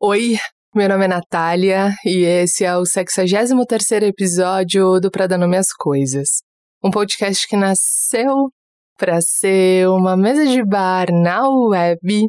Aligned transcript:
Oi, 0.00 0.36
meu 0.72 0.88
nome 0.88 1.06
é 1.06 1.08
Natália 1.08 1.92
e 2.04 2.22
esse 2.22 2.64
é 2.64 2.76
o 2.76 2.82
63º 2.82 4.04
episódio 4.04 5.00
do 5.00 5.10
Pra 5.10 5.26
Nome 5.36 5.56
às 5.56 5.72
Coisas. 5.72 6.40
Um 6.80 6.88
podcast 6.88 7.44
que 7.48 7.56
nasceu 7.56 8.48
para 8.96 9.20
ser 9.20 9.88
uma 9.88 10.16
mesa 10.16 10.46
de 10.46 10.64
bar 10.64 11.08
na 11.10 11.48
web 11.48 12.28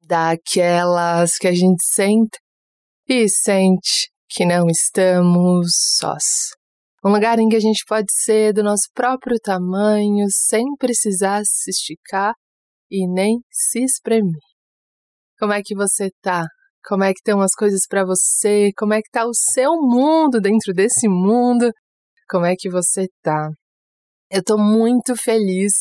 daquelas 0.00 1.32
que 1.38 1.48
a 1.48 1.52
gente 1.52 1.84
senta 1.84 2.38
e 3.08 3.28
sente 3.28 4.12
que 4.28 4.46
não 4.46 4.68
estamos 4.68 5.72
sós. 5.98 6.54
Um 7.04 7.10
lugar 7.10 7.40
em 7.40 7.48
que 7.48 7.56
a 7.56 7.60
gente 7.60 7.84
pode 7.84 8.12
ser 8.12 8.52
do 8.52 8.62
nosso 8.62 8.86
próprio 8.94 9.40
tamanho 9.40 10.26
sem 10.30 10.64
precisar 10.78 11.42
se 11.44 11.68
esticar 11.68 12.32
e 12.88 13.12
nem 13.12 13.40
se 13.50 13.82
espremer. 13.82 14.40
Como 15.36 15.52
é 15.52 15.60
que 15.64 15.74
você 15.74 16.10
tá? 16.22 16.46
Como 16.84 17.04
é 17.04 17.12
que 17.12 17.20
estão 17.20 17.40
as 17.40 17.52
coisas 17.52 17.82
para 17.88 18.04
você, 18.04 18.70
como 18.76 18.94
é 18.94 18.98
que 19.02 19.10
tá 19.10 19.26
o 19.26 19.34
seu 19.34 19.72
mundo 19.76 20.40
dentro 20.40 20.72
desse 20.72 21.08
mundo, 21.08 21.70
como 22.28 22.46
é 22.46 22.54
que 22.56 22.70
você 22.70 23.06
tá. 23.22 23.50
Eu 24.30 24.42
tô 24.42 24.58
muito 24.58 25.16
feliz 25.16 25.72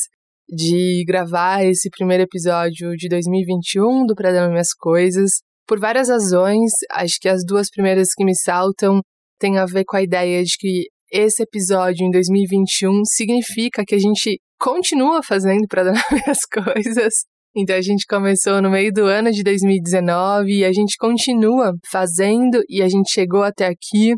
de 0.50 1.04
gravar 1.06 1.66
esse 1.66 1.90
primeiro 1.90 2.24
episódio 2.24 2.92
de 2.96 3.10
2021 3.10 4.06
do 4.06 4.16
Dar 4.16 4.50
Minhas 4.50 4.74
Coisas, 4.74 5.32
por 5.68 5.80
várias 5.80 6.08
razões, 6.08 6.72
acho 6.92 7.20
que 7.20 7.28
as 7.28 7.44
duas 7.46 7.70
primeiras 7.70 8.10
que 8.16 8.24
me 8.24 8.34
saltam 8.34 9.02
têm 9.38 9.58
a 9.58 9.66
ver 9.66 9.84
com 9.84 9.98
a 9.98 10.02
ideia 10.02 10.42
de 10.44 10.56
que 10.58 10.86
esse 11.12 11.44
episódio 11.44 12.06
em 12.06 12.12
2021 12.12 13.04
significa 13.06 13.84
que 13.86 13.96
a 13.96 14.00
gente 14.00 14.40
continua 14.60 15.22
fazendo 15.22 15.68
para 15.68 15.84
dar 15.84 15.94
minhas 16.12 16.40
coisas 16.46 17.14
então 17.60 17.76
a 17.76 17.82
gente 17.82 18.06
começou 18.06 18.62
no 18.62 18.70
meio 18.70 18.94
do 18.94 19.06
ano 19.06 19.32
de 19.32 19.42
2019 19.42 20.60
e 20.60 20.64
a 20.64 20.72
gente 20.72 20.96
continua 20.96 21.74
fazendo 21.92 22.62
e 22.70 22.84
a 22.84 22.88
gente 22.88 23.12
chegou 23.12 23.42
até 23.42 23.66
aqui, 23.66 24.14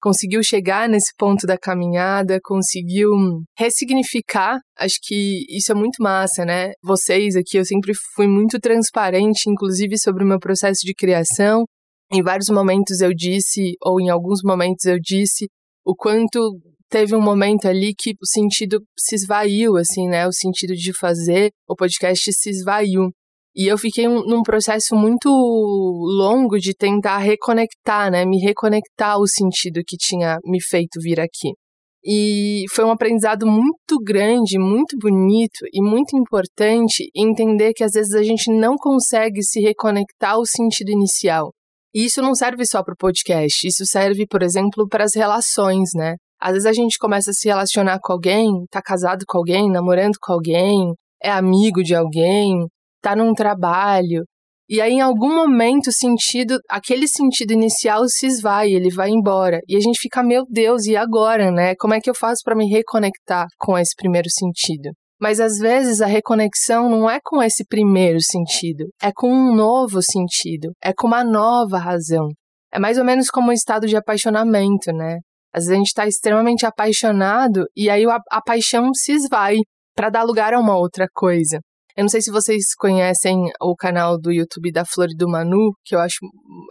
conseguiu 0.00 0.40
chegar 0.40 0.88
nesse 0.88 1.12
ponto 1.18 1.48
da 1.48 1.58
caminhada, 1.58 2.38
conseguiu 2.44 3.10
ressignificar. 3.58 4.60
Acho 4.78 4.98
que 5.02 5.44
isso 5.50 5.72
é 5.72 5.74
muito 5.74 6.00
massa, 6.00 6.44
né? 6.44 6.70
Vocês 6.80 7.34
aqui, 7.34 7.56
eu 7.56 7.64
sempre 7.64 7.92
fui 8.14 8.28
muito 8.28 8.60
transparente, 8.60 9.50
inclusive 9.50 9.98
sobre 9.98 10.22
o 10.22 10.26
meu 10.26 10.38
processo 10.38 10.82
de 10.84 10.94
criação. 10.94 11.64
Em 12.12 12.22
vários 12.22 12.48
momentos 12.50 13.00
eu 13.00 13.12
disse, 13.12 13.72
ou 13.82 14.00
em 14.00 14.10
alguns 14.10 14.42
momentos 14.44 14.84
eu 14.84 14.96
disse, 15.00 15.48
o 15.84 15.92
quanto 15.92 16.56
teve 16.88 17.14
um 17.14 17.20
momento 17.20 17.66
ali 17.66 17.94
que 17.94 18.12
o 18.20 18.26
sentido 18.26 18.80
se 18.98 19.14
esvaiu, 19.14 19.76
assim, 19.76 20.08
né? 20.08 20.26
O 20.26 20.32
sentido 20.32 20.74
de 20.74 20.96
fazer 20.96 21.50
o 21.68 21.74
podcast 21.74 22.32
se 22.32 22.50
esvaiu. 22.50 23.10
E 23.54 23.66
eu 23.66 23.78
fiquei 23.78 24.06
um, 24.06 24.22
num 24.26 24.42
processo 24.42 24.94
muito 24.94 25.28
longo 25.28 26.58
de 26.58 26.74
tentar 26.74 27.18
reconectar, 27.18 28.10
né? 28.10 28.24
Me 28.24 28.38
reconectar 28.38 29.12
ao 29.12 29.26
sentido 29.26 29.80
que 29.86 29.96
tinha 29.96 30.38
me 30.44 30.62
feito 30.62 31.00
vir 31.00 31.18
aqui. 31.20 31.52
E 32.04 32.64
foi 32.70 32.84
um 32.84 32.90
aprendizado 32.92 33.46
muito 33.46 33.98
grande, 34.04 34.58
muito 34.58 34.96
bonito 34.96 35.66
e 35.72 35.82
muito 35.82 36.16
importante 36.16 37.10
entender 37.16 37.72
que 37.72 37.82
às 37.82 37.92
vezes 37.92 38.14
a 38.14 38.22
gente 38.22 38.52
não 38.52 38.76
consegue 38.76 39.42
se 39.42 39.60
reconectar 39.60 40.34
ao 40.34 40.46
sentido 40.46 40.90
inicial. 40.90 41.52
E 41.92 42.04
isso 42.04 42.22
não 42.22 42.34
serve 42.34 42.64
só 42.64 42.84
para 42.84 42.94
o 42.94 42.96
podcast, 42.96 43.66
isso 43.66 43.84
serve, 43.86 44.26
por 44.26 44.42
exemplo, 44.42 44.86
para 44.86 45.02
as 45.02 45.14
relações, 45.16 45.90
né? 45.96 46.14
Às 46.40 46.52
vezes 46.52 46.66
a 46.66 46.72
gente 46.72 46.98
começa 46.98 47.30
a 47.30 47.34
se 47.34 47.48
relacionar 47.48 47.98
com 48.02 48.12
alguém, 48.12 48.50
tá 48.70 48.82
casado 48.82 49.24
com 49.26 49.38
alguém, 49.38 49.70
namorando 49.70 50.16
com 50.20 50.32
alguém, 50.32 50.94
é 51.22 51.30
amigo 51.30 51.82
de 51.82 51.94
alguém, 51.94 52.66
tá 53.00 53.16
num 53.16 53.32
trabalho, 53.32 54.24
e 54.68 54.80
aí, 54.80 54.94
em 54.94 55.00
algum 55.00 55.32
momento, 55.32 55.90
o 55.90 55.92
sentido, 55.92 56.58
aquele 56.68 57.06
sentido 57.06 57.52
inicial 57.52 58.02
se 58.08 58.26
esvai, 58.26 58.72
ele 58.72 58.90
vai 58.90 59.10
embora. 59.10 59.60
E 59.68 59.76
a 59.76 59.80
gente 59.80 60.00
fica, 60.00 60.24
meu 60.24 60.44
Deus, 60.50 60.86
e 60.86 60.96
agora, 60.96 61.52
né? 61.52 61.76
Como 61.76 61.94
é 61.94 62.00
que 62.00 62.10
eu 62.10 62.14
faço 62.16 62.40
para 62.44 62.56
me 62.56 62.68
reconectar 62.68 63.46
com 63.60 63.78
esse 63.78 63.94
primeiro 63.94 64.28
sentido? 64.28 64.90
Mas 65.20 65.38
às 65.38 65.58
vezes 65.58 66.00
a 66.00 66.06
reconexão 66.06 66.90
não 66.90 67.08
é 67.08 67.20
com 67.22 67.40
esse 67.40 67.64
primeiro 67.64 68.18
sentido, 68.20 68.86
é 69.00 69.12
com 69.14 69.32
um 69.32 69.54
novo 69.54 70.02
sentido, 70.02 70.72
é 70.82 70.92
com 70.92 71.06
uma 71.06 71.22
nova 71.22 71.78
razão. 71.78 72.26
É 72.72 72.78
mais 72.80 72.98
ou 72.98 73.04
menos 73.04 73.30
como 73.30 73.50
um 73.50 73.52
estado 73.52 73.86
de 73.86 73.96
apaixonamento, 73.96 74.92
né? 74.92 75.18
Às 75.52 75.64
vezes 75.64 75.72
a 75.72 75.76
gente 75.76 75.86
está 75.86 76.06
extremamente 76.06 76.66
apaixonado 76.66 77.64
e 77.74 77.88
aí 77.88 78.04
a, 78.04 78.18
a 78.30 78.42
paixão 78.42 78.92
se 78.94 79.12
esvai 79.12 79.56
para 79.94 80.10
dar 80.10 80.22
lugar 80.22 80.52
a 80.52 80.60
uma 80.60 80.76
outra 80.76 81.06
coisa. 81.12 81.60
Eu 81.96 82.02
não 82.02 82.10
sei 82.10 82.20
se 82.20 82.30
vocês 82.30 82.74
conhecem 82.76 83.50
o 83.58 83.74
canal 83.74 84.20
do 84.20 84.30
YouTube 84.30 84.70
da 84.70 84.84
Flor 84.84 85.08
do 85.16 85.26
Manu, 85.26 85.72
que 85.82 85.94
eu 85.94 85.98
acho 85.98 86.18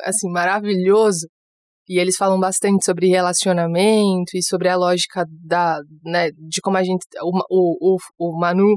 assim 0.04 0.30
maravilhoso. 0.30 1.28
E 1.90 2.00
eles 2.00 2.16
falam 2.16 2.40
bastante 2.40 2.86
sobre 2.86 3.08
relacionamento 3.08 4.36
e 4.36 4.44
sobre 4.44 4.70
a 4.70 4.76
lógica 4.76 5.26
da, 5.44 5.80
né, 6.04 6.30
de 6.32 6.62
como 6.62 6.78
a 6.78 6.84
gente. 6.84 7.04
O, 7.24 7.96
o, 7.96 7.98
o, 8.20 8.40
Manu, 8.40 8.76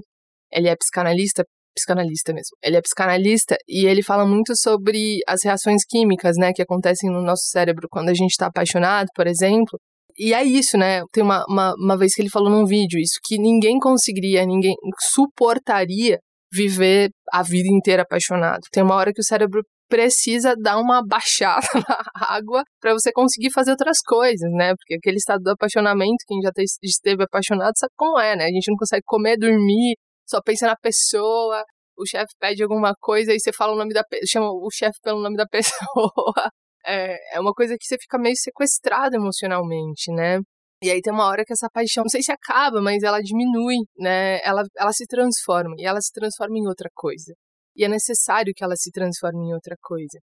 ele 0.50 0.68
é 0.68 0.76
psicanalista, 0.76 1.44
psicanalista 1.76 2.32
mesmo. 2.32 2.56
Ele 2.62 2.76
é 2.76 2.82
psicanalista 2.82 3.56
e 3.68 3.86
ele 3.86 4.02
fala 4.02 4.26
muito 4.26 4.56
sobre 4.56 5.18
as 5.28 5.44
reações 5.44 5.84
químicas, 5.86 6.36
né, 6.38 6.52
que 6.54 6.62
acontecem 6.62 7.10
no 7.10 7.22
nosso 7.22 7.44
cérebro 7.48 7.88
quando 7.90 8.08
a 8.08 8.14
gente 8.14 8.30
está 8.30 8.46
apaixonado, 8.46 9.08
por 9.14 9.26
exemplo 9.26 9.78
e 10.18 10.34
é 10.34 10.42
isso, 10.42 10.76
né? 10.76 11.02
Tem 11.12 11.22
uma, 11.22 11.44
uma, 11.48 11.74
uma 11.78 11.96
vez 11.96 12.14
que 12.14 12.22
ele 12.22 12.30
falou 12.30 12.50
num 12.50 12.66
vídeo 12.66 12.98
isso, 12.98 13.20
que 13.24 13.38
ninguém 13.38 13.78
conseguiria, 13.78 14.44
ninguém 14.44 14.74
suportaria 15.12 16.18
viver 16.52 17.10
a 17.32 17.42
vida 17.42 17.68
inteira 17.68 18.02
apaixonado. 18.02 18.60
Tem 18.72 18.82
uma 18.82 18.96
hora 18.96 19.12
que 19.12 19.20
o 19.20 19.24
cérebro 19.24 19.62
precisa 19.88 20.54
dar 20.56 20.78
uma 20.78 21.02
baixada 21.06 21.66
na 21.74 22.26
água 22.34 22.64
para 22.80 22.92
você 22.92 23.12
conseguir 23.12 23.52
fazer 23.52 23.70
outras 23.70 23.98
coisas, 24.04 24.50
né? 24.52 24.74
Porque 24.74 24.94
aquele 24.94 25.18
estado 25.18 25.42
do 25.42 25.50
apaixonamento, 25.50 26.24
quem 26.26 26.40
já 26.42 26.50
esteve 26.82 27.22
apaixonado 27.22 27.72
sabe 27.76 27.92
como 27.96 28.18
é, 28.18 28.34
né? 28.36 28.44
A 28.44 28.52
gente 28.52 28.70
não 28.70 28.76
consegue 28.76 29.02
comer, 29.06 29.36
dormir, 29.36 29.94
só 30.28 30.40
pensa 30.42 30.66
na 30.66 30.76
pessoa. 30.76 31.62
O 31.96 32.06
chefe 32.06 32.32
pede 32.40 32.62
alguma 32.62 32.92
coisa 33.00 33.32
e 33.32 33.40
você 33.40 33.52
fala 33.52 33.72
o 33.72 33.76
nome 33.76 33.92
da 33.92 34.02
chama 34.26 34.50
o 34.50 34.68
chefe 34.72 34.98
pelo 35.02 35.22
nome 35.22 35.36
da 35.36 35.46
pessoa 35.50 36.50
é, 36.88 37.36
é 37.36 37.40
uma 37.40 37.52
coisa 37.52 37.76
que 37.78 37.86
você 37.86 37.96
fica 38.00 38.18
meio 38.18 38.36
sequestrado 38.36 39.16
emocionalmente, 39.16 40.12
né? 40.12 40.40
E 40.82 40.90
aí 40.90 41.00
tem 41.02 41.12
uma 41.12 41.26
hora 41.26 41.44
que 41.44 41.52
essa 41.52 41.68
paixão, 41.72 42.04
não 42.04 42.08
sei 42.08 42.22
se 42.22 42.32
acaba, 42.32 42.80
mas 42.80 43.02
ela 43.02 43.20
diminui, 43.20 43.76
né? 43.98 44.40
Ela, 44.44 44.62
ela 44.78 44.92
se 44.92 45.06
transforma 45.06 45.74
e 45.78 45.84
ela 45.84 46.00
se 46.00 46.12
transforma 46.12 46.56
em 46.56 46.68
outra 46.68 46.88
coisa. 46.94 47.34
E 47.76 47.84
é 47.84 47.88
necessário 47.88 48.52
que 48.54 48.64
ela 48.64 48.76
se 48.76 48.90
transforme 48.92 49.48
em 49.48 49.54
outra 49.54 49.76
coisa. 49.82 50.18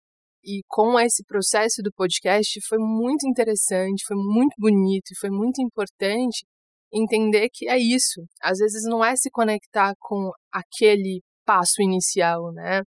E 0.43 0.61
com 0.67 0.99
esse 0.99 1.23
processo 1.25 1.81
do 1.83 1.91
podcast 1.93 2.59
foi 2.67 2.79
muito 2.79 3.27
interessante, 3.27 4.03
foi 4.07 4.17
muito 4.17 4.55
bonito 4.57 5.11
e 5.11 5.19
foi 5.19 5.29
muito 5.29 5.61
importante 5.61 6.45
entender 6.93 7.49
que 7.53 7.69
é 7.69 7.77
isso. 7.77 8.21
Às 8.41 8.57
vezes 8.59 8.83
não 8.85 9.03
é 9.03 9.15
se 9.15 9.29
conectar 9.31 9.93
com 9.99 10.31
aquele 10.51 11.21
passo 11.45 11.81
inicial, 11.81 12.51
né? 12.53 12.81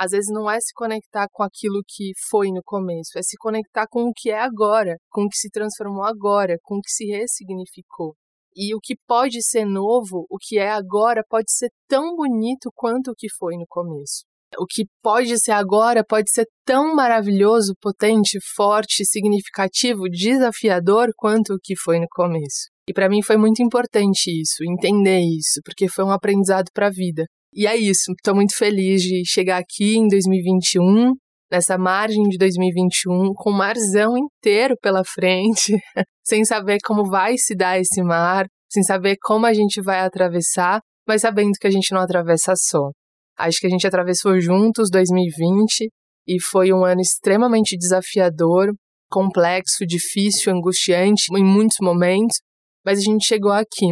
Às 0.00 0.12
vezes 0.12 0.32
não 0.32 0.50
é 0.50 0.58
se 0.58 0.72
conectar 0.72 1.26
com 1.30 1.42
aquilo 1.42 1.82
que 1.86 2.12
foi 2.30 2.48
no 2.50 2.62
começo, 2.64 3.18
é 3.18 3.22
se 3.22 3.36
conectar 3.36 3.86
com 3.86 4.04
o 4.04 4.12
que 4.16 4.30
é 4.30 4.40
agora, 4.40 4.96
com 5.10 5.24
o 5.24 5.28
que 5.28 5.36
se 5.36 5.50
transformou 5.50 6.04
agora, 6.04 6.56
com 6.62 6.76
o 6.76 6.80
que 6.80 6.90
se 6.90 7.04
ressignificou. 7.04 8.14
E 8.56 8.74
o 8.74 8.80
que 8.80 8.94
pode 9.06 9.42
ser 9.42 9.66
novo, 9.66 10.24
o 10.30 10.38
que 10.40 10.58
é 10.58 10.70
agora, 10.70 11.22
pode 11.28 11.52
ser 11.52 11.68
tão 11.86 12.16
bonito 12.16 12.70
quanto 12.74 13.10
o 13.10 13.14
que 13.14 13.28
foi 13.28 13.58
no 13.58 13.66
começo. 13.68 14.24
O 14.58 14.64
que 14.66 14.86
pode 15.02 15.38
ser 15.38 15.52
agora 15.52 16.02
pode 16.02 16.30
ser 16.32 16.46
tão 16.64 16.94
maravilhoso, 16.94 17.74
potente, 17.78 18.38
forte, 18.56 19.04
significativo, 19.04 20.08
desafiador 20.10 21.10
quanto 21.14 21.54
o 21.54 21.58
que 21.62 21.76
foi 21.76 22.00
no 22.00 22.06
começo. 22.10 22.70
E 22.88 22.94
para 22.94 23.08
mim 23.08 23.22
foi 23.22 23.36
muito 23.36 23.62
importante 23.62 24.30
isso, 24.30 24.64
entender 24.64 25.20
isso, 25.20 25.60
porque 25.62 25.88
foi 25.88 26.04
um 26.04 26.10
aprendizado 26.10 26.70
para 26.72 26.86
a 26.86 26.90
vida. 26.90 27.26
E 27.52 27.66
é 27.66 27.76
isso. 27.76 28.12
Estou 28.12 28.34
muito 28.34 28.56
feliz 28.56 29.02
de 29.02 29.22
chegar 29.26 29.58
aqui 29.58 29.96
em 29.96 30.06
2021, 30.06 31.14
nessa 31.50 31.76
margem 31.76 32.22
de 32.24 32.38
2021, 32.38 33.32
com 33.34 33.50
o 33.50 33.56
marzão 33.56 34.16
inteiro 34.16 34.76
pela 34.80 35.02
frente, 35.04 35.72
sem 36.24 36.44
saber 36.44 36.78
como 36.84 37.04
vai 37.04 37.36
se 37.36 37.56
dar 37.56 37.80
esse 37.80 38.02
mar, 38.02 38.46
sem 38.70 38.82
saber 38.84 39.16
como 39.20 39.46
a 39.46 39.52
gente 39.52 39.82
vai 39.82 40.00
atravessar, 40.00 40.80
mas 41.06 41.22
sabendo 41.22 41.52
que 41.60 41.66
a 41.66 41.70
gente 41.70 41.92
não 41.92 42.00
atravessa 42.00 42.54
só. 42.56 42.90
Acho 43.36 43.58
que 43.58 43.66
a 43.66 43.70
gente 43.70 43.86
atravessou 43.86 44.38
juntos 44.38 44.90
2020 44.90 45.90
e 46.28 46.40
foi 46.40 46.72
um 46.72 46.84
ano 46.84 47.00
extremamente 47.00 47.76
desafiador, 47.76 48.72
complexo, 49.10 49.84
difícil, 49.84 50.52
angustiante 50.52 51.24
em 51.36 51.44
muitos 51.44 51.78
momentos, 51.82 52.36
mas 52.84 53.00
a 53.00 53.02
gente 53.02 53.26
chegou 53.26 53.50
aqui. 53.50 53.88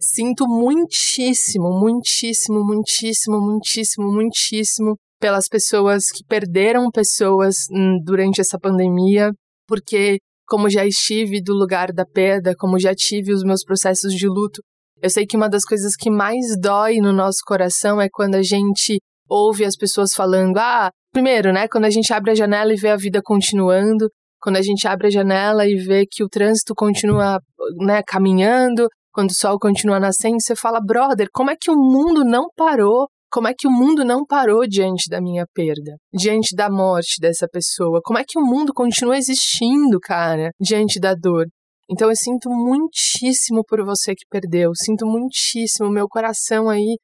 Sinto 0.00 0.46
muitíssimo, 0.46 1.70
muitíssimo, 1.72 2.64
muitíssimo, 2.64 3.40
muitíssimo, 3.40 4.12
muitíssimo 4.12 4.96
pelas 5.20 5.48
pessoas 5.48 6.04
que 6.10 6.22
perderam 6.24 6.88
pessoas 6.90 7.66
hum, 7.72 7.98
durante 8.04 8.40
essa 8.40 8.58
pandemia, 8.60 9.32
porque 9.66 10.18
como 10.46 10.70
já 10.70 10.86
estive 10.86 11.42
do 11.42 11.52
lugar 11.52 11.92
da 11.92 12.06
perda, 12.06 12.54
como 12.56 12.78
já 12.78 12.94
tive 12.94 13.32
os 13.32 13.42
meus 13.42 13.64
processos 13.64 14.14
de 14.14 14.28
luto, 14.28 14.62
eu 15.02 15.10
sei 15.10 15.26
que 15.26 15.36
uma 15.36 15.48
das 15.48 15.64
coisas 15.64 15.94
que 15.94 16.10
mais 16.10 16.58
dói 16.60 16.98
no 16.98 17.12
nosso 17.12 17.40
coração 17.44 18.00
é 18.00 18.08
quando 18.10 18.36
a 18.36 18.42
gente 18.42 18.98
ouve 19.28 19.64
as 19.64 19.76
pessoas 19.76 20.14
falando, 20.14 20.58
ah, 20.58 20.90
primeiro, 21.12 21.52
né, 21.52 21.68
quando 21.68 21.84
a 21.84 21.90
gente 21.90 22.12
abre 22.12 22.30
a 22.30 22.34
janela 22.34 22.72
e 22.72 22.76
vê 22.76 22.88
a 22.90 22.96
vida 22.96 23.20
continuando, 23.22 24.08
quando 24.40 24.56
a 24.56 24.62
gente 24.62 24.86
abre 24.86 25.08
a 25.08 25.10
janela 25.10 25.66
e 25.66 25.74
vê 25.76 26.06
que 26.08 26.24
o 26.24 26.28
trânsito 26.28 26.72
continua, 26.74 27.40
né, 27.80 28.02
caminhando, 28.06 28.88
quando 29.12 29.30
o 29.30 29.34
sol 29.34 29.58
continua 29.58 29.98
nascendo, 30.00 30.40
você 30.40 30.54
fala, 30.54 30.80
brother, 30.80 31.28
como 31.32 31.50
é 31.50 31.56
que 31.60 31.70
o 31.70 31.76
mundo 31.76 32.24
não 32.24 32.48
parou? 32.56 33.08
Como 33.30 33.46
é 33.46 33.52
que 33.56 33.66
o 33.66 33.70
mundo 33.70 34.04
não 34.04 34.24
parou 34.24 34.66
diante 34.66 35.08
da 35.10 35.20
minha 35.20 35.44
perda? 35.52 35.96
Diante 36.12 36.56
da 36.56 36.70
morte 36.70 37.20
dessa 37.20 37.46
pessoa? 37.46 38.00
Como 38.02 38.18
é 38.18 38.24
que 38.26 38.38
o 38.38 38.42
mundo 38.42 38.72
continua 38.72 39.18
existindo, 39.18 39.98
cara, 40.00 40.50
diante 40.58 40.98
da 40.98 41.14
dor? 41.14 41.46
Então 41.90 42.08
eu 42.10 42.16
sinto 42.16 42.50
muitíssimo 42.50 43.64
por 43.64 43.84
você 43.84 44.14
que 44.14 44.24
perdeu. 44.30 44.72
Sinto 44.74 45.06
muitíssimo. 45.06 45.90
Meu 45.90 46.06
coração 46.08 46.68
aí 46.68 46.96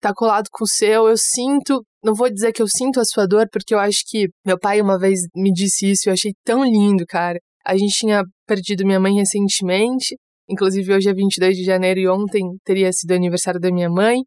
tá 0.00 0.12
colado 0.14 0.48
com 0.50 0.64
o 0.64 0.68
seu. 0.68 1.08
Eu 1.08 1.16
sinto, 1.16 1.82
não 2.02 2.14
vou 2.14 2.30
dizer 2.30 2.52
que 2.52 2.62
eu 2.62 2.68
sinto 2.68 2.98
a 2.98 3.04
sua 3.04 3.26
dor, 3.26 3.46
porque 3.50 3.74
eu 3.74 3.78
acho 3.78 4.02
que 4.06 4.28
meu 4.44 4.58
pai 4.58 4.80
uma 4.80 4.98
vez 4.98 5.20
me 5.34 5.52
disse 5.52 5.90
isso 5.90 6.08
eu 6.08 6.12
achei 6.12 6.32
tão 6.44 6.64
lindo, 6.64 7.04
cara. 7.06 7.38
A 7.64 7.76
gente 7.76 7.92
tinha 7.92 8.22
perdido 8.46 8.84
minha 8.84 8.98
mãe 8.98 9.14
recentemente. 9.14 10.16
Inclusive 10.48 10.94
hoje 10.94 11.08
é 11.08 11.14
22 11.14 11.56
de 11.56 11.64
janeiro 11.64 12.00
e 12.00 12.08
ontem 12.08 12.42
teria 12.64 12.92
sido 12.92 13.12
aniversário 13.12 13.60
da 13.60 13.70
minha 13.70 13.88
mãe. 13.88 14.20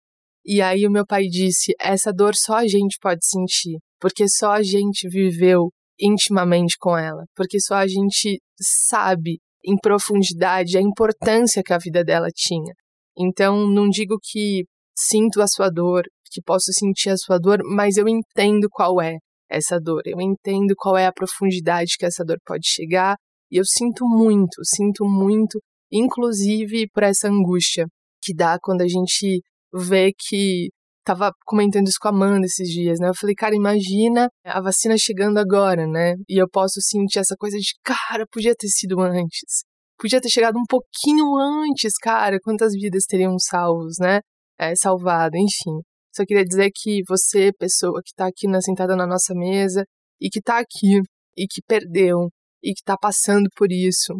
E 0.45 0.61
aí 0.61 0.85
o 0.87 0.91
meu 0.91 1.05
pai 1.05 1.23
disse: 1.23 1.73
essa 1.79 2.11
dor 2.13 2.35
só 2.35 2.57
a 2.57 2.67
gente 2.67 2.97
pode 3.01 3.25
sentir, 3.25 3.77
porque 3.99 4.27
só 4.27 4.51
a 4.51 4.63
gente 4.63 5.07
viveu 5.09 5.69
intimamente 5.99 6.75
com 6.79 6.97
ela, 6.97 7.23
porque 7.35 7.59
só 7.59 7.75
a 7.75 7.87
gente 7.87 8.39
sabe 8.59 9.39
em 9.65 9.77
profundidade 9.77 10.77
a 10.77 10.81
importância 10.81 11.63
que 11.63 11.73
a 11.73 11.77
vida 11.77 12.03
dela 12.03 12.27
tinha. 12.33 12.73
Então, 13.17 13.67
não 13.67 13.89
digo 13.89 14.17
que 14.21 14.65
sinto 14.95 15.41
a 15.41 15.47
sua 15.47 15.69
dor, 15.69 16.03
que 16.31 16.41
posso 16.41 16.71
sentir 16.73 17.09
a 17.09 17.17
sua 17.17 17.39
dor, 17.39 17.59
mas 17.63 17.97
eu 17.97 18.07
entendo 18.07 18.67
qual 18.69 19.01
é 19.01 19.17
essa 19.49 19.79
dor, 19.79 20.01
eu 20.05 20.19
entendo 20.19 20.73
qual 20.77 20.97
é 20.97 21.05
a 21.05 21.13
profundidade 21.13 21.95
que 21.97 22.05
essa 22.05 22.23
dor 22.23 22.37
pode 22.45 22.67
chegar, 22.67 23.15
e 23.51 23.57
eu 23.57 23.65
sinto 23.65 24.05
muito, 24.05 24.63
sinto 24.63 25.05
muito, 25.05 25.59
inclusive 25.91 26.87
por 26.93 27.03
essa 27.03 27.27
angústia 27.27 27.85
que 28.21 28.33
dá 28.33 28.57
quando 28.61 28.81
a 28.81 28.87
gente 28.87 29.41
ver 29.73 30.11
que 30.17 30.69
tava 31.05 31.31
comentando 31.45 31.87
isso 31.87 31.97
com 32.01 32.07
a 32.07 32.11
Amanda 32.11 32.45
esses 32.45 32.67
dias, 32.67 32.99
né? 32.99 33.09
Eu 33.09 33.15
falei, 33.15 33.35
cara, 33.35 33.55
imagina 33.55 34.27
a 34.43 34.61
vacina 34.61 34.95
chegando 34.97 35.37
agora, 35.37 35.85
né? 35.85 36.15
E 36.27 36.41
eu 36.41 36.49
posso 36.49 36.81
sentir 36.81 37.19
essa 37.19 37.35
coisa 37.37 37.57
de, 37.57 37.73
cara, 37.83 38.25
podia 38.31 38.55
ter 38.55 38.67
sido 38.67 38.99
antes. 38.99 39.63
Podia 39.97 40.19
ter 40.19 40.29
chegado 40.29 40.57
um 40.57 40.65
pouquinho 40.67 41.25
antes, 41.37 41.93
cara. 42.01 42.39
Quantas 42.43 42.73
vidas 42.73 43.05
teriam 43.05 43.37
salvos, 43.39 43.97
né? 43.99 44.19
É, 44.59 44.75
salvado, 44.75 45.37
enfim. 45.37 45.79
Só 46.15 46.25
queria 46.25 46.43
dizer 46.43 46.71
que 46.73 47.01
você, 47.07 47.51
pessoa 47.53 48.01
que 48.03 48.13
tá 48.15 48.27
aqui 48.27 48.47
na, 48.47 48.61
sentada 48.61 48.95
na 48.95 49.05
nossa 49.05 49.33
mesa 49.35 49.83
e 50.19 50.29
que 50.29 50.41
tá 50.41 50.59
aqui 50.59 51.01
e 51.37 51.45
que 51.47 51.61
perdeu 51.67 52.29
e 52.63 52.73
que 52.73 52.81
tá 52.83 52.97
passando 52.99 53.47
por 53.55 53.71
isso, 53.71 54.13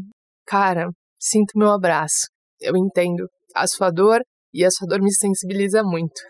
cara, 0.46 0.90
sinto 1.20 1.58
meu 1.58 1.72
abraço. 1.72 2.28
Eu 2.60 2.76
entendo 2.78 3.28
a 3.56 3.68
sua 3.68 3.90
dor 3.90 4.22
e 4.54 4.64
a 4.64 4.72
sua 4.72 4.88
dor 4.88 5.02
me 5.02 5.14
sensibiliza 5.14 5.84
muito. 5.84 6.22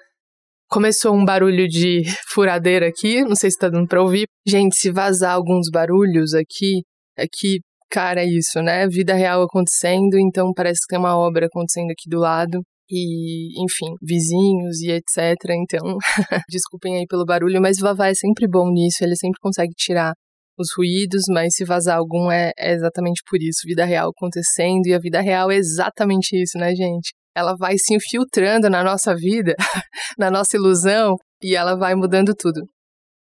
Começou 0.67 1.15
um 1.15 1.23
barulho 1.23 1.67
de 1.67 2.03
furadeira 2.29 2.87
aqui, 2.87 3.21
não 3.21 3.35
sei 3.35 3.51
se 3.51 3.57
tá 3.57 3.69
dando 3.69 3.87
pra 3.87 4.01
ouvir. 4.01 4.25
Gente, 4.47 4.75
se 4.75 4.91
vazar 4.91 5.33
alguns 5.33 5.69
barulhos 5.71 6.33
aqui, 6.33 6.81
é 7.17 7.25
que, 7.31 7.59
cara, 7.89 8.21
é 8.21 8.25
isso, 8.25 8.61
né? 8.61 8.87
Vida 8.87 9.13
real 9.13 9.43
acontecendo, 9.43 10.17
então 10.17 10.51
parece 10.53 10.81
que 10.81 10.87
tem 10.87 10.99
uma 10.99 11.17
obra 11.17 11.45
acontecendo 11.45 11.91
aqui 11.91 12.09
do 12.09 12.19
lado. 12.19 12.61
E, 12.89 13.63
enfim, 13.63 13.93
vizinhos 14.01 14.79
e 14.81 14.91
etc. 14.91 15.35
Então, 15.51 15.97
desculpem 16.49 16.97
aí 16.97 17.05
pelo 17.07 17.25
barulho, 17.25 17.59
mas 17.61 17.77
o 17.79 17.81
Vavá 17.81 18.09
é 18.09 18.13
sempre 18.13 18.47
bom 18.47 18.69
nisso, 18.71 19.03
ele 19.03 19.15
sempre 19.15 19.39
consegue 19.41 19.73
tirar 19.75 20.13
os 20.57 20.69
ruídos, 20.77 21.23
mas 21.29 21.55
se 21.55 21.65
vazar 21.65 21.97
algum 21.97 22.31
é, 22.31 22.51
é 22.57 22.73
exatamente 22.73 23.21
por 23.29 23.41
isso. 23.41 23.61
Vida 23.65 23.85
real 23.85 24.09
acontecendo, 24.09 24.87
e 24.87 24.93
a 24.93 24.99
vida 24.99 25.21
real 25.21 25.51
é 25.51 25.55
exatamente 25.55 26.35
isso, 26.41 26.57
né, 26.57 26.75
gente? 26.75 27.13
ela 27.35 27.53
vai 27.57 27.77
se 27.77 27.93
infiltrando 27.93 28.69
na 28.69 28.81
nossa 28.81 29.13
vida, 29.13 29.55
na 30.17 30.31
nossa 30.31 30.55
ilusão, 30.55 31.17
e 31.43 31.53
ela 31.53 31.75
vai 31.75 31.93
mudando 31.93 32.33
tudo. 32.33 32.61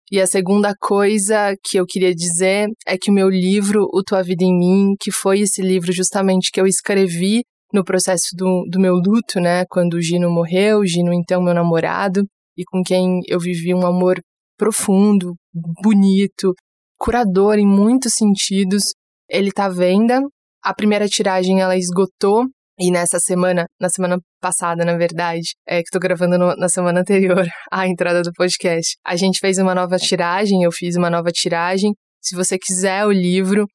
E 0.10 0.22
a 0.22 0.28
segunda 0.28 0.74
coisa 0.80 1.54
que 1.64 1.78
eu 1.78 1.86
queria 1.86 2.14
dizer 2.16 2.70
é 2.86 2.98
que 2.98 3.12
o 3.12 3.14
meu 3.14 3.28
livro, 3.28 3.88
O 3.92 4.02
Tua 4.04 4.22
Vida 4.22 4.46
em 4.46 4.58
Mim, 4.58 4.94
que 5.02 5.12
foi 5.12 5.42
esse 5.42 5.62
livro 5.62 5.92
justamente 5.92 6.50
que 6.52 6.62
eu 6.62 6.68
escrevi 6.68 7.42
no 7.74 7.84
processo 7.84 8.30
do, 8.34 8.64
do 8.72 8.80
meu 8.80 8.94
luto, 8.94 9.42
né? 9.42 9.66
Quando 9.70 9.96
o 9.96 10.02
Gino 10.02 10.30
morreu, 10.30 10.86
Gino, 10.86 11.12
então, 11.12 11.42
meu 11.42 11.54
namorado, 11.54 12.24
e 12.56 12.64
com 12.64 12.82
quem 12.82 13.20
eu 13.28 13.38
vivi 13.38 13.74
um 13.74 13.86
amor 13.86 14.22
profundo, 14.58 15.36
bonito, 15.84 16.54
curador 16.98 17.58
em 17.58 17.68
muitos 17.68 18.14
sentidos. 18.14 18.94
Ele 19.30 19.52
tá 19.52 19.66
à 19.66 19.70
venda. 19.70 20.22
A 20.64 20.74
primeira 20.74 21.08
tiragem 21.08 21.62
ela 21.62 21.78
esgotou 21.78 22.46
e 22.80 22.92
nessa 22.92 23.20
semana, 23.20 23.66
na 23.82 23.90
semana 23.90 24.20
passada, 24.40 24.86
na 24.86 24.96
verdade, 24.96 25.56
é 25.68 25.82
que 25.82 25.90
tô 25.92 25.98
gravando 25.98 26.38
no, 26.38 26.56
na 26.56 26.70
semana 26.70 27.00
anterior 27.00 27.44
à 27.72 27.88
entrada 27.88 28.22
do 28.22 28.32
podcast, 28.34 28.96
a 29.04 29.16
gente 29.16 29.40
fez 29.40 29.58
uma 29.58 29.74
nova 29.74 29.98
tiragem, 29.98 30.62
eu 30.62 30.72
fiz 30.72 30.96
uma 30.96 31.10
nova 31.10 31.32
tiragem. 31.32 31.94
Se 32.22 32.36
você 32.36 32.58
quiser 32.60 33.04
o 33.06 33.12
livro, 33.12 33.66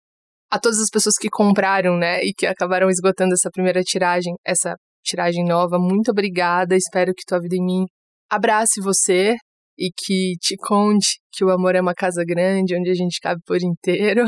a 0.49 0.59
todas 0.59 0.81
as 0.81 0.89
pessoas 0.89 1.17
que 1.17 1.29
compraram, 1.29 1.97
né, 1.97 2.23
e 2.23 2.33
que 2.33 2.47
acabaram 2.47 2.89
esgotando 2.89 3.35
essa 3.35 3.51
primeira 3.51 3.83
tiragem, 3.83 4.35
essa 4.47 4.77
tiragem 5.05 5.45
nova, 5.45 5.79
muito 5.81 6.13
obrigada. 6.13 6.77
Espero 6.77 7.13
que 7.13 7.25
tua 7.27 7.41
vida 7.41 7.57
em 7.57 7.65
mim 7.65 7.85
abrace 8.31 8.81
você 8.81 9.35
e 9.83 9.91
que 9.91 10.37
te 10.41 10.57
conte 10.57 11.19
que 11.33 11.45
o 11.45 11.51
amor 11.51 11.75
é 11.75 11.81
uma 11.81 11.93
casa 11.93 12.23
grande 12.25 12.77
onde 12.77 12.89
a 12.89 12.95
gente 12.95 13.19
cabe 13.21 13.41
por 13.45 13.61
inteiro. 13.61 14.25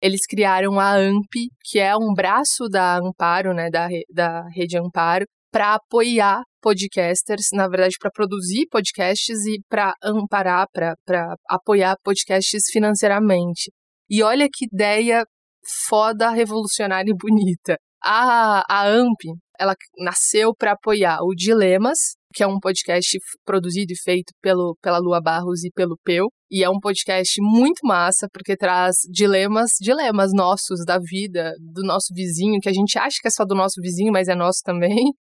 Eles 0.02 0.26
criaram 0.26 0.80
a 0.80 0.96
AMP, 0.96 1.50
que 1.66 1.80
é 1.80 1.96
um 1.96 2.14
braço 2.16 2.70
da 2.70 3.00
Amparo, 3.00 3.54
né, 3.54 3.70
da, 3.70 3.88
da 4.14 4.48
rede 4.50 4.78
Amparo, 4.78 5.26
para 5.54 5.76
apoiar 5.76 6.42
podcasters, 6.60 7.50
na 7.54 7.68
verdade, 7.68 7.96
para 8.00 8.10
produzir 8.10 8.66
podcasts 8.72 9.46
e 9.46 9.62
para 9.70 9.94
amparar, 10.04 10.66
para 10.74 10.96
apoiar 11.48 11.96
podcasts 12.04 12.64
financeiramente. 12.72 13.72
E 14.10 14.24
olha 14.24 14.50
que 14.52 14.66
ideia 14.66 15.24
foda, 15.88 16.32
revolucionária 16.32 17.12
e 17.12 17.16
bonita. 17.16 17.78
A, 18.04 18.64
a 18.68 18.88
AMP, 18.88 19.26
ela 19.60 19.76
nasceu 20.00 20.56
para 20.56 20.72
apoiar 20.72 21.20
o 21.22 21.36
Dilemas, 21.36 22.00
que 22.34 22.42
é 22.42 22.48
um 22.48 22.60
podcast 22.60 23.16
produzido 23.46 23.94
e 23.94 24.02
feito 24.02 24.34
pelo, 24.42 24.76
pela 24.82 24.98
Lua 24.98 25.22
Barros 25.22 25.64
e 25.64 25.70
pelo 25.72 25.96
Peu. 26.04 26.30
E 26.50 26.64
é 26.64 26.70
um 26.70 26.80
podcast 26.80 27.40
muito 27.40 27.86
massa, 27.86 28.28
porque 28.34 28.58
traz 28.58 28.96
dilemas, 29.12 29.70
dilemas 29.80 30.32
nossos 30.34 30.84
da 30.84 30.98
vida, 30.98 31.54
do 31.60 31.84
nosso 31.84 32.08
vizinho, 32.12 32.60
que 32.60 32.70
a 32.70 32.74
gente 32.74 32.98
acha 32.98 33.18
que 33.22 33.28
é 33.28 33.32
só 33.32 33.46
do 33.46 33.54
nosso 33.54 33.80
vizinho, 33.80 34.12
mas 34.12 34.28
é 34.28 34.36
nosso 34.36 34.62
também. 34.64 35.14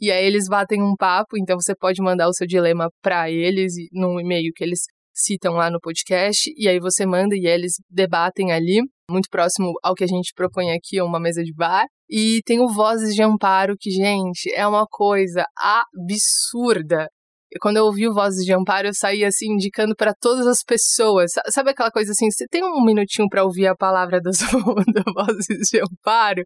E 0.00 0.10
aí 0.10 0.24
eles 0.24 0.46
batem 0.48 0.82
um 0.82 0.94
papo, 0.96 1.36
então 1.36 1.58
você 1.60 1.74
pode 1.74 2.00
mandar 2.02 2.28
o 2.28 2.32
seu 2.32 2.46
dilema 2.46 2.88
para 3.02 3.30
eles 3.30 3.74
num 3.92 4.18
e-mail 4.18 4.52
que 4.54 4.64
eles 4.64 4.80
citam 5.12 5.54
lá 5.54 5.70
no 5.70 5.78
podcast, 5.80 6.50
e 6.56 6.68
aí 6.68 6.78
você 6.80 7.04
manda 7.04 7.36
e 7.36 7.46
eles 7.46 7.74
debatem 7.90 8.52
ali, 8.52 8.80
muito 9.10 9.28
próximo 9.28 9.72
ao 9.82 9.94
que 9.94 10.04
a 10.04 10.06
gente 10.06 10.32
propõe 10.34 10.70
aqui, 10.72 11.00
uma 11.02 11.20
mesa 11.20 11.42
de 11.42 11.52
bar. 11.52 11.84
E 12.08 12.40
tem 12.44 12.60
o 12.60 12.68
Vozes 12.68 13.14
de 13.14 13.22
Amparo, 13.22 13.74
que, 13.78 13.90
gente, 13.90 14.52
é 14.54 14.66
uma 14.66 14.86
coisa 14.88 15.44
absurda. 15.56 17.08
Quando 17.60 17.78
eu 17.78 17.84
ouvi 17.84 18.06
o 18.06 18.14
Vozes 18.14 18.44
de 18.44 18.52
Amparo, 18.52 18.88
eu 18.88 18.94
saí 18.94 19.24
assim, 19.24 19.52
indicando 19.52 19.94
para 19.96 20.14
todas 20.14 20.46
as 20.46 20.62
pessoas. 20.62 21.32
Sabe 21.48 21.70
aquela 21.70 21.90
coisa 21.90 22.12
assim, 22.12 22.30
você 22.30 22.46
tem 22.48 22.62
um 22.62 22.84
minutinho 22.84 23.28
para 23.28 23.44
ouvir 23.44 23.66
a 23.66 23.74
palavra 23.74 24.20
das, 24.20 24.38
Vozes 25.14 25.68
de 25.70 25.80
Amparo? 25.80 26.44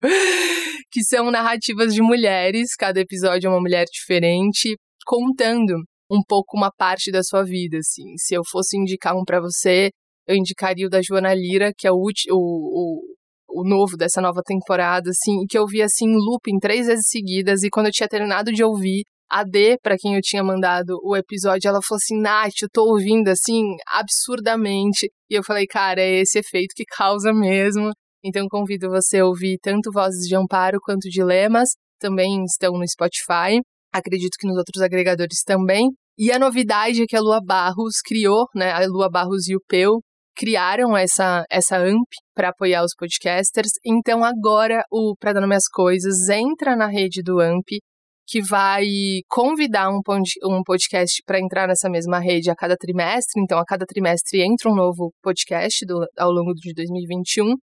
Que 0.90 1.02
são 1.02 1.30
narrativas 1.30 1.92
de 1.92 2.00
mulheres, 2.00 2.74
cada 2.74 3.00
episódio 3.00 3.48
é 3.48 3.50
uma 3.50 3.60
mulher 3.60 3.84
diferente, 3.84 4.76
contando 5.04 5.74
um 6.10 6.22
pouco 6.26 6.56
uma 6.56 6.70
parte 6.70 7.10
da 7.10 7.22
sua 7.22 7.42
vida, 7.44 7.78
assim. 7.78 8.16
Se 8.16 8.34
eu 8.34 8.42
fosse 8.50 8.78
indicar 8.78 9.14
um 9.14 9.24
para 9.24 9.40
você, 9.40 9.90
eu 10.26 10.36
indicaria 10.36 10.86
o 10.86 10.90
da 10.90 11.02
Joana 11.02 11.34
Lira, 11.34 11.72
que 11.76 11.86
é 11.86 11.92
o, 11.92 11.96
o, 11.96 12.32
o, 12.32 13.60
o 13.60 13.68
novo 13.68 13.96
dessa 13.96 14.20
nova 14.20 14.40
temporada, 14.44 15.10
assim, 15.10 15.44
que 15.48 15.58
eu 15.58 15.66
vi 15.66 15.82
assim 15.82 16.06
em 16.06 16.16
looping 16.16 16.58
três 16.58 16.86
vezes 16.86 17.08
seguidas, 17.08 17.62
e 17.62 17.70
quando 17.70 17.86
eu 17.86 17.92
tinha 17.92 18.08
terminado 18.08 18.52
de 18.52 18.64
ouvir, 18.64 19.04
a 19.30 19.42
D, 19.42 19.78
para 19.82 19.96
quem 19.98 20.14
eu 20.14 20.20
tinha 20.22 20.42
mandado 20.42 20.98
o 21.02 21.16
episódio, 21.16 21.68
ela 21.68 21.80
falou 21.82 21.98
assim: 21.98 22.20
Nath, 22.20 22.62
eu 22.62 22.68
tô 22.72 22.84
ouvindo 22.90 23.28
assim, 23.28 23.76
absurdamente. 23.88 25.10
E 25.30 25.34
eu 25.34 25.42
falei, 25.42 25.66
cara, 25.66 26.00
é 26.00 26.20
esse 26.20 26.38
efeito 26.38 26.74
que 26.74 26.84
causa 26.84 27.32
mesmo. 27.32 27.90
Então 28.24 28.46
convido 28.48 28.88
você 28.88 29.18
a 29.18 29.26
ouvir 29.26 29.58
tanto 29.60 29.90
Vozes 29.92 30.26
de 30.26 30.36
Amparo 30.36 30.78
quanto 30.82 31.08
Dilemas. 31.10 31.70
Também 31.98 32.44
estão 32.44 32.72
no 32.72 32.88
Spotify. 32.88 33.60
Acredito 33.92 34.36
que 34.38 34.46
nos 34.46 34.56
outros 34.56 34.82
agregadores 34.82 35.42
também. 35.44 35.90
E 36.18 36.30
a 36.30 36.38
novidade 36.38 37.02
é 37.02 37.06
que 37.06 37.16
a 37.16 37.20
Lua 37.20 37.40
Barros 37.44 38.00
criou, 38.04 38.46
né? 38.54 38.70
A 38.72 38.86
Lua 38.86 39.10
Barros 39.10 39.48
e 39.48 39.56
o 39.56 39.60
Peu 39.68 40.00
criaram 40.36 40.96
essa, 40.96 41.44
essa 41.50 41.76
AMP 41.78 42.08
para 42.34 42.48
apoiar 42.48 42.84
os 42.84 42.94
podcasters. 42.96 43.70
Então 43.84 44.24
agora 44.24 44.84
o 44.90 45.14
Pra 45.18 45.32
Dar 45.32 45.40
Nome 45.40 45.54
As 45.54 45.68
Coisas 45.68 46.28
entra 46.28 46.76
na 46.76 46.86
rede 46.86 47.22
do 47.22 47.40
AMP, 47.40 47.78
que 48.26 48.42
vai 48.42 48.84
convidar 49.28 49.90
um, 49.90 50.00
um 50.44 50.62
podcast 50.64 51.22
para 51.26 51.40
entrar 51.40 51.68
nessa 51.68 51.90
mesma 51.90 52.18
rede 52.18 52.50
a 52.50 52.54
cada 52.54 52.76
trimestre. 52.76 53.42
Então 53.42 53.58
a 53.58 53.64
cada 53.64 53.84
trimestre 53.86 54.42
entra 54.42 54.70
um 54.70 54.74
novo 54.74 55.12
podcast 55.22 55.84
do, 55.86 56.06
ao 56.18 56.30
longo 56.30 56.54
de 56.54 56.72
2021. 56.74 57.54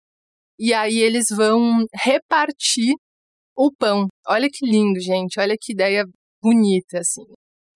E 0.58 0.74
aí 0.74 0.98
eles 0.98 1.26
vão 1.30 1.84
repartir 2.04 2.94
o 3.56 3.72
pão. 3.72 4.08
Olha 4.28 4.48
que 4.52 4.66
lindo, 4.66 5.00
gente. 5.00 5.40
Olha 5.40 5.54
que 5.60 5.72
ideia 5.72 6.04
bonita, 6.42 6.98
assim. 6.98 7.24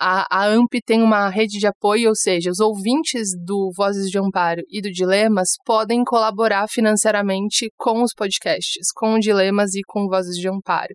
A, 0.00 0.26
a 0.30 0.46
AMP 0.48 0.80
tem 0.84 1.02
uma 1.02 1.28
rede 1.28 1.58
de 1.58 1.66
apoio, 1.66 2.08
ou 2.08 2.16
seja, 2.16 2.50
os 2.50 2.60
ouvintes 2.60 3.28
do 3.44 3.70
Vozes 3.76 4.10
de 4.10 4.18
Amparo 4.18 4.62
e 4.68 4.82
do 4.82 4.90
Dilemas 4.90 5.50
podem 5.64 6.04
colaborar 6.04 6.66
financeiramente 6.68 7.70
com 7.76 8.02
os 8.02 8.12
podcasts, 8.14 8.88
com 8.94 9.14
o 9.14 9.20
Dilemas 9.20 9.74
e 9.74 9.82
com 9.86 10.08
Vozes 10.08 10.36
de 10.36 10.48
Amparo. 10.48 10.94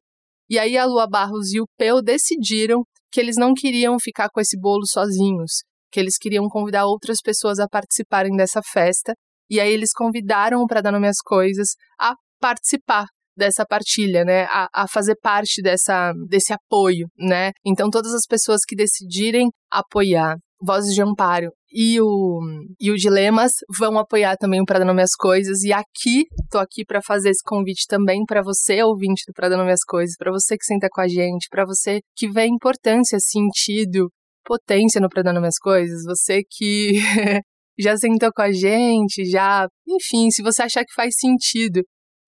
E 0.49 0.57
aí 0.57 0.77
a 0.77 0.85
Lua 0.85 1.07
Barros 1.07 1.53
e 1.53 1.61
o 1.61 1.65
Peu 1.77 2.01
decidiram 2.01 2.83
que 3.11 3.19
eles 3.19 3.35
não 3.37 3.53
queriam 3.53 3.97
ficar 3.99 4.29
com 4.29 4.39
esse 4.39 4.59
bolo 4.59 4.85
sozinhos, 4.85 5.63
que 5.91 5.99
eles 5.99 6.17
queriam 6.17 6.47
convidar 6.47 6.85
outras 6.85 7.21
pessoas 7.21 7.59
a 7.59 7.67
participarem 7.67 8.35
dessa 8.35 8.61
festa. 8.61 9.13
E 9.49 9.59
aí 9.59 9.71
eles 9.71 9.91
convidaram 9.91 10.65
para 10.65 10.81
dar 10.81 10.91
nome 10.91 11.07
às 11.07 11.17
coisas 11.23 11.69
a 11.99 12.13
participar 12.39 13.05
dessa 13.35 13.65
partilha, 13.65 14.23
né? 14.23 14.43
A, 14.45 14.83
a, 14.83 14.87
fazer 14.87 15.15
parte 15.21 15.61
dessa, 15.61 16.13
desse 16.27 16.53
apoio, 16.53 17.07
né? 17.17 17.51
Então, 17.65 17.89
todas 17.89 18.13
as 18.13 18.25
pessoas 18.27 18.61
que 18.67 18.75
decidirem 18.75 19.49
apoiar 19.71 20.35
Vozes 20.61 20.93
de 20.93 21.01
Amparo 21.01 21.49
e 21.71 21.99
o, 22.01 22.39
e 22.79 22.91
o 22.91 22.95
Dilemas 22.95 23.51
vão 23.77 23.97
apoiar 23.97 24.35
também 24.37 24.61
o 24.61 24.65
Pra 24.65 24.79
às 25.01 25.15
Coisas. 25.15 25.63
E 25.63 25.71
aqui, 25.71 26.25
tô 26.49 26.57
aqui 26.57 26.83
para 26.85 27.01
fazer 27.01 27.29
esse 27.29 27.43
convite 27.43 27.85
também 27.87 28.25
para 28.25 28.41
você, 28.41 28.81
ouvinte 28.83 29.23
do 29.27 29.33
Pra 29.33 29.47
às 29.47 29.83
Coisas, 29.83 30.15
para 30.17 30.31
você 30.31 30.57
que 30.57 30.65
senta 30.65 30.87
com 30.91 31.01
a 31.01 31.07
gente, 31.07 31.47
para 31.49 31.65
você 31.65 31.99
que 32.15 32.29
vê 32.29 32.45
importância, 32.45 33.19
sentido, 33.19 34.09
potência 34.43 34.99
no 34.99 35.09
Pra 35.09 35.21
às 35.47 35.57
Coisas, 35.57 36.03
você 36.05 36.41
que 36.49 36.93
já 37.79 37.97
sentou 37.97 38.31
com 38.33 38.41
a 38.41 38.51
gente, 38.51 39.25
já. 39.25 39.67
Enfim, 39.87 40.29
se 40.31 40.41
você 40.41 40.63
achar 40.63 40.83
que 40.83 40.93
faz 40.93 41.15
sentido 41.17 41.81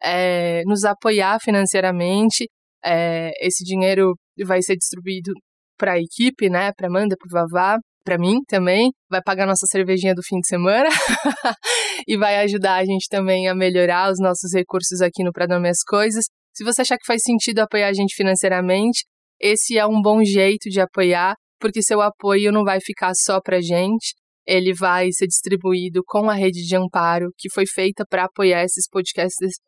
é, 0.03 0.63
nos 0.65 0.83
apoiar 0.83 1.39
financeiramente. 1.39 2.49
É, 2.83 3.31
esse 3.45 3.63
dinheiro 3.63 4.15
vai 4.45 4.61
ser 4.61 4.75
distribuído 4.75 5.31
para 5.77 5.93
a 5.93 5.99
equipe, 5.99 6.49
né? 6.49 6.71
Para 6.73 6.87
Amanda, 6.87 7.15
para 7.17 7.27
o 7.27 7.47
Vavá, 7.47 7.79
para 8.03 8.17
mim 8.17 8.39
também. 8.47 8.91
Vai 9.09 9.21
pagar 9.21 9.45
nossa 9.45 9.65
cervejinha 9.67 10.13
do 10.13 10.23
fim 10.23 10.39
de 10.39 10.47
semana 10.47 10.89
e 12.07 12.17
vai 12.17 12.37
ajudar 12.43 12.75
a 12.75 12.85
gente 12.85 13.07
também 13.09 13.47
a 13.47 13.55
melhorar 13.55 14.11
os 14.11 14.19
nossos 14.19 14.53
recursos 14.53 15.01
aqui 15.01 15.23
no 15.23 15.31
Pra 15.31 15.45
Dar 15.45 15.59
Minhas 15.59 15.83
Coisas. 15.83 16.25
Se 16.53 16.63
você 16.63 16.81
achar 16.81 16.97
que 16.97 17.05
faz 17.05 17.21
sentido 17.23 17.59
apoiar 17.59 17.87
a 17.87 17.93
gente 17.93 18.15
financeiramente, 18.15 19.05
esse 19.39 19.77
é 19.77 19.85
um 19.85 20.01
bom 20.01 20.23
jeito 20.23 20.69
de 20.69 20.81
apoiar, 20.81 21.35
porque 21.59 21.81
seu 21.81 22.01
apoio 22.01 22.51
não 22.51 22.63
vai 22.63 22.79
ficar 22.81 23.13
só 23.15 23.39
para 23.41 23.61
gente, 23.61 24.13
ele 24.45 24.73
vai 24.73 25.11
ser 25.11 25.27
distribuído 25.27 26.01
com 26.05 26.29
a 26.29 26.33
rede 26.33 26.65
de 26.65 26.75
amparo 26.75 27.31
que 27.37 27.49
foi 27.49 27.65
feita 27.65 28.05
para 28.07 28.25
apoiar 28.25 28.63
esses 28.63 28.87
podcasts 28.89 29.59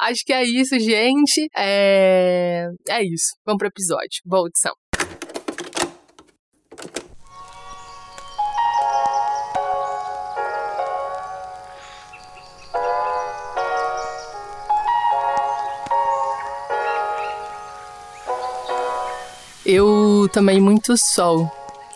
Acho 0.00 0.24
que 0.26 0.32
é 0.32 0.44
isso, 0.44 0.78
gente. 0.78 1.48
É, 1.56 2.66
é 2.88 3.02
isso. 3.02 3.34
Vamos 3.46 3.58
pro 3.58 3.68
episódio. 3.68 4.20
Boa 4.26 4.42
audição. 4.42 4.74
Eu 20.26 20.30
tomei 20.30 20.60
muito 20.60 20.96
sol 20.96 21.48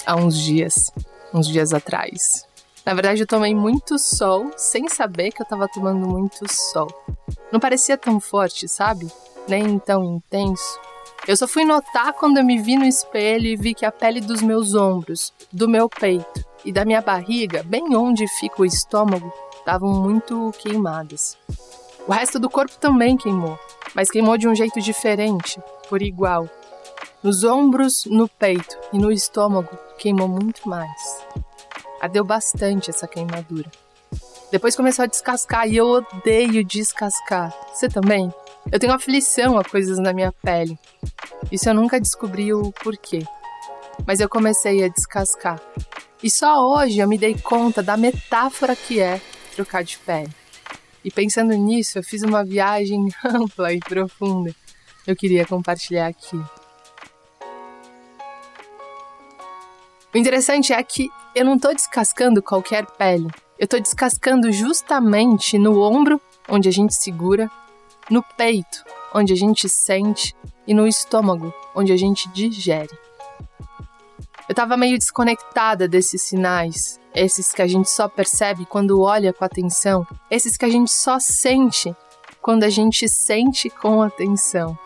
há 0.07 0.15
uns 0.15 0.39
dias, 0.39 0.93
uns 1.35 1.49
dias 1.49 1.75
atrás. 1.75 2.47
Na 2.87 2.95
verdade, 2.95 3.23
eu 3.23 3.27
tomei 3.27 3.53
muito 3.53 3.99
sol 3.99 4.53
sem 4.57 4.89
saber 4.89 5.33
que 5.33 5.43
eu 5.43 5.47
tava 5.47 5.67
tomando 5.67 6.07
muito 6.07 6.47
sol. 6.49 6.87
Não 7.51 7.59
parecia 7.59 7.99
tão 7.99 8.21
forte, 8.21 8.69
sabe? 8.69 9.09
Nem 9.49 9.81
tão 9.81 10.05
intenso. 10.05 10.79
Eu 11.27 11.37
só 11.37 11.49
fui 11.49 11.65
notar 11.65 12.13
quando 12.13 12.39
eu 12.39 12.45
me 12.45 12.63
vi 12.63 12.77
no 12.77 12.85
espelho 12.85 13.47
e 13.47 13.57
vi 13.57 13.75
que 13.75 13.85
a 13.85 13.91
pele 13.91 14.21
dos 14.21 14.41
meus 14.41 14.77
ombros, 14.77 15.33
do 15.53 15.69
meu 15.69 15.89
peito 15.89 16.45
e 16.65 16.71
da 16.71 16.85
minha 16.85 17.01
barriga, 17.01 17.65
bem 17.65 17.97
onde 17.97 18.29
fica 18.39 18.63
o 18.63 18.65
estômago, 18.65 19.33
estavam 19.59 19.93
muito 19.93 20.53
queimadas. 20.57 21.37
O 22.07 22.13
resto 22.13 22.39
do 22.39 22.49
corpo 22.49 22.79
também 22.79 23.17
queimou, 23.17 23.59
mas 23.93 24.09
queimou 24.09 24.39
de 24.39 24.47
um 24.47 24.55
jeito 24.55 24.81
diferente, 24.81 25.61
por 25.89 26.01
igual. 26.01 26.49
Nos 27.23 27.45
ombros, 27.45 28.07
no 28.07 28.27
peito 28.27 28.79
e 28.95 28.99
no 28.99 29.12
estômago 29.12 29.79
queimou 29.99 30.27
muito 30.27 30.67
mais. 30.67 31.23
Ardeu 32.00 32.25
bastante 32.25 32.89
essa 32.89 33.07
queimadura. 33.07 33.71
Depois 34.50 34.75
começou 34.75 35.03
a 35.03 35.07
descascar 35.07 35.69
e 35.69 35.77
eu 35.77 35.87
odeio 35.87 36.65
descascar. 36.65 37.55
Você 37.75 37.89
também? 37.89 38.33
Eu 38.73 38.79
tenho 38.79 38.95
aflição 38.95 39.59
a 39.59 39.65
coisas 39.65 39.99
na 39.99 40.15
minha 40.15 40.33
pele. 40.33 40.79
Isso 41.53 41.69
eu 41.69 41.75
nunca 41.75 42.00
descobri 42.00 42.55
o 42.55 42.73
porquê. 42.73 43.23
Mas 44.07 44.19
eu 44.19 44.29
comecei 44.29 44.83
a 44.83 44.89
descascar. 44.89 45.61
E 46.23 46.31
só 46.31 46.67
hoje 46.67 47.00
eu 47.00 47.09
me 47.09 47.19
dei 47.19 47.39
conta 47.39 47.83
da 47.83 47.99
metáfora 47.99 48.75
que 48.75 48.99
é 48.99 49.21
trocar 49.55 49.85
de 49.85 49.99
pele. 49.99 50.35
E 51.05 51.11
pensando 51.11 51.53
nisso, 51.53 51.99
eu 51.99 52.03
fiz 52.03 52.23
uma 52.23 52.43
viagem 52.43 53.09
ampla 53.23 53.75
e 53.75 53.79
profunda. 53.79 54.55
Eu 55.07 55.15
queria 55.15 55.45
compartilhar 55.45 56.07
aqui. 56.07 56.41
O 60.12 60.19
interessante 60.19 60.73
é 60.73 60.83
que 60.83 61.09
eu 61.37 61.45
não 61.45 61.55
estou 61.55 61.73
descascando 61.73 62.43
qualquer 62.43 62.85
pele. 62.85 63.29
Eu 63.57 63.64
estou 63.64 63.81
descascando 63.81 64.50
justamente 64.50 65.57
no 65.57 65.81
ombro, 65.81 66.21
onde 66.49 66.69
a 66.69 66.73
gente 66.73 66.95
segura, 66.95 67.49
no 68.11 68.21
peito, 68.37 68.85
onde 69.14 69.33
a 69.33 69.37
gente 69.37 69.69
sente, 69.69 70.35
e 70.67 70.75
no 70.75 70.87
estômago, 70.87 71.55
onde 71.75 71.93
a 71.93 71.97
gente 71.97 72.29
digere. 72.31 72.90
Eu 74.49 74.52
estava 74.52 74.76
meio 74.76 74.99
desconectada 74.99 75.87
desses 75.87 76.23
sinais, 76.23 76.99
esses 77.14 77.52
que 77.52 77.62
a 77.62 77.69
gente 77.69 77.88
só 77.88 78.09
percebe 78.09 78.67
quando 78.67 79.00
olha 79.00 79.33
com 79.33 79.45
atenção, 79.45 80.05
esses 80.29 80.57
que 80.57 80.64
a 80.64 80.69
gente 80.69 80.90
só 80.90 81.21
sente 81.21 81.95
quando 82.43 82.64
a 82.64 82.69
gente 82.69 83.09
sente 83.09 83.71
com 83.71 84.02
atenção. 84.02 84.76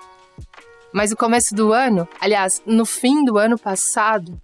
Mas 0.92 1.12
o 1.12 1.16
começo 1.16 1.54
do 1.54 1.72
ano, 1.72 2.06
aliás, 2.20 2.62
no 2.66 2.84
fim 2.84 3.24
do 3.24 3.38
ano 3.38 3.58
passado, 3.58 4.38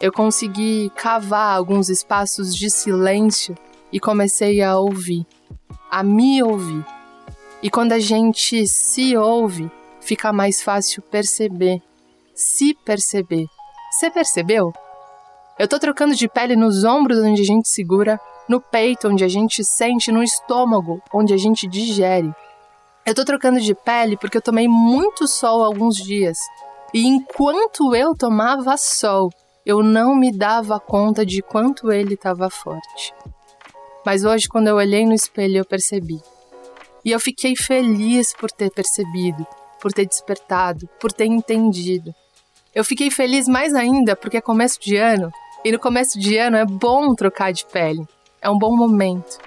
eu 0.00 0.10
consegui 0.10 0.90
cavar 0.96 1.54
alguns 1.54 1.90
espaços 1.90 2.56
de 2.56 2.70
silêncio 2.70 3.54
e 3.92 4.00
comecei 4.00 4.62
a 4.62 4.78
ouvir, 4.78 5.26
a 5.90 6.02
me 6.02 6.42
ouvir. 6.42 6.84
E 7.62 7.68
quando 7.68 7.92
a 7.92 7.98
gente 7.98 8.66
se 8.66 9.14
ouve, 9.14 9.70
fica 10.00 10.32
mais 10.32 10.62
fácil 10.62 11.02
perceber, 11.02 11.82
se 12.34 12.72
perceber. 12.82 13.44
Você 13.92 14.10
percebeu? 14.10 14.72
Eu 15.58 15.68
tô 15.68 15.78
trocando 15.78 16.14
de 16.14 16.26
pele 16.26 16.56
nos 16.56 16.84
ombros 16.84 17.18
onde 17.18 17.42
a 17.42 17.44
gente 17.44 17.68
segura, 17.68 18.18
no 18.48 18.58
peito 18.58 19.06
onde 19.06 19.22
a 19.22 19.28
gente 19.28 19.62
sente, 19.62 20.10
no 20.10 20.22
estômago 20.22 21.02
onde 21.12 21.34
a 21.34 21.36
gente 21.36 21.68
digere. 21.68 22.32
Eu 23.04 23.14
tô 23.14 23.22
trocando 23.22 23.60
de 23.60 23.74
pele 23.74 24.16
porque 24.16 24.38
eu 24.38 24.42
tomei 24.42 24.66
muito 24.66 25.28
sol 25.28 25.62
alguns 25.62 25.96
dias. 25.96 26.38
E 26.94 27.06
enquanto 27.06 27.94
eu 27.94 28.14
tomava 28.16 28.76
sol, 28.78 29.30
eu 29.64 29.82
não 29.82 30.14
me 30.14 30.32
dava 30.32 30.80
conta 30.80 31.24
de 31.24 31.42
quanto 31.42 31.92
ele 31.92 32.14
estava 32.14 32.48
forte. 32.48 33.14
Mas 34.04 34.24
hoje, 34.24 34.48
quando 34.48 34.68
eu 34.68 34.76
olhei 34.76 35.04
no 35.04 35.14
espelho, 35.14 35.58
eu 35.58 35.64
percebi. 35.64 36.20
E 37.04 37.10
eu 37.10 37.20
fiquei 37.20 37.54
feliz 37.54 38.32
por 38.34 38.50
ter 38.50 38.70
percebido, 38.70 39.46
por 39.80 39.92
ter 39.92 40.06
despertado, 40.06 40.88
por 40.98 41.12
ter 41.12 41.26
entendido. 41.26 42.14
Eu 42.74 42.84
fiquei 42.84 43.10
feliz 43.10 43.48
mais 43.48 43.74
ainda 43.74 44.14
porque 44.14 44.36
é 44.36 44.40
começo 44.40 44.80
de 44.80 44.96
ano, 44.96 45.32
e 45.64 45.72
no 45.72 45.78
começo 45.78 46.18
de 46.18 46.36
ano 46.38 46.56
é 46.56 46.64
bom 46.64 47.14
trocar 47.14 47.52
de 47.52 47.64
pele. 47.66 48.06
É 48.40 48.48
um 48.48 48.58
bom 48.58 48.76
momento. 48.76 49.38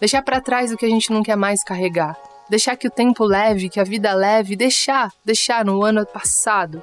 Deixar 0.00 0.22
para 0.22 0.40
trás 0.40 0.72
o 0.72 0.76
que 0.76 0.86
a 0.86 0.88
gente 0.88 1.12
não 1.12 1.22
quer 1.22 1.36
mais 1.36 1.62
carregar. 1.62 2.18
Deixar 2.48 2.76
que 2.76 2.88
o 2.88 2.90
tempo 2.90 3.24
leve, 3.24 3.68
que 3.68 3.78
a 3.78 3.84
vida 3.84 4.12
leve, 4.12 4.56
deixar, 4.56 5.12
deixar 5.24 5.64
no 5.64 5.84
ano 5.84 6.04
passado, 6.04 6.82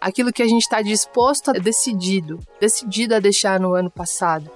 aquilo 0.00 0.32
que 0.32 0.42
a 0.42 0.48
gente 0.48 0.62
está 0.62 0.82
disposto 0.82 1.50
a 1.50 1.52
decidido, 1.52 2.38
decidido 2.60 3.14
a 3.14 3.20
deixar 3.20 3.58
no 3.58 3.74
ano 3.74 3.90
passado. 3.90 4.50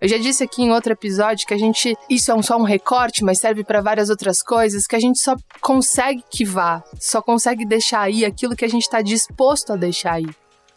Eu 0.00 0.08
já 0.08 0.18
disse 0.18 0.44
aqui 0.44 0.62
em 0.62 0.72
outro 0.72 0.92
episódio 0.92 1.46
que 1.46 1.54
a 1.54 1.58
gente, 1.58 1.96
isso 2.08 2.30
é 2.30 2.42
só 2.42 2.56
um 2.56 2.62
recorte, 2.62 3.24
mas 3.24 3.38
serve 3.38 3.64
para 3.64 3.80
várias 3.80 4.10
outras 4.10 4.42
coisas, 4.42 4.86
que 4.86 4.96
a 4.96 5.00
gente 5.00 5.18
só 5.18 5.34
consegue 5.60 6.22
que 6.30 6.44
vá, 6.44 6.82
só 7.00 7.22
consegue 7.22 7.64
deixar 7.64 8.02
aí 8.02 8.24
aquilo 8.24 8.54
que 8.54 8.64
a 8.64 8.68
gente 8.68 8.82
está 8.82 9.00
disposto 9.00 9.72
a 9.72 9.76
deixar 9.76 10.14
aí. 10.14 10.26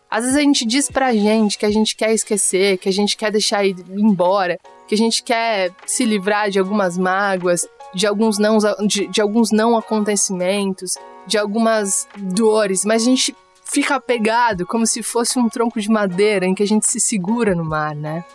Às 0.09 0.23
vezes 0.23 0.37
a 0.37 0.41
gente 0.41 0.65
diz 0.65 0.89
pra 0.89 1.13
gente 1.13 1.57
que 1.57 1.65
a 1.65 1.71
gente 1.71 1.95
quer 1.95 2.13
esquecer, 2.13 2.77
que 2.77 2.89
a 2.89 2.93
gente 2.93 3.15
quer 3.15 3.31
deixar 3.31 3.63
ir 3.63 3.75
embora, 3.89 4.57
que 4.87 4.95
a 4.95 4.97
gente 4.97 5.21
quer 5.21 5.71
se 5.85 6.03
livrar 6.03 6.49
de 6.49 6.57
algumas 6.57 6.97
mágoas, 6.97 7.67
de 7.93 8.07
alguns 8.07 8.39
não, 8.39 8.57
de, 8.87 9.07
de 9.07 9.21
alguns 9.21 9.51
não 9.51 9.77
acontecimentos, 9.77 10.93
de 11.27 11.37
algumas 11.37 12.07
dores, 12.17 12.83
mas 12.85 13.03
a 13.03 13.05
gente 13.05 13.35
fica 13.71 13.95
apegado 13.95 14.65
como 14.65 14.85
se 14.85 15.03
fosse 15.03 15.37
um 15.37 15.47
tronco 15.47 15.79
de 15.79 15.89
madeira 15.89 16.45
em 16.45 16.55
que 16.55 16.63
a 16.63 16.67
gente 16.67 16.87
se 16.87 16.99
segura 16.99 17.53
no 17.53 17.63
mar, 17.63 17.95
né? 17.95 18.25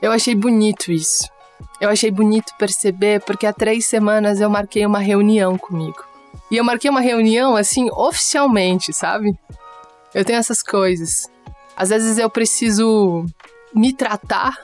Eu 0.00 0.12
achei 0.12 0.34
bonito 0.34 0.92
isso. 0.92 1.28
Eu 1.80 1.88
achei 1.90 2.10
bonito 2.10 2.52
perceber 2.58 3.20
porque 3.22 3.46
há 3.46 3.52
três 3.52 3.86
semanas 3.86 4.40
eu 4.40 4.48
marquei 4.48 4.86
uma 4.86 4.98
reunião 4.98 5.58
comigo. 5.58 6.04
E 6.50 6.56
eu 6.56 6.64
marquei 6.64 6.88
uma 6.88 7.00
reunião 7.00 7.56
assim, 7.56 7.90
oficialmente, 7.90 8.92
sabe? 8.92 9.36
Eu 10.14 10.24
tenho 10.24 10.38
essas 10.38 10.62
coisas. 10.62 11.28
Às 11.76 11.88
vezes 11.88 12.16
eu 12.18 12.30
preciso 12.30 13.26
me 13.74 13.92
tratar 13.92 14.56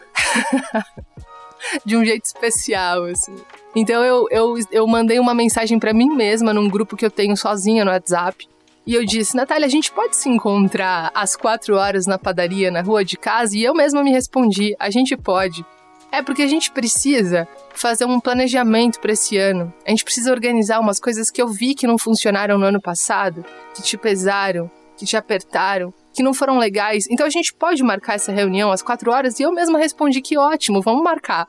de 1.85 1.97
um 1.97 2.05
jeito 2.05 2.25
especial, 2.25 3.05
assim. 3.05 3.35
Então 3.75 4.05
eu, 4.05 4.29
eu, 4.31 4.55
eu 4.71 4.87
mandei 4.87 5.18
uma 5.18 5.35
mensagem 5.35 5.79
para 5.79 5.92
mim 5.92 6.14
mesma 6.14 6.55
num 6.55 6.68
grupo 6.68 6.97
que 6.97 7.05
eu 7.05 7.11
tenho 7.11 7.37
sozinha 7.37 7.85
no 7.85 7.90
WhatsApp. 7.90 8.49
E 8.85 8.95
eu 8.95 9.05
disse, 9.05 9.37
Natália, 9.37 9.66
a 9.66 9.71
gente 9.71 9.92
pode 9.92 10.16
se 10.16 10.29
encontrar 10.29 11.12
às 11.14 11.37
quatro 11.37 11.77
horas 11.77 12.05
na 12.05 12.18
padaria 12.18 12.71
na 12.71 12.83
rua 12.83 13.05
de 13.05 13.16
casa? 13.16 13.57
E 13.57 13.62
eu 13.62 13.75
mesma 13.75 14.03
me 14.03 14.11
respondi, 14.11 14.75
a 14.79 14.90
gente 14.90 15.16
pode. 15.16 15.64
É 16.11 16.21
porque 16.21 16.42
a 16.42 16.49
gente 16.49 16.71
precisa 16.73 17.47
fazer 17.75 18.05
um 18.05 18.18
planejamento 18.18 19.01
para 19.01 19.12
esse 19.12 19.38
ano. 19.38 19.73
A 19.87 19.90
gente 19.90 20.05
precisa 20.05 20.33
organizar 20.33 20.81
umas 20.81 20.99
coisas 20.99 21.31
que 21.31 21.40
eu 21.40 21.49
vi 21.49 21.75
que 21.75 21.87
não 21.87 21.97
funcionaram 21.97 22.59
no 22.59 22.66
ano 22.66 22.83
passado, 22.83 23.45
que 23.75 23.83
te 23.83 23.97
pesaram, 23.97 24.71
que 24.97 25.07
te 25.07 25.16
apertaram, 25.16 25.95
que 26.12 26.23
não 26.23 26.35
foram 26.35 26.59
legais. 26.59 27.07
Então 27.09 27.25
a 27.25 27.31
gente 27.31 27.55
pode 27.55 27.83
marcar 27.83 28.14
essa 28.14 28.33
reunião 28.33 28.73
às 28.73 28.83
quatro 28.83 29.12
horas? 29.12 29.38
E 29.38 29.45
eu 29.45 29.53
mesma 29.53 29.79
respondi 29.79 30.21
que 30.21 30.37
ótimo, 30.37 30.83
vamos 30.83 31.03
marcar. 31.03 31.47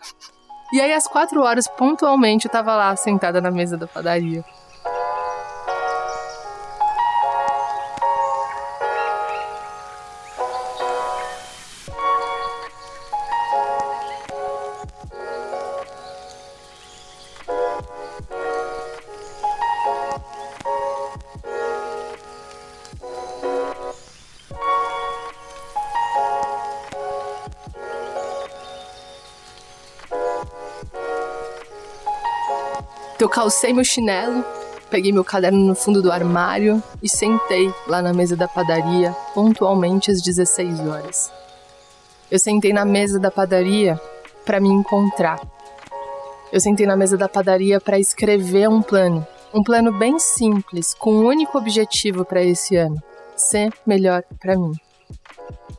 E 0.72 0.80
aí 0.80 0.94
às 0.94 1.08
quatro 1.08 1.42
horas, 1.42 1.68
pontualmente, 1.68 2.46
eu 2.46 2.52
tava 2.52 2.76
lá 2.76 2.96
sentada 2.96 3.42
na 3.42 3.52
mesa 3.52 3.76
da 3.76 3.88
padaria. 3.88 4.46
Calcei 33.34 33.74
meu 33.74 33.84
chinelo, 33.84 34.46
peguei 34.92 35.12
meu 35.12 35.24
caderno 35.24 35.58
no 35.66 35.74
fundo 35.74 36.04
do 36.04 36.12
armário 36.12 36.82
e 37.02 37.10
sentei 37.10 37.74
lá 37.88 38.00
na 38.00 38.14
mesa 38.14 38.36
da 38.36 38.48
padaria, 38.48 39.12
pontualmente 39.34 40.12
às 40.12 40.22
16 40.22 40.80
horas. 40.82 41.32
Eu 42.30 42.38
sentei 42.38 42.72
na 42.72 42.86
mesa 42.86 43.20
da 43.20 43.32
padaria 43.32 44.00
para 44.46 44.60
me 44.60 44.70
encontrar. 44.70 45.42
Eu 46.52 46.60
sentei 46.60 46.86
na 46.86 46.96
mesa 46.96 47.18
da 47.18 47.28
padaria 47.28 47.82
para 47.82 47.98
escrever 47.98 48.70
um 48.70 48.84
plano, 48.84 49.26
um 49.52 49.64
plano 49.64 49.92
bem 49.92 50.20
simples, 50.20 50.94
com 50.94 51.16
um 51.16 51.26
único 51.26 51.58
objetivo 51.58 52.24
para 52.24 52.44
esse 52.44 52.76
ano: 52.76 53.02
ser 53.36 53.74
melhor 53.84 54.24
para 54.40 54.56
mim. 54.56 54.74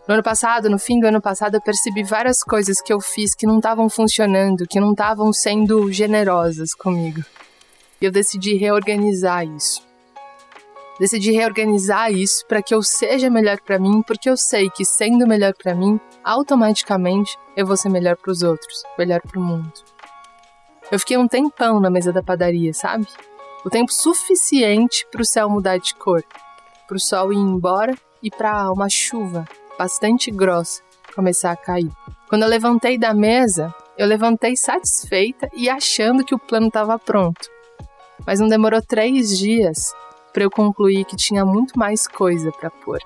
No 0.08 0.14
ano 0.14 0.24
passado, 0.24 0.68
no 0.68 0.78
fim 0.78 0.98
do 0.98 1.06
ano 1.06 1.20
passado, 1.20 1.54
eu 1.54 1.60
percebi 1.60 2.02
várias 2.02 2.42
coisas 2.42 2.80
que 2.80 2.92
eu 2.92 3.00
fiz 3.00 3.32
que 3.32 3.46
não 3.46 3.58
estavam 3.58 3.88
funcionando, 3.88 4.66
que 4.66 4.80
não 4.80 4.90
estavam 4.90 5.32
sendo 5.32 5.90
generosas 5.92 6.74
comigo. 6.74 7.22
E 8.04 8.06
eu 8.06 8.12
decidi 8.12 8.54
reorganizar 8.54 9.46
isso. 9.46 9.80
Decidi 11.00 11.32
reorganizar 11.32 12.12
isso 12.12 12.44
para 12.46 12.62
que 12.62 12.74
eu 12.74 12.82
seja 12.82 13.30
melhor 13.30 13.58
para 13.62 13.78
mim, 13.78 14.02
porque 14.02 14.28
eu 14.28 14.36
sei 14.36 14.68
que 14.68 14.84
sendo 14.84 15.26
melhor 15.26 15.54
para 15.54 15.74
mim, 15.74 15.98
automaticamente 16.22 17.34
eu 17.56 17.66
vou 17.66 17.78
ser 17.78 17.88
melhor 17.88 18.14
para 18.14 18.30
os 18.30 18.42
outros, 18.42 18.82
melhor 18.98 19.22
para 19.22 19.40
o 19.40 19.42
mundo. 19.42 19.72
Eu 20.92 20.98
fiquei 20.98 21.16
um 21.16 21.26
tempão 21.26 21.80
na 21.80 21.88
mesa 21.88 22.12
da 22.12 22.22
padaria, 22.22 22.74
sabe? 22.74 23.06
O 23.64 23.70
tempo 23.70 23.90
suficiente 23.90 25.06
para 25.10 25.22
o 25.22 25.24
céu 25.24 25.48
mudar 25.48 25.78
de 25.78 25.94
cor, 25.94 26.22
para 26.86 26.98
o 26.98 27.00
sol 27.00 27.32
ir 27.32 27.38
embora 27.38 27.94
e 28.22 28.30
para 28.30 28.70
uma 28.70 28.90
chuva 28.90 29.46
bastante 29.78 30.30
grossa 30.30 30.82
começar 31.14 31.52
a 31.52 31.56
cair. 31.56 31.90
Quando 32.28 32.42
eu 32.42 32.48
levantei 32.50 32.98
da 32.98 33.14
mesa, 33.14 33.74
eu 33.96 34.06
levantei 34.06 34.58
satisfeita 34.58 35.48
e 35.54 35.70
achando 35.70 36.22
que 36.22 36.34
o 36.34 36.38
plano 36.38 36.66
estava 36.66 36.98
pronto. 36.98 37.53
Mas 38.26 38.40
não 38.40 38.48
demorou 38.48 38.80
três 38.80 39.36
dias 39.36 39.94
para 40.32 40.42
eu 40.42 40.50
concluir 40.50 41.04
que 41.04 41.16
tinha 41.16 41.44
muito 41.44 41.78
mais 41.78 42.08
coisa 42.08 42.50
para 42.50 42.68
pôr. 42.68 42.98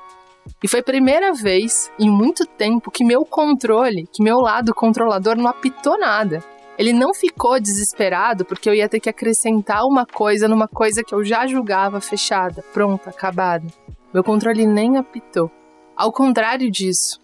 E 0.63 0.67
foi 0.67 0.81
a 0.81 0.85
primeira 0.85 1.33
vez 1.33 1.91
em 1.99 2.09
muito 2.09 2.47
tempo 2.47 2.91
que 2.91 3.05
meu 3.05 3.25
controle, 3.25 4.09
que 4.11 4.23
meu 4.23 4.41
lado 4.41 4.75
controlador 4.75 5.37
não 5.37 5.47
apitou 5.47 5.99
nada. 5.99 6.43
Ele 6.79 6.93
não 6.93 7.13
ficou 7.13 7.61
desesperado 7.61 8.45
porque 8.45 8.69
eu 8.69 8.75
ia 8.75 8.89
ter 8.89 9.01
que 9.01 9.11
acrescentar 9.11 9.85
uma 9.85 10.07
coisa 10.07 10.49
numa 10.49 10.67
coisa 10.67 11.05
que 11.05 11.15
eu 11.15 11.25
já 11.25 11.47
julgava 11.47 12.01
fechada, 12.01 12.65
pronta, 12.73 13.11
acabada. 13.11 13.67
Meu 14.15 14.25
controle 14.25 14.67
nem 14.67 14.97
apitou. 14.97 15.51
Ao 15.95 16.11
contrário 16.11 16.71
disso, 16.71 17.21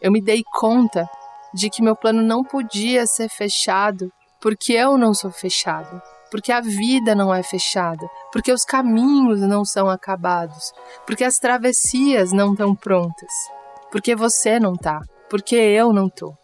eu 0.00 0.12
me 0.12 0.20
dei 0.20 0.44
conta 0.52 1.08
de 1.52 1.70
que 1.70 1.82
meu 1.82 1.96
plano 1.96 2.22
não 2.22 2.44
podia 2.44 3.06
ser 3.06 3.28
fechado 3.28 4.12
porque 4.40 4.74
eu 4.74 4.96
não 4.96 5.12
sou 5.12 5.30
fechado 5.32 6.00
porque 6.30 6.52
a 6.52 6.60
vida 6.60 7.14
não 7.14 7.34
é 7.34 7.42
fechada, 7.42 8.08
porque 8.32 8.52
os 8.52 8.64
caminhos 8.64 9.40
não 9.40 9.64
são 9.64 9.88
acabados, 9.88 10.72
porque 11.06 11.24
as 11.24 11.38
travessias 11.38 12.32
não 12.32 12.52
estão 12.52 12.74
prontas, 12.74 13.32
porque 13.90 14.14
você 14.14 14.58
não 14.60 14.76
tá, 14.76 15.00
porque 15.28 15.56
eu 15.56 15.92
não 15.92 16.08
tô. 16.08 16.34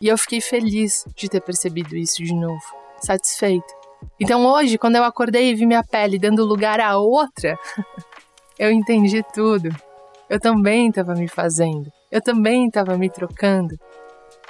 E 0.00 0.08
eu 0.08 0.16
fiquei 0.16 0.40
feliz 0.40 1.04
de 1.16 1.28
ter 1.28 1.40
percebido 1.40 1.96
isso 1.96 2.22
de 2.22 2.34
novo, 2.34 2.62
satisfeita. 3.00 3.66
Então 4.20 4.46
hoje, 4.46 4.78
quando 4.78 4.96
eu 4.96 5.04
acordei 5.04 5.50
e 5.50 5.54
vi 5.54 5.66
minha 5.66 5.82
pele 5.82 6.18
dando 6.18 6.44
lugar 6.44 6.80
a 6.80 6.98
outra, 6.98 7.58
eu 8.58 8.70
entendi 8.70 9.24
tudo. 9.34 9.68
Eu 10.30 10.38
também 10.38 10.88
estava 10.88 11.14
me 11.14 11.26
fazendo, 11.26 11.90
eu 12.12 12.22
também 12.22 12.66
estava 12.66 12.96
me 12.96 13.10
trocando. 13.10 13.78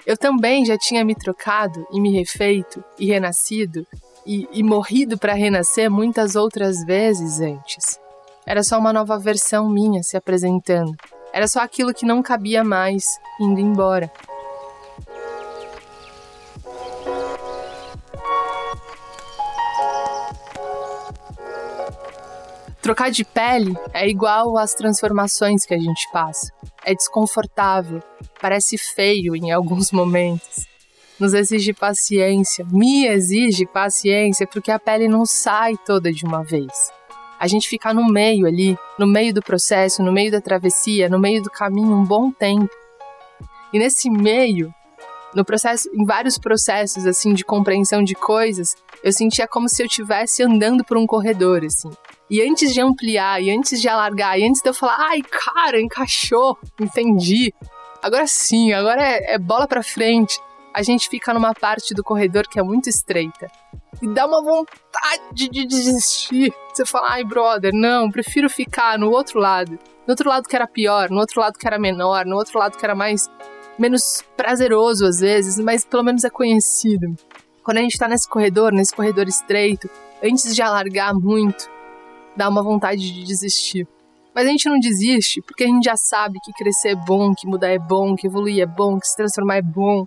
Eu 0.07 0.17
também 0.17 0.65
já 0.65 0.77
tinha 0.79 1.05
me 1.05 1.15
trocado 1.15 1.87
e 1.93 2.01
me 2.01 2.11
refeito 2.11 2.83
e 2.99 3.07
renascido 3.07 3.87
e, 4.29 4.47
e 4.53 4.63
morrido 4.63 5.17
para 5.17 5.33
renascer 5.33 5.91
muitas 5.91 6.37
outras 6.37 6.85
vezes 6.85 7.41
antes. 7.41 7.99
Era 8.47 8.63
só 8.63 8.79
uma 8.79 8.93
nova 8.93 9.19
versão 9.19 9.71
minha 9.71 10.03
se 10.03 10.19
apresentando. 10.19 10.95
Era 11.33 11.49
só 11.49 11.61
aquilo 11.61 11.95
que 11.95 12.05
não 12.05 12.23
cabia 12.23 12.63
mais 12.63 13.05
indo 13.41 13.59
embora. 13.59 14.13
Trocar 22.83 23.11
de 23.11 23.25
pele 23.25 23.75
é 23.93 24.09
igual 24.09 24.57
às 24.57 24.75
transformações 24.75 25.65
que 25.65 25.75
a 25.75 25.79
gente 25.79 26.11
passa. 26.13 26.53
É 26.85 26.95
desconfortável, 26.95 28.03
parece 28.41 28.77
feio 28.79 29.35
em 29.35 29.53
alguns 29.53 29.91
momentos 29.93 30.68
nos 31.19 31.35
exige 31.35 31.73
paciência, 31.73 32.65
me 32.71 33.07
exige 33.07 33.67
paciência, 33.67 34.47
porque 34.47 34.71
a 34.71 34.79
pele 34.79 35.09
não 35.09 35.27
sai 35.27 35.77
toda 35.85 36.13
de 36.13 36.25
uma 36.25 36.45
vez. 36.45 36.73
A 37.41 37.47
gente 37.47 37.69
fica 37.69 37.93
no 37.93 38.07
meio 38.07 38.47
ali, 38.47 38.77
no 38.99 39.07
meio 39.07 39.33
do 39.33 39.43
processo, 39.43 40.03
no 40.03 40.13
meio 40.13 40.31
da 40.31 40.41
travessia, 40.41 41.09
no 41.09 41.19
meio 41.19 41.43
do 41.43 41.51
caminho 41.51 41.93
um 41.93 42.05
bom 42.05 42.31
tempo. 42.31 42.71
E 43.73 43.79
nesse 43.79 44.11
meio, 44.11 44.75
no 45.35 45.45
processo, 45.45 45.89
em 45.93 46.05
vários 46.05 46.39
processos 46.39 47.07
assim 47.07 47.33
de 47.35 47.45
compreensão 47.45 48.03
de 48.03 48.15
coisas, 48.15 48.75
eu 49.03 49.13
sentia 49.13 49.47
como 49.47 49.69
se 49.69 49.83
eu 49.83 49.87
estivesse 49.87 50.43
andando 50.43 50.85
por 50.85 50.97
um 50.97 51.07
corredor 51.07 51.65
assim. 51.65 51.91
E 52.31 52.43
antes 52.43 52.75
de 52.75 52.81
ampliar, 52.81 53.43
e 53.43 53.51
antes 53.51 53.81
de 53.81 53.89
alargar, 53.89 54.39
e 54.39 54.45
antes 54.45 54.61
de 54.61 54.69
eu 54.69 54.75
falar, 54.75 54.97
ai, 54.99 55.23
cara, 55.23 55.81
encaixou, 55.81 56.59
entendi. 56.81 57.53
Agora 58.03 58.27
sim, 58.27 58.73
agora 58.73 59.03
é, 59.03 59.35
é 59.35 59.39
bola 59.39 59.67
para 59.67 59.83
frente 59.83 60.39
a 60.79 60.83
gente 60.83 61.09
fica 61.09 61.35
numa 61.35 61.53
parte 61.53 61.93
do 61.93 62.05
corredor 62.05 62.47
que 62.47 62.57
é 62.57 62.63
muito 62.63 62.89
estreita. 62.89 63.51
E 64.01 64.07
dá 64.07 64.25
uma 64.29 64.41
vontade 64.41 65.49
de 65.49 65.67
desistir. 65.67 66.55
Você 66.73 66.87
fala, 66.87 67.15
ai, 67.15 67.25
brother, 67.25 67.73
não, 67.75 68.09
prefiro 68.09 68.49
ficar 68.49 68.97
no 68.97 69.11
outro 69.11 69.41
lado. 69.41 69.73
No 70.07 70.13
outro 70.13 70.29
lado 70.29 70.49
que 70.49 70.55
era 70.55 70.69
pior, 70.69 71.11
no 71.11 71.19
outro 71.19 71.41
lado 71.41 71.59
que 71.59 71.67
era 71.67 71.81
menor, 71.81 72.25
no 72.25 72.37
outro 72.37 72.61
lado 72.61 72.79
que 72.79 72.85
era 72.85 72.95
mais. 72.95 73.29
menos 73.77 74.23
prazeroso 74.37 75.05
às 75.05 75.19
vezes, 75.19 75.59
mas 75.59 75.85
pelo 75.85 76.05
menos 76.05 76.23
é 76.23 76.31
conhecido. 76.31 77.13
Quando 77.65 77.79
a 77.79 77.83
gente 77.83 77.99
tá 77.99 78.07
nesse 78.07 78.29
corredor, 78.29 78.71
nesse 78.71 78.95
corredor 78.95 79.27
estreito, 79.27 79.91
antes 80.23 80.55
de 80.55 80.63
alargar 80.63 81.13
muito, 81.13 81.69
dá 82.37 82.49
uma 82.49 82.63
vontade 82.63 83.01
de 83.01 83.25
desistir. 83.25 83.85
Mas 84.33 84.47
a 84.47 84.51
gente 84.51 84.69
não 84.69 84.79
desiste 84.79 85.43
porque 85.43 85.65
a 85.65 85.67
gente 85.67 85.87
já 85.87 85.97
sabe 85.97 86.39
que 86.45 86.53
crescer 86.53 86.91
é 86.91 86.95
bom, 86.95 87.35
que 87.35 87.49
mudar 87.49 87.71
é 87.71 87.81
bom, 87.81 88.15
que 88.15 88.29
evoluir 88.29 88.63
é 88.63 88.67
bom, 88.67 89.01
que 89.01 89.09
se 89.09 89.17
transformar 89.17 89.57
é 89.57 89.63
bom 89.63 90.07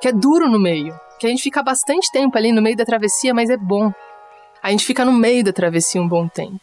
que 0.00 0.08
é 0.08 0.12
duro 0.12 0.48
no 0.48 0.60
meio, 0.60 0.98
que 1.18 1.26
a 1.26 1.30
gente 1.30 1.42
fica 1.42 1.62
bastante 1.62 2.10
tempo 2.12 2.36
ali 2.36 2.52
no 2.52 2.62
meio 2.62 2.76
da 2.76 2.84
travessia, 2.84 3.32
mas 3.32 3.50
é 3.50 3.56
bom. 3.56 3.92
A 4.62 4.70
gente 4.70 4.84
fica 4.84 5.04
no 5.04 5.12
meio 5.12 5.44
da 5.44 5.52
travessia 5.52 6.00
um 6.00 6.08
bom 6.08 6.28
tempo, 6.28 6.60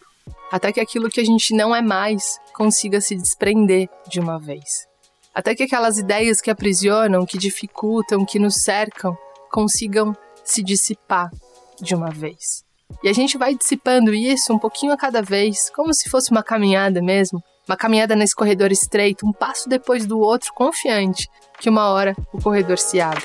até 0.52 0.72
que 0.72 0.80
aquilo 0.80 1.10
que 1.10 1.20
a 1.20 1.26
gente 1.26 1.54
não 1.54 1.76
é 1.76 1.82
mais 1.82 2.40
consiga 2.54 3.00
se 3.00 3.16
desprender 3.16 3.90
de 4.08 4.20
uma 4.20 4.40
vez. 4.40 4.88
Até 5.34 5.56
que 5.56 5.64
aquelas 5.64 5.98
ideias 5.98 6.42
que 6.42 6.52
aprisionam, 6.52 7.26
que 7.26 7.38
dificultam, 7.38 8.26
que 8.26 8.38
nos 8.38 8.62
cercam, 8.62 9.18
consigam 9.50 10.16
se 10.44 10.62
dissipar 10.62 11.32
de 11.80 11.96
uma 11.96 12.10
vez. 12.10 12.66
E 13.04 13.08
a 13.08 13.14
gente 13.14 13.38
vai 13.38 13.56
dissipando 13.56 14.14
isso 14.14 14.54
um 14.54 14.60
pouquinho 14.60 14.92
a 14.92 14.98
cada 14.98 15.22
vez, 15.22 15.70
como 15.70 15.94
se 15.94 16.10
fosse 16.10 16.32
uma 16.32 16.44
caminhada 16.44 17.02
mesmo, 17.02 17.42
uma 17.72 17.78
caminhada 17.78 18.18
nesse 18.18 18.36
corredor 18.36 18.70
estreito, 18.70 19.26
um 19.26 19.32
passo 19.32 19.70
depois 19.70 20.06
do 20.06 20.20
outro, 20.20 20.52
confiante 20.54 21.30
que 21.58 21.70
uma 21.70 21.90
hora 21.90 22.14
o 22.34 22.42
corredor 22.42 22.78
se 22.78 23.00
abre. 23.00 23.24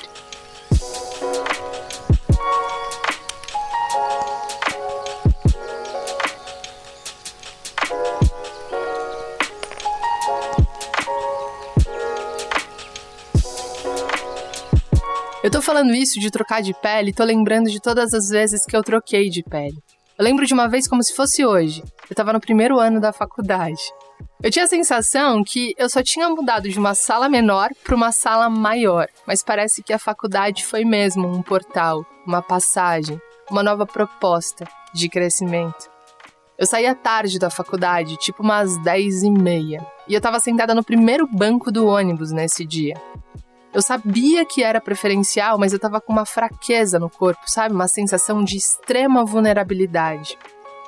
Eu 15.43 15.51
tô 15.51 15.61
falando 15.61 15.93
isso 15.93 16.21
de 16.21 16.31
trocar 16.31 16.61
de 16.61 16.73
pele, 16.73 17.11
tô 17.11 17.25
lembrando 17.25 17.69
de 17.69 17.81
todas 17.81 18.13
as 18.13 18.29
vezes 18.29 18.65
que 18.65 18.77
eu 18.77 18.81
troquei 18.81 19.29
de 19.29 19.43
pele. 19.43 19.77
Eu 20.17 20.23
lembro 20.23 20.45
de 20.45 20.53
uma 20.53 20.69
vez 20.69 20.87
como 20.87 21.03
se 21.03 21.13
fosse 21.13 21.45
hoje. 21.45 21.83
Eu 22.09 22.15
tava 22.15 22.31
no 22.31 22.39
primeiro 22.39 22.79
ano 22.79 23.01
da 23.01 23.11
faculdade. 23.11 23.81
Eu 24.41 24.51
tinha 24.51 24.65
a 24.65 24.67
sensação 24.67 25.43
que 25.43 25.73
eu 25.79 25.89
só 25.89 26.03
tinha 26.03 26.29
mudado 26.29 26.69
de 26.69 26.77
uma 26.77 26.93
sala 26.93 27.27
menor 27.27 27.69
para 27.83 27.95
uma 27.95 28.11
sala 28.11 28.47
maior, 28.47 29.07
mas 29.25 29.41
parece 29.41 29.81
que 29.81 29.91
a 29.91 29.97
faculdade 29.97 30.63
foi 30.63 30.85
mesmo 30.85 31.27
um 31.27 31.41
portal, 31.41 32.05
uma 32.23 32.39
passagem, 32.39 33.19
uma 33.49 33.63
nova 33.63 33.83
proposta 33.87 34.67
de 34.93 35.09
crescimento. 35.09 35.89
Eu 36.55 36.67
saía 36.67 36.93
tarde 36.93 37.39
da 37.39 37.49
faculdade, 37.49 38.15
tipo 38.17 38.43
umas 38.43 38.77
10 38.83 39.23
e 39.23 39.31
meia, 39.31 39.83
e 40.07 40.13
eu 40.13 40.17
estava 40.17 40.39
sentada 40.39 40.75
no 40.75 40.83
primeiro 40.83 41.27
banco 41.27 41.71
do 41.71 41.87
ônibus 41.87 42.31
nesse 42.31 42.63
dia. 42.63 42.93
Eu 43.73 43.81
sabia 43.81 44.45
que 44.45 44.63
era 44.63 44.79
preferencial, 44.79 45.57
mas 45.57 45.71
eu 45.71 45.77
estava 45.77 45.99
com 45.99 46.13
uma 46.13 46.25
fraqueza 46.25 46.99
no 46.99 47.09
corpo, 47.09 47.41
sabe? 47.47 47.73
Uma 47.73 47.87
sensação 47.87 48.43
de 48.43 48.55
extrema 48.55 49.25
vulnerabilidade. 49.25 50.37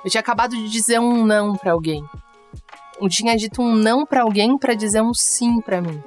Eu 0.05 0.09
tinha 0.09 0.21
acabado 0.21 0.55
de 0.55 0.69
dizer 0.69 0.99
um 0.99 1.25
não 1.25 1.55
para 1.55 1.71
alguém 1.71 2.03
eu 3.01 3.07
tinha 3.09 3.35
dito 3.35 3.61
um 3.61 3.73
não 3.73 4.05
para 4.05 4.23
alguém 4.23 4.57
para 4.57 4.73
dizer 4.73 5.01
um 5.01 5.13
sim 5.13 5.61
para 5.61 5.81
mim. 5.81 6.01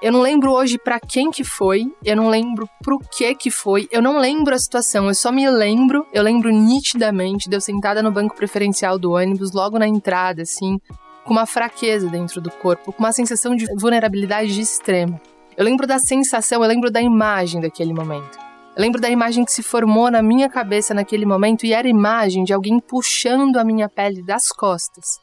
Eu 0.00 0.12
não 0.12 0.20
lembro 0.20 0.52
hoje 0.52 0.78
para 0.78 0.98
quem 0.98 1.30
que 1.30 1.44
foi, 1.44 1.92
eu 2.04 2.16
não 2.16 2.28
lembro 2.28 2.68
pro 2.82 2.98
que 2.98 3.34
que 3.34 3.50
foi, 3.50 3.88
eu 3.90 4.02
não 4.02 4.18
lembro 4.18 4.54
a 4.54 4.58
situação, 4.58 5.06
eu 5.06 5.14
só 5.14 5.30
me 5.30 5.48
lembro, 5.48 6.06
eu 6.12 6.22
lembro 6.22 6.50
nitidamente 6.50 7.48
de 7.48 7.56
eu 7.56 7.60
sentada 7.60 8.02
no 8.02 8.10
banco 8.10 8.34
preferencial 8.34 8.98
do 8.98 9.12
ônibus, 9.12 9.52
logo 9.52 9.78
na 9.78 9.86
entrada, 9.86 10.42
assim, 10.42 10.78
com 11.24 11.32
uma 11.32 11.46
fraqueza 11.46 12.08
dentro 12.08 12.40
do 12.40 12.50
corpo, 12.50 12.92
com 12.92 13.02
uma 13.02 13.12
sensação 13.12 13.54
de 13.54 13.66
vulnerabilidade 13.76 14.60
extrema. 14.60 15.20
Eu 15.56 15.64
lembro 15.64 15.86
da 15.86 15.98
sensação, 15.98 16.62
eu 16.62 16.68
lembro 16.68 16.90
da 16.90 17.00
imagem 17.00 17.60
daquele 17.60 17.94
momento. 17.94 18.38
Eu 18.76 18.82
lembro 18.82 19.00
da 19.00 19.08
imagem 19.08 19.44
que 19.44 19.52
se 19.52 19.62
formou 19.62 20.10
na 20.10 20.22
minha 20.22 20.50
cabeça 20.50 20.92
naquele 20.92 21.24
momento 21.24 21.64
e 21.64 21.72
era 21.72 21.86
a 21.86 21.90
imagem 21.90 22.44
de 22.44 22.52
alguém 22.52 22.78
puxando 22.78 23.56
a 23.56 23.64
minha 23.64 23.88
pele 23.88 24.22
das 24.22 24.48
costas 24.48 25.18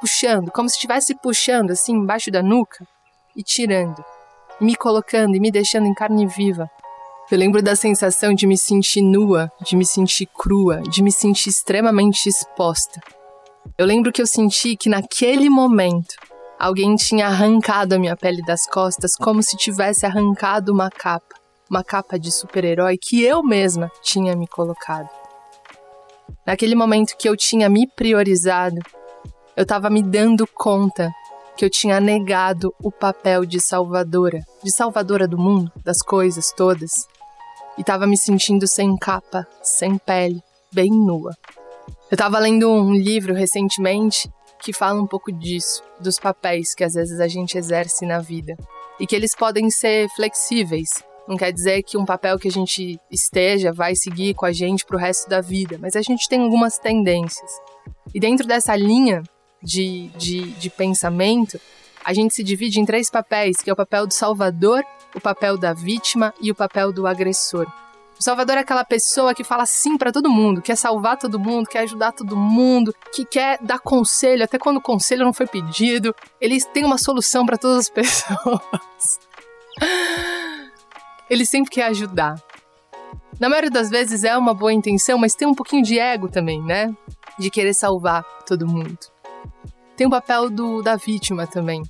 puxando, 0.00 0.50
como 0.50 0.68
se 0.68 0.76
estivesse 0.76 1.14
puxando 1.14 1.70
assim 1.70 1.92
embaixo 1.92 2.30
da 2.30 2.42
nuca 2.42 2.86
e 3.36 3.42
tirando, 3.42 4.04
me 4.60 4.76
colocando 4.76 5.34
e 5.34 5.40
me 5.40 5.50
deixando 5.50 5.86
em 5.86 5.94
carne 5.94 6.26
viva. 6.26 6.70
Eu 7.30 7.38
lembro 7.38 7.62
da 7.62 7.74
sensação 7.74 8.34
de 8.34 8.46
me 8.46 8.56
sentir 8.56 9.00
nua, 9.00 9.50
de 9.62 9.76
me 9.76 9.84
sentir 9.84 10.26
crua, 10.26 10.82
de 10.82 11.02
me 11.02 11.10
sentir 11.10 11.48
extremamente 11.48 12.28
exposta. 12.28 13.00
Eu 13.78 13.86
lembro 13.86 14.12
que 14.12 14.20
eu 14.20 14.26
senti 14.26 14.76
que 14.76 14.90
naquele 14.90 15.48
momento 15.48 16.14
alguém 16.58 16.94
tinha 16.96 17.26
arrancado 17.26 17.94
a 17.94 17.98
minha 17.98 18.16
pele 18.16 18.42
das 18.42 18.66
costas 18.66 19.16
como 19.16 19.42
se 19.42 19.56
tivesse 19.56 20.04
arrancado 20.04 20.72
uma 20.72 20.90
capa, 20.90 21.34
uma 21.68 21.82
capa 21.82 22.18
de 22.18 22.30
super-herói 22.30 22.98
que 22.98 23.22
eu 23.22 23.42
mesma 23.42 23.90
tinha 24.02 24.36
me 24.36 24.46
colocado. 24.46 25.08
Naquele 26.46 26.74
momento 26.74 27.16
que 27.16 27.28
eu 27.28 27.36
tinha 27.36 27.68
me 27.70 27.86
priorizado, 27.86 28.76
eu 29.56 29.62
estava 29.62 29.88
me 29.88 30.02
dando 30.02 30.46
conta 30.46 31.12
que 31.56 31.64
eu 31.64 31.70
tinha 31.70 32.00
negado 32.00 32.74
o 32.82 32.90
papel 32.90 33.44
de 33.44 33.60
salvadora, 33.60 34.40
de 34.62 34.72
salvadora 34.72 35.28
do 35.28 35.38
mundo, 35.38 35.70
das 35.84 36.02
coisas 36.02 36.52
todas, 36.52 37.06
e 37.78 37.80
estava 37.80 38.06
me 38.06 38.16
sentindo 38.16 38.66
sem 38.66 38.96
capa, 38.96 39.46
sem 39.62 39.96
pele, 39.98 40.42
bem 40.72 40.90
nua. 40.90 41.32
Eu 42.10 42.16
estava 42.16 42.38
lendo 42.38 42.70
um 42.70 42.92
livro 42.92 43.34
recentemente 43.34 44.28
que 44.60 44.72
fala 44.72 45.00
um 45.00 45.06
pouco 45.06 45.30
disso, 45.30 45.82
dos 46.00 46.18
papéis 46.18 46.74
que 46.74 46.82
às 46.82 46.94
vezes 46.94 47.20
a 47.20 47.28
gente 47.28 47.56
exerce 47.56 48.04
na 48.04 48.18
vida 48.18 48.56
e 48.98 49.06
que 49.06 49.14
eles 49.14 49.34
podem 49.34 49.70
ser 49.70 50.08
flexíveis. 50.10 51.02
Não 51.28 51.36
quer 51.36 51.52
dizer 51.52 51.82
que 51.82 51.96
um 51.96 52.04
papel 52.04 52.38
que 52.38 52.48
a 52.48 52.50
gente 52.50 52.98
esteja 53.10 53.72
vai 53.72 53.94
seguir 53.94 54.34
com 54.34 54.46
a 54.46 54.52
gente 54.52 54.84
para 54.84 54.96
o 54.96 55.00
resto 55.00 55.28
da 55.28 55.40
vida, 55.40 55.78
mas 55.80 55.96
a 55.96 56.02
gente 56.02 56.28
tem 56.28 56.42
algumas 56.42 56.78
tendências. 56.78 57.50
E 58.14 58.20
dentro 58.20 58.46
dessa 58.46 58.76
linha 58.76 59.22
de, 59.64 60.08
de, 60.10 60.50
de 60.52 60.70
pensamento, 60.70 61.58
a 62.04 62.12
gente 62.12 62.34
se 62.34 62.44
divide 62.44 62.78
em 62.78 62.84
três 62.84 63.08
papéis, 63.08 63.56
que 63.56 63.70
é 63.70 63.72
o 63.72 63.76
papel 63.76 64.06
do 64.06 64.12
salvador, 64.12 64.84
o 65.14 65.20
papel 65.20 65.56
da 65.56 65.72
vítima 65.72 66.34
e 66.40 66.50
o 66.50 66.54
papel 66.54 66.92
do 66.92 67.06
agressor. 67.06 67.66
O 68.18 68.22
salvador 68.22 68.56
é 68.56 68.60
aquela 68.60 68.84
pessoa 68.84 69.34
que 69.34 69.42
fala 69.42 69.66
sim 69.66 69.96
para 69.96 70.12
todo 70.12 70.30
mundo, 70.30 70.62
quer 70.62 70.76
salvar 70.76 71.16
todo 71.16 71.40
mundo, 71.40 71.66
quer 71.66 71.80
ajudar 71.80 72.12
todo 72.12 72.36
mundo, 72.36 72.94
que 73.12 73.24
quer 73.24 73.58
dar 73.60 73.80
conselho, 73.80 74.44
até 74.44 74.58
quando 74.58 74.76
o 74.76 74.82
conselho 74.82 75.24
não 75.24 75.32
foi 75.32 75.46
pedido. 75.46 76.14
Ele 76.40 76.60
tem 76.60 76.84
uma 76.84 76.98
solução 76.98 77.44
para 77.44 77.58
todas 77.58 77.78
as 77.78 77.88
pessoas. 77.90 79.18
Ele 81.28 81.44
sempre 81.44 81.70
quer 81.70 81.86
ajudar. 81.86 82.36
Na 83.40 83.48
maioria 83.48 83.70
das 83.70 83.90
vezes 83.90 84.22
é 84.22 84.36
uma 84.36 84.54
boa 84.54 84.72
intenção, 84.72 85.18
mas 85.18 85.34
tem 85.34 85.48
um 85.48 85.54
pouquinho 85.54 85.82
de 85.82 85.98
ego 85.98 86.28
também, 86.28 86.62
né? 86.62 86.94
De 87.36 87.50
querer 87.50 87.74
salvar 87.74 88.22
todo 88.46 88.66
mundo. 88.66 89.13
Tem 89.96 90.06
o 90.06 90.10
papel 90.10 90.50
do, 90.50 90.82
da 90.82 90.96
vítima 90.96 91.46
também. 91.46 91.82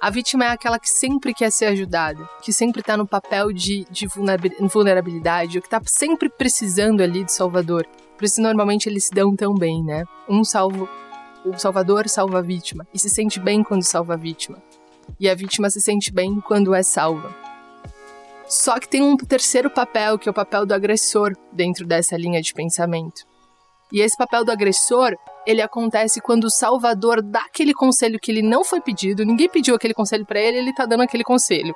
A 0.00 0.10
vítima 0.10 0.46
é 0.46 0.48
aquela 0.48 0.80
que 0.80 0.90
sempre 0.90 1.32
quer 1.32 1.52
ser 1.52 1.66
ajudada, 1.66 2.28
que 2.42 2.52
sempre 2.52 2.80
está 2.80 2.96
no 2.96 3.06
papel 3.06 3.52
de, 3.52 3.86
de 3.88 4.08
vulnerabilidade, 4.68 5.60
que 5.60 5.66
está 5.68 5.80
sempre 5.86 6.28
precisando 6.28 7.02
ali 7.02 7.22
de 7.22 7.30
salvador. 7.30 7.86
Por 8.18 8.24
isso, 8.24 8.42
normalmente, 8.42 8.88
eles 8.88 9.04
se 9.04 9.10
dão 9.12 9.36
tão 9.36 9.54
bem, 9.54 9.80
né? 9.84 10.04
Um 10.28 10.42
salvo, 10.42 10.88
o 11.44 11.56
salvador 11.56 12.08
salva 12.08 12.40
a 12.40 12.42
vítima, 12.42 12.84
e 12.92 12.98
se 12.98 13.08
sente 13.08 13.38
bem 13.38 13.62
quando 13.62 13.84
salva 13.84 14.14
a 14.14 14.16
vítima. 14.16 14.60
E 15.20 15.30
a 15.30 15.34
vítima 15.36 15.70
se 15.70 15.80
sente 15.80 16.12
bem 16.12 16.40
quando 16.40 16.74
é 16.74 16.82
salva. 16.82 17.32
Só 18.48 18.80
que 18.80 18.88
tem 18.88 19.02
um 19.02 19.16
terceiro 19.16 19.70
papel, 19.70 20.18
que 20.18 20.28
é 20.28 20.32
o 20.32 20.34
papel 20.34 20.66
do 20.66 20.74
agressor 20.74 21.32
dentro 21.52 21.86
dessa 21.86 22.16
linha 22.16 22.42
de 22.42 22.52
pensamento. 22.52 23.24
E 23.92 24.00
esse 24.00 24.16
papel 24.16 24.44
do 24.44 24.50
agressor 24.50 25.14
ele 25.46 25.60
acontece 25.60 26.20
quando 26.20 26.44
o 26.44 26.50
salvador 26.50 27.20
dá 27.22 27.40
aquele 27.40 27.74
conselho 27.74 28.18
que 28.18 28.30
ele 28.30 28.42
não 28.42 28.64
foi 28.64 28.80
pedido, 28.80 29.24
ninguém 29.24 29.48
pediu 29.48 29.74
aquele 29.74 29.92
conselho 29.92 30.24
para 30.24 30.40
ele, 30.40 30.58
ele 30.58 30.72
tá 30.72 30.86
dando 30.86 31.02
aquele 31.02 31.24
conselho. 31.24 31.74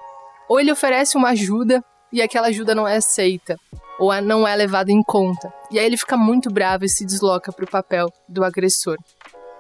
Ou 0.49 0.59
ele 0.59 0.73
oferece 0.73 1.17
uma 1.17 1.31
ajuda 1.31 1.85
e 2.13 2.23
aquela 2.23 2.47
ajuda 2.47 2.75
não 2.75 2.87
é 2.87 2.97
aceita, 2.97 3.57
ou 3.99 4.19
não 4.23 4.47
é 4.47 4.55
levada 4.55 4.91
em 4.91 5.03
conta. 5.03 5.53
E 5.71 5.79
aí 5.79 5.85
ele 5.85 5.97
fica 5.97 6.17
muito 6.17 6.51
bravo 6.51 6.85
e 6.85 6.89
se 6.89 7.05
desloca 7.05 7.53
para 7.53 7.65
o 7.65 7.71
papel 7.71 8.07
do 8.29 8.45
agressor. 8.45 8.97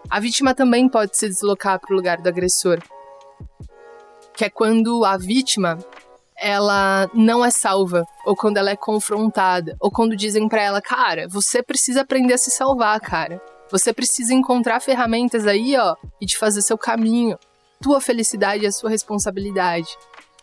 A 0.09 0.21
vítima 0.21 0.55
também 0.55 0.89
pode 0.89 1.17
se 1.17 1.29
deslocar 1.29 1.81
para 1.81 1.93
o 1.93 1.97
lugar 1.97 2.19
do 2.19 2.29
agressor, 2.29 2.79
que 4.35 4.45
é 4.45 4.51
quando 4.51 5.05
a 5.05 5.19
vítima 5.19 5.79
ela 6.39 7.09
não 7.15 7.45
é 7.45 7.51
salva, 7.51 8.05
ou 8.25 8.37
quando 8.37 8.57
ela 8.59 8.71
é 8.71 8.77
confrontada, 8.77 9.77
ou 9.81 9.91
quando 9.91 10.17
dizem 10.17 10.49
para 10.49 10.63
ela, 10.63 10.83
cara, 10.83 11.27
você 11.29 11.63
precisa 11.63 12.03
aprender 12.03 12.35
a 12.35 12.39
se 12.39 12.51
salvar, 12.51 13.01
cara. 13.01 13.41
Você 13.71 13.93
precisa 13.93 14.33
encontrar 14.33 14.81
ferramentas 14.81 15.47
aí, 15.47 15.77
ó, 15.77 15.97
e 16.21 16.27
de 16.27 16.37
fazer 16.37 16.63
seu 16.63 16.79
caminho. 16.79 17.39
Tua 17.81 18.01
felicidade 18.01 18.65
é 18.65 18.69
a 18.69 18.73
sua 18.73 18.91
responsabilidade. 18.91 19.89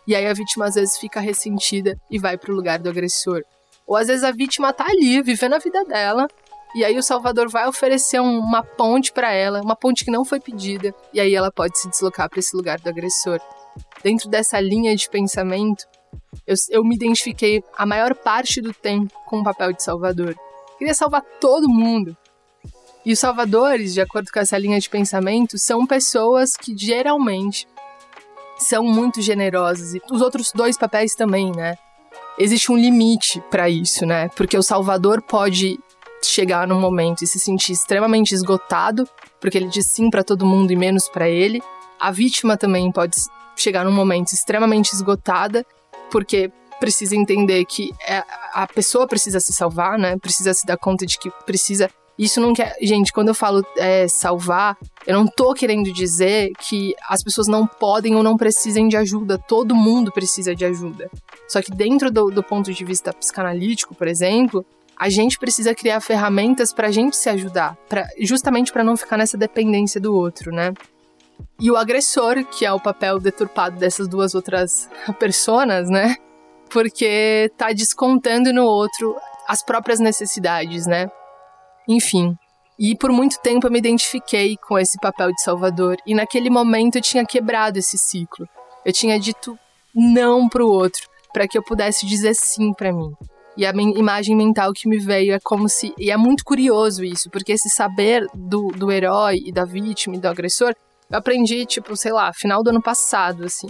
E 0.06 0.16
aí 0.16 0.28
a 0.28 0.34
vítima 0.34 0.66
às 0.66 0.76
vezes 0.76 0.98
fica 0.98 1.20
ressentida 1.20 1.98
e 2.12 2.20
vai 2.20 2.38
pro 2.38 2.54
lugar 2.54 2.80
do 2.80 2.90
agressor. 2.90 3.42
Ou 3.88 3.96
às 3.96 4.08
vezes 4.08 4.24
a 4.24 4.32
vítima 4.32 4.74
tá 4.74 4.86
ali, 4.86 5.22
vivendo 5.22 5.54
a 5.54 5.60
vida 5.60 5.84
dela, 5.86 6.28
e 6.76 6.84
aí 6.84 6.98
o 6.98 7.04
Salvador 7.04 7.50
vai 7.50 7.68
oferecer 7.68 8.20
uma 8.20 8.64
ponte 8.64 9.14
para 9.14 9.32
ela, 9.32 9.62
uma 9.62 9.76
ponte 9.76 10.04
que 10.04 10.12
não 10.12 10.26
foi 10.26 10.40
pedida, 10.40 10.94
e 11.14 11.20
aí 11.20 11.34
ela 11.34 11.52
pode 11.52 11.78
se 11.78 11.88
deslocar 11.90 12.30
para 12.30 12.40
esse 12.40 12.56
lugar 12.56 12.80
do 12.80 12.90
agressor. 12.90 13.40
Dentro 14.04 14.30
dessa 14.30 14.60
linha 14.60 14.96
de 14.96 15.10
pensamento, 15.10 15.86
eu, 16.46 16.56
eu 16.70 16.84
me 16.84 16.96
identifiquei 16.96 17.64
a 17.78 17.86
maior 17.86 18.14
parte 18.16 18.62
do 18.62 18.74
tempo 18.74 19.14
com 19.26 19.40
o 19.40 19.44
papel 19.44 19.74
de 19.74 19.84
Salvador. 19.84 20.36
Queria 20.78 20.94
salvar 20.94 21.22
todo 21.40 21.70
mundo, 21.70 22.18
e 23.06 23.12
os 23.12 23.20
salvadores, 23.20 23.94
de 23.94 24.02
acordo 24.02 24.32
com 24.32 24.40
essa 24.40 24.58
linha 24.58 24.80
de 24.80 24.90
pensamento, 24.90 25.58
são 25.58 25.86
pessoas 25.86 26.56
que 26.56 26.76
geralmente 26.78 27.68
são 28.58 28.84
muito 28.84 29.22
generosas. 29.22 29.94
E 29.94 30.02
os 30.10 30.22
outros 30.22 30.52
dois 30.56 30.78
papéis 30.78 31.14
também, 31.14 31.52
né? 31.52 31.76
Existe 32.40 32.72
um 32.72 32.78
limite 32.78 33.42
para 33.52 33.70
isso, 33.70 34.06
né? 34.06 34.30
Porque 34.30 34.58
o 34.58 34.64
salvador 34.64 35.22
pode 35.22 35.78
chegar 36.24 36.66
num 36.66 36.80
momento 36.80 37.24
e 37.24 37.28
se 37.28 37.40
sentir 37.40 37.74
extremamente 37.74 38.34
esgotado, 38.34 39.08
porque 39.40 39.58
ele 39.58 39.68
diz 39.68 39.88
sim 39.88 40.10
para 40.10 40.24
todo 40.24 40.46
mundo 40.46 40.72
e 40.72 40.76
menos 40.76 41.10
para 41.10 41.28
ele. 41.28 41.62
A 42.00 42.10
vítima 42.10 42.56
também 42.56 42.90
pode 42.90 43.16
chegar 43.56 43.84
num 43.86 43.92
momento 43.92 44.34
extremamente 44.34 44.94
esgotada, 44.94 45.66
porque 46.12 46.52
precisa 46.80 47.16
entender 47.16 47.64
que 47.66 47.92
é, 48.08 48.24
a 48.54 48.68
pessoa 48.68 49.08
precisa 49.08 49.40
se 49.40 49.54
salvar, 49.54 49.98
né? 49.98 50.18
Precisa 50.18 50.54
se 50.54 50.66
dar 50.66 50.78
conta 50.78 51.06
de 51.06 51.18
que 51.18 51.32
precisa 51.46 51.90
isso 52.18 52.40
não 52.40 52.54
quer. 52.54 52.76
Gente, 52.82 53.12
quando 53.12 53.30
eu 53.30 53.34
falo 53.34 53.66
é, 53.78 54.08
salvar, 54.08 54.78
eu 55.08 55.18
não 55.18 55.26
tô 55.26 55.54
querendo 55.54 55.92
dizer 55.92 56.52
que 56.60 56.94
as 57.10 57.24
pessoas 57.24 57.48
não 57.48 57.66
podem 57.66 58.16
ou 58.16 58.22
não 58.22 58.38
precisem 58.38 58.88
de 58.88 58.96
ajuda. 58.96 59.38
Todo 59.38 59.76
mundo 59.76 60.12
precisa 60.12 60.56
de 60.56 60.64
ajuda. 60.64 61.10
Só 61.48 61.62
que 61.62 61.72
dentro 61.72 62.12
do, 62.12 62.30
do 62.30 62.44
ponto 62.44 62.72
de 62.72 62.86
vista 62.86 63.12
psicanalítico, 63.12 63.96
por 63.96 64.08
exemplo, 64.08 64.64
a 64.96 65.10
gente 65.10 65.40
precisa 65.40 65.74
criar 65.74 66.00
ferramentas 66.02 66.72
para 66.72 66.88
a 66.88 66.92
gente 66.92 67.16
se 67.16 67.30
ajudar, 67.30 67.76
pra, 67.90 68.08
justamente 68.20 68.72
para 68.72 68.84
não 68.84 68.96
ficar 68.96 69.18
nessa 69.18 69.38
dependência 69.38 70.00
do 70.00 70.14
outro, 70.14 70.52
né? 70.54 70.72
E 71.60 71.72
o 71.72 71.78
agressor, 71.78 72.44
que 72.46 72.66
é 72.66 72.74
o 72.74 72.80
papel 72.80 73.20
deturpado 73.20 73.78
dessas 73.78 74.08
duas 74.08 74.36
outras 74.36 74.90
personas, 75.20 75.90
né? 75.90 76.18
Porque 76.70 77.52
tá 77.58 77.72
descontando 77.72 78.52
no 78.52 78.66
outro 78.66 79.16
as 79.48 79.64
próprias 79.64 80.00
necessidades, 80.00 80.86
né? 80.86 81.10
Enfim. 81.88 82.36
E 82.78 82.96
por 82.98 83.12
muito 83.12 83.40
tempo 83.40 83.68
eu 83.68 83.72
me 83.72 83.78
identifiquei 83.78 84.58
com 84.58 84.80
esse 84.80 84.98
papel 85.00 85.32
de 85.32 85.42
salvador, 85.44 85.98
e 86.06 86.16
naquele 86.16 86.50
momento 86.50 86.98
eu 86.98 87.02
tinha 87.02 87.26
quebrado 87.26 87.78
esse 87.78 87.98
ciclo. 87.98 88.48
Eu 88.84 88.92
tinha 88.92 89.20
dito 89.20 89.58
não 89.94 90.50
para 90.50 90.64
o 90.64 90.70
outro, 90.70 91.08
para 91.32 91.48
que 91.48 91.58
eu 91.58 91.64
pudesse 91.64 92.06
dizer 92.06 92.34
sim 92.34 92.74
para 92.74 92.92
mim. 92.92 93.14
E 93.56 93.66
a 93.66 93.72
imagem 93.72 94.36
mental 94.36 94.74
que 94.74 94.90
me 94.90 94.98
veio 94.98 95.34
é 95.34 95.40
como 95.40 95.70
se. 95.70 95.94
E 95.98 96.10
é 96.10 96.18
muito 96.18 96.44
curioso 96.44 97.04
isso, 97.04 97.30
porque 97.30 97.52
esse 97.52 97.70
saber 97.70 98.26
do, 98.34 98.70
do 98.70 98.92
herói 98.92 99.44
e 99.46 99.52
da 99.52 99.64
vítima 99.64 100.16
e 100.16 100.20
do 100.20 100.28
agressor, 100.28 100.74
eu 101.10 101.18
aprendi, 101.18 101.66
tipo, 101.66 101.96
sei 101.96 102.12
lá, 102.12 102.32
final 102.34 102.64
do 102.64 102.70
ano 102.70 102.82
passado, 102.82 103.46
assim. 103.46 103.68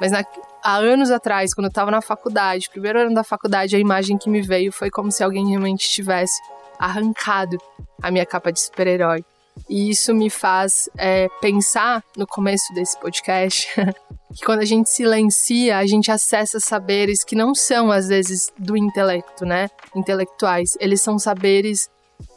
Mas 0.00 0.12
na, 0.12 0.24
há 0.62 0.76
anos 0.76 1.10
atrás, 1.10 1.54
quando 1.54 1.66
eu 1.66 1.72
tava 1.72 1.90
na 1.90 2.02
faculdade, 2.02 2.68
primeiro 2.70 3.00
ano 3.00 3.14
da 3.14 3.24
faculdade, 3.24 3.76
a 3.76 3.78
imagem 3.78 4.18
que 4.18 4.28
me 4.28 4.42
veio 4.42 4.72
foi 4.72 4.90
como 4.90 5.10
se 5.10 5.22
alguém 5.22 5.48
realmente 5.48 5.88
tivesse 5.88 6.40
arrancado 6.78 7.56
a 8.02 8.10
minha 8.10 8.26
capa 8.26 8.52
de 8.52 8.60
super-herói. 8.60 9.24
E 9.68 9.88
isso 9.88 10.14
me 10.14 10.28
faz 10.28 10.88
é, 10.98 11.28
pensar 11.40 12.04
no 12.16 12.26
começo 12.26 12.72
desse 12.74 12.98
podcast 13.00 13.68
que 14.34 14.44
quando 14.44 14.60
a 14.60 14.64
gente 14.66 14.90
silencia, 14.90 15.78
a 15.78 15.86
gente 15.86 16.10
acessa 16.10 16.60
saberes 16.60 17.24
que 17.24 17.34
não 17.34 17.54
são, 17.54 17.90
às 17.90 18.08
vezes, 18.08 18.52
do 18.58 18.76
intelecto, 18.76 19.46
né? 19.46 19.70
Intelectuais. 19.94 20.76
Eles 20.78 21.00
são 21.00 21.18
saberes 21.18 21.88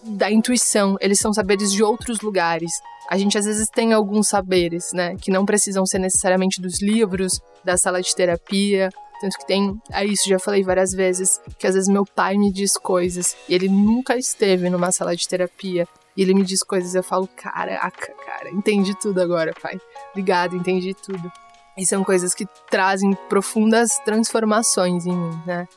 da 0.04 0.32
intuição, 0.32 0.98
eles 1.02 1.20
são 1.20 1.34
saberes 1.34 1.72
de 1.72 1.84
outros 1.84 2.22
lugares. 2.22 2.72
A 3.10 3.18
gente 3.18 3.38
às 3.38 3.46
vezes 3.46 3.70
tem 3.70 3.92
alguns 3.92 4.28
saberes, 4.28 4.92
né, 4.94 5.16
que 5.16 5.32
não 5.32 5.46
precisam 5.46 5.86
ser 5.86 6.00
necessariamente 6.00 6.62
dos 6.62 6.82
livros, 6.82 7.42
da 7.64 7.76
sala 7.78 8.02
de 8.02 8.16
terapia 8.16 8.90
tanto 9.20 9.38
que 9.38 9.46
tem, 9.46 9.80
é 9.92 10.06
isso, 10.06 10.30
já 10.30 10.40
falei 10.40 10.64
várias 10.64 10.94
vezes, 10.94 11.42
que 11.58 11.68
às 11.68 11.76
vezes 11.76 11.90
meu 11.90 12.06
pai 12.06 12.38
me 12.38 12.52
diz 12.52 12.78
coisas 12.78 13.36
e 13.50 13.54
ele 13.54 13.68
nunca 13.68 14.16
esteve 14.16 14.70
numa 14.70 14.92
sala 14.92 15.16
de 15.16 15.28
terapia. 15.28 15.88
E 16.16 16.22
ele 16.22 16.34
me 16.34 16.44
diz 16.44 16.64
coisas 16.64 16.94
e 16.94 16.98
eu 16.98 17.04
falo, 17.04 17.28
caraca, 17.28 18.14
cara, 18.26 18.50
entendi 18.50 18.98
tudo 18.98 19.22
agora, 19.22 19.54
pai. 19.62 19.80
Obrigado, 20.12 20.56
entendi 20.56 20.94
tudo. 20.94 21.32
E 21.78 21.86
são 21.86 22.04
coisas 22.04 22.34
que 22.34 22.46
trazem 22.70 23.14
profundas 23.28 24.00
transformações 24.00 25.06
em 25.06 25.16
mim, 25.16 25.42
né? 25.46 25.68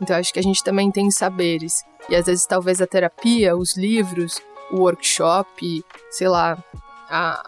Então 0.00 0.16
acho 0.16 0.32
que 0.32 0.38
a 0.38 0.42
gente 0.42 0.64
também 0.64 0.90
tem 0.90 1.10
saberes. 1.10 1.84
E 2.08 2.16
às 2.16 2.26
vezes 2.26 2.46
talvez 2.46 2.80
a 2.80 2.86
terapia, 2.86 3.56
os 3.56 3.76
livros, 3.76 4.40
o 4.74 4.80
workshop, 4.80 5.84
sei 6.10 6.28
lá, 6.28 6.58
a, 7.08 7.42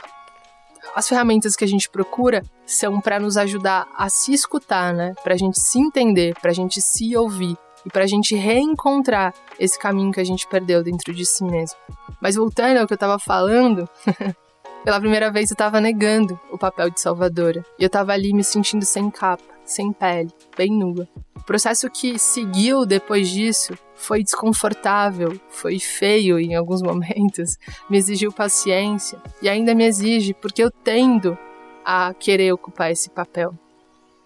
as 0.95 1.09
ferramentas 1.09 1.57
que 1.57 1.65
a 1.65 1.69
gente 1.69 1.91
procura 1.91 2.43
são 2.65 3.01
para 3.01 3.19
nos 3.19 3.37
ajudar 3.37 3.89
a 3.97 4.09
se 4.09 4.33
escutar, 4.33 4.95
né? 4.95 5.13
Para 5.25 5.35
a 5.35 5.37
gente 5.37 5.59
se 5.59 5.79
entender, 5.79 6.35
para 6.41 6.53
a 6.53 6.55
gente 6.55 6.81
se 6.81 7.17
ouvir 7.17 7.57
e 7.85 7.91
para 7.91 8.05
a 8.05 8.07
gente 8.07 8.35
reencontrar 8.37 9.35
esse 9.59 9.79
caminho 9.79 10.13
que 10.13 10.21
a 10.21 10.25
gente 10.25 10.47
perdeu 10.47 10.83
dentro 10.83 11.13
de 11.13 11.27
si 11.27 11.45
mesmo. 11.45 11.77
Mas 12.21 12.37
voltando 12.37 12.79
ao 12.79 12.87
que 12.87 12.93
eu 12.93 12.97
estava 12.97 13.19
falando, 13.19 13.89
pela 14.85 15.01
primeira 15.01 15.31
vez 15.31 15.51
eu 15.51 15.55
estava 15.55 15.81
negando 15.81 16.39
o 16.51 16.57
papel 16.57 16.91
de 16.91 17.01
salvadora 17.01 17.65
e 17.79 17.83
eu 17.83 17.89
estava 17.89 18.13
ali 18.13 18.33
me 18.33 18.45
sentindo 18.45 18.85
sem 18.85 19.11
capa, 19.11 19.56
sem 19.67 19.93
pele, 19.93 20.31
bem 20.57 20.71
nua. 20.71 21.07
O 21.35 21.43
processo 21.45 21.91
que 21.91 22.19
seguiu 22.19 22.87
depois 22.87 23.29
disso 23.29 23.77
foi 23.95 24.23
desconfortável, 24.23 25.39
foi 25.49 25.79
feio 25.79 26.39
em 26.39 26.55
alguns 26.55 26.81
momentos, 26.83 27.57
me 27.91 27.99
exigiu 27.99 28.33
paciência 28.33 29.21
e 29.43 29.49
ainda 29.49 29.75
me 29.75 29.85
exige 29.85 30.33
porque 30.33 30.63
eu 30.63 30.71
tendo 30.71 31.37
a 31.85 32.15
querer 32.15 32.53
ocupar 32.53 32.91
esse 32.91 33.11
papel. 33.11 33.55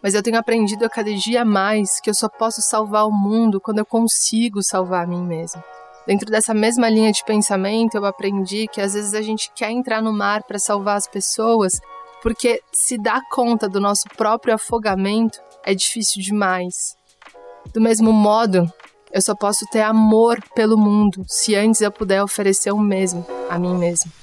Mas 0.03 0.15
eu 0.15 0.23
tenho 0.23 0.39
aprendido 0.39 0.85
a 0.85 0.89
cada 0.89 1.13
dia 1.13 1.45
mais 1.45 2.01
que 2.01 2.09
eu 2.09 2.15
só 2.15 2.29
posso 2.29 2.63
salvar 2.63 3.07
o 3.07 3.13
mundo 3.13 3.61
quando 3.61 3.79
eu 3.79 3.87
consigo 3.87 4.63
salvar 4.63 5.05
a 5.05 5.07
mim 5.07 5.23
mesma. 5.23 5.63
Dentro 6.07 6.31
dessa 6.31 6.55
mesma 6.55 6.89
linha 6.89 7.13
de 7.13 7.23
pensamento, 7.25 7.97
eu 7.97 8.05
aprendi 8.07 8.67
que 8.67 8.81
às 8.81 8.95
vezes 8.95 9.15
a 9.15 9.21
gente 9.21 9.51
quer 9.55 9.71
entrar 9.71 10.01
no 10.01 10.13
mar 10.13 10.43
para 10.43 10.59
salvar 10.59 10.97
as 10.97 11.07
pessoas, 11.07 11.75
porque 12.23 12.61
se 12.73 12.99
dar 12.99 13.21
conta 13.31 13.69
do 13.69 13.81
nosso 13.81 14.05
próprio 14.17 14.55
afogamento 14.55 15.41
é 15.65 15.75
difícil 15.75 16.23
demais. 16.23 16.97
Do 17.73 17.81
mesmo 17.81 18.13
modo, 18.13 18.71
eu 19.13 19.21
só 19.21 19.35
posso 19.35 19.67
ter 19.71 19.83
amor 19.83 20.43
pelo 20.55 20.79
mundo 20.79 21.25
se 21.27 21.55
antes 21.55 21.81
eu 21.81 21.91
puder 21.91 22.23
oferecer 22.23 22.73
o 22.73 22.79
mesmo 22.79 23.27
a 23.49 23.59
mim 23.59 23.75
mesmo. 23.75 24.20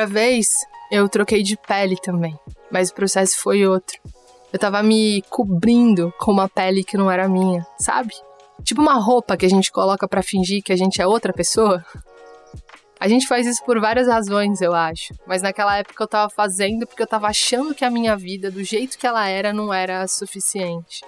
Outra 0.00 0.14
vez, 0.14 0.66
eu 0.90 1.06
troquei 1.10 1.42
de 1.42 1.58
pele 1.58 1.94
também, 1.94 2.34
mas 2.70 2.88
o 2.88 2.94
processo 2.94 3.38
foi 3.38 3.66
outro. 3.66 4.00
Eu 4.50 4.58
tava 4.58 4.82
me 4.82 5.20
cobrindo 5.28 6.10
com 6.18 6.32
uma 6.32 6.48
pele 6.48 6.82
que 6.82 6.96
não 6.96 7.10
era 7.10 7.28
minha, 7.28 7.66
sabe? 7.78 8.14
Tipo 8.64 8.80
uma 8.80 8.94
roupa 8.94 9.36
que 9.36 9.44
a 9.44 9.48
gente 9.48 9.70
coloca 9.70 10.08
para 10.08 10.22
fingir 10.22 10.62
que 10.62 10.72
a 10.72 10.76
gente 10.76 11.02
é 11.02 11.06
outra 11.06 11.34
pessoa. 11.34 11.84
A 12.98 13.08
gente 13.08 13.28
faz 13.28 13.46
isso 13.46 13.62
por 13.62 13.78
várias 13.78 14.08
razões, 14.08 14.62
eu 14.62 14.72
acho. 14.72 15.12
Mas 15.26 15.42
naquela 15.42 15.76
época 15.76 16.02
eu 16.02 16.08
tava 16.08 16.30
fazendo 16.30 16.86
porque 16.86 17.02
eu 17.02 17.06
tava 17.06 17.26
achando 17.26 17.74
que 17.74 17.84
a 17.84 17.90
minha 17.90 18.16
vida, 18.16 18.50
do 18.50 18.64
jeito 18.64 18.96
que 18.96 19.06
ela 19.06 19.28
era, 19.28 19.52
não 19.52 19.70
era 19.70 20.08
suficiente. 20.08 21.04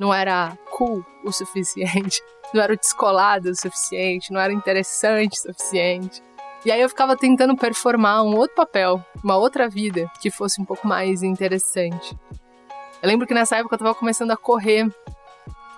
Não 0.00 0.12
era 0.12 0.58
cool 0.72 1.06
o 1.24 1.30
suficiente. 1.30 2.20
Não 2.52 2.62
era 2.62 2.76
descolado 2.76 3.50
o 3.50 3.54
suficiente. 3.54 4.32
Não 4.32 4.40
era 4.40 4.52
interessante 4.52 5.34
o 5.34 5.52
suficiente. 5.52 6.22
E 6.66 6.72
aí 6.72 6.80
eu 6.80 6.88
ficava 6.88 7.16
tentando 7.16 7.56
performar 7.56 8.24
um 8.24 8.34
outro 8.34 8.56
papel, 8.56 9.00
uma 9.22 9.36
outra 9.36 9.68
vida 9.68 10.10
que 10.20 10.32
fosse 10.32 10.60
um 10.60 10.64
pouco 10.64 10.84
mais 10.84 11.22
interessante. 11.22 12.18
Eu 13.00 13.08
lembro 13.08 13.24
que 13.24 13.32
nessa 13.32 13.56
época 13.56 13.76
eu 13.76 13.78
tava 13.78 13.94
começando 13.94 14.32
a 14.32 14.36
correr. 14.36 14.84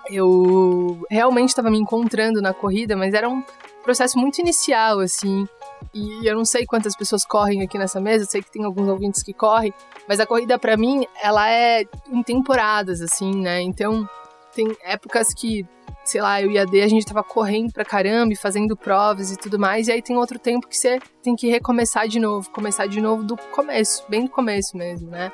Eu 0.09 1.05
realmente 1.07 1.49
estava 1.49 1.69
me 1.69 1.77
encontrando 1.77 2.41
na 2.41 2.55
corrida, 2.55 2.97
mas 2.97 3.13
era 3.13 3.29
um 3.29 3.43
processo 3.83 4.17
muito 4.17 4.39
inicial, 4.39 4.99
assim. 4.99 5.47
E 5.93 6.27
eu 6.27 6.35
não 6.35 6.43
sei 6.43 6.65
quantas 6.65 6.95
pessoas 6.95 7.23
correm 7.23 7.61
aqui 7.61 7.77
nessa 7.77 8.01
mesa, 8.01 8.25
sei 8.25 8.41
que 8.41 8.49
tem 8.49 8.65
alguns 8.65 8.89
ouvintes 8.89 9.21
que 9.21 9.31
correm, 9.31 9.71
mas 10.07 10.19
a 10.19 10.25
corrida 10.25 10.57
para 10.57 10.75
mim, 10.75 11.05
ela 11.21 11.47
é 11.51 11.83
em 12.11 12.23
temporadas, 12.23 12.99
assim, 12.99 13.35
né? 13.35 13.61
Então, 13.61 14.09
tem 14.55 14.75
épocas 14.81 15.35
que 15.35 15.67
sei 16.09 16.21
lá, 16.21 16.41
eu 16.41 16.49
e 16.49 16.57
a 16.57 16.65
D, 16.65 16.81
a 16.81 16.87
gente 16.87 17.05
tava 17.05 17.23
correndo 17.23 17.71
pra 17.71 17.85
caramba 17.85 18.33
e 18.33 18.35
fazendo 18.35 18.75
provas 18.75 19.31
e 19.31 19.37
tudo 19.37 19.59
mais, 19.59 19.87
e 19.87 19.91
aí 19.91 20.01
tem 20.01 20.17
outro 20.17 20.39
tempo 20.39 20.67
que 20.67 20.75
você 20.75 20.99
tem 21.21 21.35
que 21.35 21.47
recomeçar 21.47 22.07
de 22.07 22.19
novo, 22.19 22.49
começar 22.49 22.87
de 22.87 22.99
novo 22.99 23.23
do 23.23 23.37
começo, 23.37 24.03
bem 24.09 24.25
do 24.25 24.31
começo 24.31 24.75
mesmo, 24.75 25.09
né? 25.09 25.31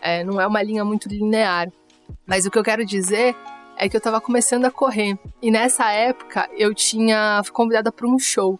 É, 0.00 0.24
não 0.24 0.40
é 0.40 0.46
uma 0.46 0.62
linha 0.62 0.84
muito 0.84 1.08
linear. 1.08 1.68
Mas 2.26 2.44
o 2.44 2.50
que 2.50 2.58
eu 2.58 2.64
quero 2.64 2.84
dizer 2.84 3.36
é 3.76 3.88
que 3.88 3.96
eu 3.96 4.00
tava 4.00 4.20
começando 4.20 4.64
a 4.64 4.70
correr, 4.70 5.16
e 5.40 5.50
nessa 5.50 5.90
época 5.92 6.48
eu 6.56 6.74
tinha 6.74 7.40
fui 7.44 7.52
convidada 7.52 7.92
para 7.92 8.06
um 8.06 8.18
show. 8.18 8.58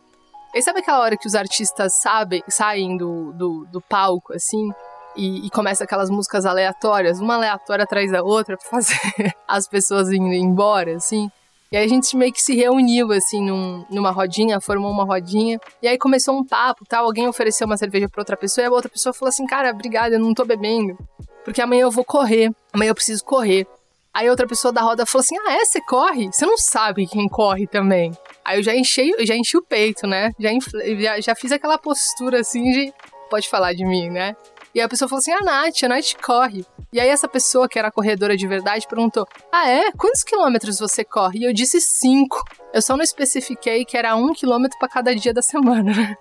E 0.55 0.63
sabe 0.63 0.79
aquela 0.79 1.01
hora 1.01 1.17
que 1.17 1.27
os 1.27 1.35
artistas 1.35 1.95
sabem, 2.01 2.43
saem 2.49 2.97
do, 2.97 3.33
do, 3.33 3.67
do 3.67 3.81
palco, 3.81 4.33
assim, 4.33 4.71
e, 5.17 5.47
e, 5.47 5.51
começa 5.51 5.85
aquelas 5.85 6.11
músicas 6.11 6.45
aleatórias, 6.45 7.21
uma 7.21 7.35
aleatória 7.35 7.85
atrás 7.85 8.13
da 8.13 8.23
outra, 8.23 8.57
pra 8.57 8.69
fazer 8.69 8.97
as 9.49 9.67
pessoas 9.67 10.11
indo 10.13 10.33
embora, 10.33 10.97
assim. 10.97 11.31
E 11.71 11.77
aí 11.77 11.85
a 11.85 11.89
gente 11.89 12.17
meio 12.17 12.33
que 12.33 12.41
se 12.41 12.55
reuniu, 12.55 13.11
assim, 13.13 13.43
num, 13.43 13.85
numa 13.91 14.11
rodinha, 14.11 14.61
formou 14.61 14.91
uma 14.91 15.05
rodinha. 15.05 15.59
E 15.83 15.89
aí 15.89 15.99
começou 15.99 16.37
um 16.37 16.45
papo, 16.45 16.85
tal. 16.89 17.05
Alguém 17.05 17.27
ofereceu 17.27 17.67
uma 17.67 17.77
cerveja 17.77 18.09
pra 18.09 18.21
outra 18.21 18.37
pessoa 18.37 18.65
e 18.65 18.69
a 18.69 18.71
outra 18.71 18.89
pessoa 18.89 19.13
falou 19.13 19.29
assim: 19.29 19.47
Cara, 19.47 19.71
obrigada, 19.71 20.15
eu 20.15 20.21
não 20.21 20.33
tô 20.33 20.45
bebendo. 20.45 20.97
Porque 21.45 21.61
amanhã 21.61 21.83
eu 21.83 21.91
vou 21.91 22.05
correr. 22.05 22.53
Amanhã 22.73 22.91
eu 22.91 22.95
preciso 22.95 23.25
correr. 23.25 23.67
Aí 24.15 24.31
outra 24.31 24.47
pessoa 24.47 24.73
da 24.73 24.81
roda 24.81 25.05
falou 25.05 25.21
assim: 25.21 25.37
Ah, 25.47 25.55
é? 25.55 25.65
Você 25.65 25.81
corre? 25.81 26.33
Você 26.33 26.47
não 26.47 26.57
sabe 26.57 27.07
quem 27.07 27.29
corre 27.29 27.67
também. 27.67 28.13
Aí 28.45 28.59
eu 28.59 28.63
já 28.63 28.75
enchi, 28.75 29.13
eu 29.19 29.27
já 29.27 29.35
enchi 29.35 29.57
o 29.57 29.63
peito, 29.63 30.07
né? 30.07 30.31
Já, 30.39 30.53
infle, 30.53 31.03
já, 31.03 31.21
já 31.21 31.35
fiz 31.35 31.51
aquela 31.53 31.77
postura 31.77 32.41
assim 32.41 32.63
de. 32.71 32.93
Pode 33.29 33.49
falar 33.49 33.73
de 33.73 33.85
mim, 33.85 34.09
né? 34.09 34.37
E 34.77 34.81
a 34.83 34.87
pessoa 34.87 35.09
falou 35.09 35.21
assim: 35.21 35.33
a 35.33 35.41
Nath, 35.41 35.83
a 35.85 35.89
Nath 35.89 36.13
corre. 36.23 36.63
E 36.93 37.01
aí 37.01 37.09
essa 37.09 37.27
pessoa, 37.27 37.67
que 37.67 37.79
era 37.79 37.91
corredora 37.91 38.37
de 38.37 38.47
verdade, 38.47 38.87
perguntou: 38.87 39.27
Ah, 39.51 39.71
é? 39.71 39.91
Quantos 39.93 40.23
quilômetros 40.23 40.79
você 40.79 41.03
corre? 41.03 41.39
E 41.39 41.45
eu 41.45 41.53
disse 41.55 41.81
cinco. 41.81 42.45
Eu 42.75 42.83
só 42.83 42.95
não 42.95 43.03
especifiquei 43.03 43.87
que 43.87 43.97
era 43.97 44.15
um 44.15 44.35
quilômetro 44.35 44.79
para 44.79 44.87
cada 44.87 45.17
dia 45.17 45.33
da 45.33 45.41
semana, 45.41 45.95
né? 45.95 46.17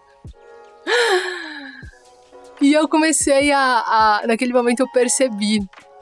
E 2.61 2.71
eu 2.71 2.87
comecei 2.87 3.51
a, 3.51 3.59
a. 3.59 4.21
Naquele 4.25 4.53
momento 4.53 4.79
eu 4.79 4.89
percebi 4.89 5.59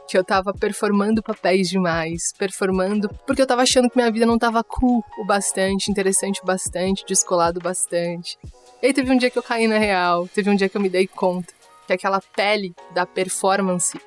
que 0.07 0.15
eu 0.15 0.23
tava 0.23 0.53
performando 0.53 1.23
papéis 1.23 1.67
demais, 1.67 2.31
performando 2.37 3.09
porque 3.25 3.41
eu 3.41 3.47
tava 3.47 3.63
achando 3.63 3.89
que 3.89 3.97
minha 3.97 4.11
vida 4.11 4.27
não 4.27 4.37
tava 4.37 4.63
cool 4.63 5.03
o 5.17 5.25
bastante, 5.25 5.89
interessante 5.89 6.39
o 6.43 6.45
bastante, 6.45 7.03
descolado 7.07 7.59
o 7.59 7.63
bastante. 7.63 8.37
E 8.79 8.85
aí 8.85 8.93
teve 8.93 9.11
um 9.11 9.17
dia 9.17 9.31
que 9.31 9.39
eu 9.39 9.41
caí 9.41 9.67
na 9.67 9.79
real, 9.79 10.27
teve 10.27 10.51
um 10.51 10.55
dia 10.55 10.69
que 10.69 10.77
eu 10.77 10.81
me 10.81 10.89
dei 10.89 11.07
conta 11.07 11.51
que 11.97 12.07
aquela 12.07 12.21
pele 12.35 12.75
da 12.91 13.05
performance 13.05 13.99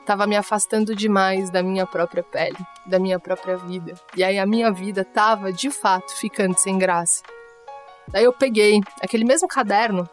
estava 0.00 0.26
me 0.26 0.36
afastando 0.36 0.94
demais 0.94 1.50
da 1.50 1.62
minha 1.62 1.84
própria 1.84 2.22
pele, 2.22 2.56
da 2.86 2.98
minha 2.98 3.18
própria 3.18 3.56
vida. 3.56 3.94
E 4.16 4.22
aí 4.22 4.38
a 4.38 4.46
minha 4.46 4.70
vida 4.70 5.02
estava, 5.02 5.52
de 5.52 5.70
fato, 5.70 6.14
ficando 6.16 6.56
sem 6.56 6.78
graça. 6.78 7.22
Daí 8.08 8.24
eu 8.24 8.32
peguei 8.32 8.80
aquele 9.02 9.24
mesmo 9.24 9.48
caderno 9.48 10.08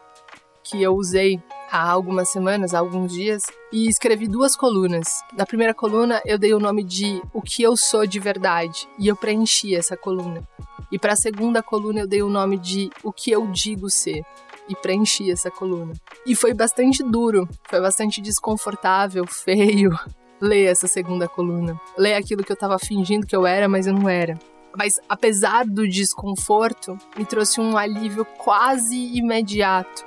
que 0.64 0.82
eu 0.82 0.94
usei 0.94 1.40
há 1.70 1.90
algumas 1.90 2.28
semanas, 2.28 2.74
há 2.74 2.78
alguns 2.78 3.12
dias, 3.12 3.44
e 3.72 3.88
escrevi 3.88 4.26
duas 4.26 4.56
colunas. 4.56 5.22
Na 5.36 5.46
primeira 5.46 5.72
coluna 5.72 6.20
eu 6.24 6.38
dei 6.38 6.52
o 6.54 6.58
nome 6.58 6.82
de 6.82 7.22
O 7.32 7.40
que 7.40 7.62
eu 7.62 7.76
sou 7.76 8.06
de 8.06 8.18
verdade, 8.18 8.88
e 8.98 9.06
eu 9.06 9.14
preenchi 9.14 9.76
essa 9.76 9.96
coluna. 9.96 10.42
E 10.90 10.98
para 10.98 11.12
a 11.12 11.16
segunda 11.16 11.62
coluna 11.62 12.00
eu 12.00 12.06
dei 12.06 12.22
o 12.22 12.28
nome 12.28 12.58
de 12.58 12.90
O 13.02 13.12
que 13.12 13.30
eu 13.30 13.46
digo 13.48 13.88
ser 13.88 14.24
e 14.68 14.74
preenchi 14.74 15.30
essa 15.30 15.50
coluna. 15.50 15.92
E 16.26 16.34
foi 16.34 16.54
bastante 16.54 17.02
duro, 17.02 17.48
foi 17.68 17.80
bastante 17.80 18.20
desconfortável, 18.20 19.26
feio 19.26 19.90
ler 20.40 20.66
essa 20.66 20.86
segunda 20.86 21.28
coluna. 21.28 21.78
Ler 21.96 22.14
aquilo 22.14 22.42
que 22.42 22.52
eu 22.52 22.56
tava 22.56 22.78
fingindo 22.78 23.26
que 23.26 23.36
eu 23.36 23.46
era, 23.46 23.68
mas 23.68 23.86
eu 23.86 23.94
não 23.94 24.08
era. 24.08 24.38
Mas 24.76 24.98
apesar 25.08 25.64
do 25.64 25.88
desconforto, 25.88 26.98
me 27.16 27.24
trouxe 27.24 27.60
um 27.60 27.76
alívio 27.76 28.24
quase 28.24 28.96
imediato, 29.16 30.04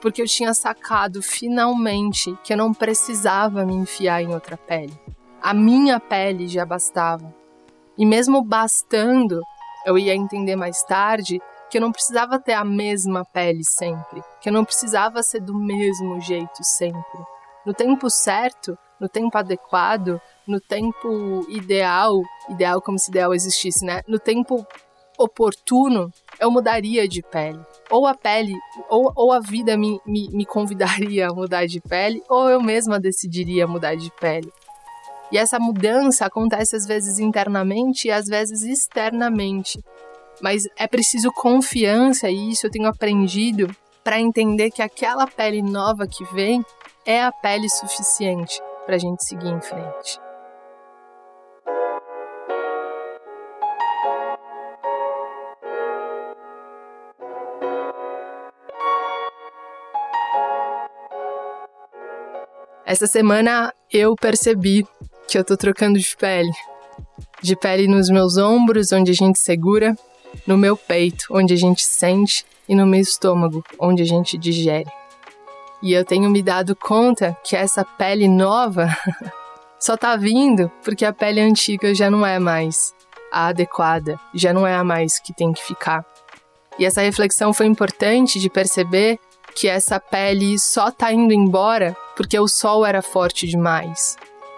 porque 0.00 0.22
eu 0.22 0.26
tinha 0.26 0.54
sacado 0.54 1.22
finalmente 1.22 2.36
que 2.42 2.52
eu 2.52 2.56
não 2.56 2.72
precisava 2.72 3.64
me 3.64 3.74
enfiar 3.74 4.22
em 4.22 4.32
outra 4.32 4.56
pele. 4.56 4.98
A 5.42 5.52
minha 5.52 6.00
pele 6.00 6.48
já 6.48 6.64
bastava. 6.64 7.34
E 7.98 8.04
mesmo 8.04 8.42
bastando, 8.42 9.40
eu 9.84 9.98
ia 9.98 10.14
entender 10.14 10.56
mais 10.56 10.82
tarde 10.82 11.40
que 11.76 11.78
eu 11.78 11.82
não 11.82 11.92
precisava 11.92 12.38
ter 12.38 12.54
a 12.54 12.64
mesma 12.64 13.22
pele 13.22 13.62
sempre, 13.62 14.22
que 14.40 14.48
eu 14.48 14.52
não 14.52 14.64
precisava 14.64 15.22
ser 15.22 15.40
do 15.40 15.54
mesmo 15.54 16.18
jeito 16.22 16.64
sempre. 16.64 17.20
No 17.66 17.74
tempo 17.74 18.08
certo, 18.08 18.78
no 18.98 19.10
tempo 19.10 19.36
adequado, 19.36 20.18
no 20.48 20.58
tempo 20.58 21.44
ideal, 21.50 22.22
ideal 22.48 22.80
como 22.80 22.98
se 22.98 23.10
ideal 23.10 23.34
existisse, 23.34 23.84
né? 23.84 24.00
No 24.08 24.18
tempo 24.18 24.66
oportuno, 25.18 26.10
eu 26.40 26.50
mudaria 26.50 27.06
de 27.06 27.20
pele. 27.20 27.60
Ou 27.90 28.06
a 28.06 28.14
pele, 28.14 28.54
ou, 28.88 29.12
ou 29.14 29.30
a 29.30 29.38
vida 29.38 29.76
me, 29.76 30.00
me, 30.06 30.30
me 30.30 30.46
convidaria 30.46 31.28
a 31.28 31.34
mudar 31.34 31.66
de 31.66 31.78
pele, 31.78 32.22
ou 32.26 32.48
eu 32.48 32.62
mesma 32.62 32.98
decidiria 32.98 33.66
mudar 33.66 33.96
de 33.96 34.10
pele. 34.12 34.50
E 35.30 35.36
essa 35.36 35.58
mudança 35.58 36.24
acontece 36.24 36.74
às 36.74 36.86
vezes 36.86 37.18
internamente 37.18 38.08
e 38.08 38.10
às 38.10 38.24
vezes 38.24 38.62
externamente. 38.62 39.78
Mas 40.40 40.64
é 40.76 40.86
preciso 40.86 41.32
confiança, 41.32 42.28
e 42.28 42.50
isso 42.50 42.66
eu 42.66 42.70
tenho 42.70 42.88
aprendido 42.88 43.74
para 44.04 44.20
entender 44.20 44.70
que 44.70 44.82
aquela 44.82 45.26
pele 45.26 45.62
nova 45.62 46.06
que 46.06 46.24
vem 46.32 46.64
é 47.04 47.22
a 47.22 47.32
pele 47.32 47.68
suficiente 47.68 48.60
para 48.84 48.96
a 48.96 48.98
gente 48.98 49.24
seguir 49.24 49.48
em 49.48 49.60
frente. 49.60 50.20
Essa 62.84 63.08
semana 63.08 63.74
eu 63.92 64.14
percebi 64.14 64.86
que 65.28 65.36
eu 65.36 65.44
tô 65.44 65.56
trocando 65.56 65.98
de 65.98 66.16
pele. 66.16 66.52
De 67.42 67.56
pele 67.56 67.88
nos 67.88 68.08
meus 68.08 68.36
ombros, 68.36 68.92
onde 68.92 69.10
a 69.10 69.14
gente 69.14 69.40
segura, 69.40 69.96
no 70.46 70.56
meu 70.56 70.76
peito, 70.76 71.26
onde 71.30 71.54
a 71.54 71.56
gente 71.56 71.84
sente, 71.84 72.44
e 72.68 72.74
no 72.74 72.86
meu 72.86 73.00
estômago, 73.00 73.64
onde 73.78 74.02
a 74.02 74.06
gente 74.06 74.36
digere. 74.36 74.90
E 75.82 75.92
eu 75.92 76.04
tenho 76.04 76.30
me 76.30 76.42
dado 76.42 76.74
conta 76.74 77.36
que 77.44 77.54
essa 77.54 77.84
pele 77.84 78.28
nova 78.28 78.88
só 79.78 79.96
tá 79.96 80.16
vindo 80.16 80.70
porque 80.82 81.04
a 81.04 81.12
pele 81.12 81.40
antiga 81.40 81.94
já 81.94 82.10
não 82.10 82.26
é 82.26 82.38
mais 82.38 82.94
a 83.30 83.48
adequada, 83.48 84.18
já 84.34 84.52
não 84.52 84.66
é 84.66 84.74
a 84.74 84.82
mais 84.82 85.20
que 85.20 85.34
tem 85.34 85.52
que 85.52 85.62
ficar. 85.62 86.04
E 86.78 86.84
essa 86.84 87.02
reflexão 87.02 87.52
foi 87.52 87.66
importante 87.66 88.38
de 88.38 88.50
perceber 88.50 89.18
que 89.54 89.68
essa 89.68 89.98
pele 89.98 90.58
só 90.58 90.90
tá 90.90 91.12
indo 91.12 91.32
embora 91.32 91.96
porque 92.16 92.38
o 92.38 92.48
sol 92.48 92.84
era 92.84 93.00
forte 93.00 93.46
demais. 93.46 94.16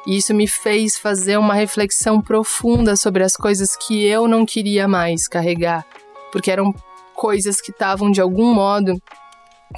E 0.08 0.16
isso 0.16 0.32
me 0.32 0.48
fez 0.48 0.96
fazer 0.96 1.36
uma 1.36 1.52
reflexão 1.52 2.18
profunda 2.18 2.96
sobre 2.96 3.22
as 3.22 3.36
coisas 3.36 3.76
que 3.76 4.06
eu 4.06 4.26
não 4.26 4.46
queria 4.46 4.88
mais 4.88 5.28
carregar, 5.28 5.84
porque 6.32 6.50
eram 6.50 6.74
coisas 7.14 7.60
que 7.60 7.70
estavam 7.70 8.10
de 8.10 8.18
algum 8.18 8.54
modo 8.54 8.94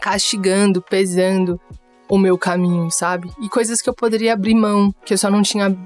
castigando, 0.01 0.81
pesando 0.81 1.61
o 2.09 2.17
meu 2.17 2.39
caminho, 2.39 2.93
sabe? 2.93 3.29
E 3.43 3.49
coisas 3.49 3.83
que 3.83 3.91
eu 3.91 3.95
poderia 3.95 4.35
abrir 4.35 4.55
mão, 4.55 4.95
que 5.05 5.13
eu 5.13 5.19
só 5.19 5.29
não 5.29 5.43
tinha 5.43 5.77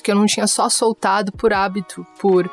que 0.00 0.12
eu 0.12 0.14
não 0.14 0.26
tinha 0.26 0.46
só 0.46 0.68
soltado 0.68 1.32
por 1.32 1.52
hábito, 1.52 2.06
por 2.20 2.48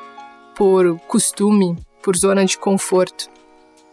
por 0.55 0.99
costume, 1.01 1.77
por 2.01 2.17
zona 2.17 2.43
de 2.43 2.57
conforto. 2.57 3.30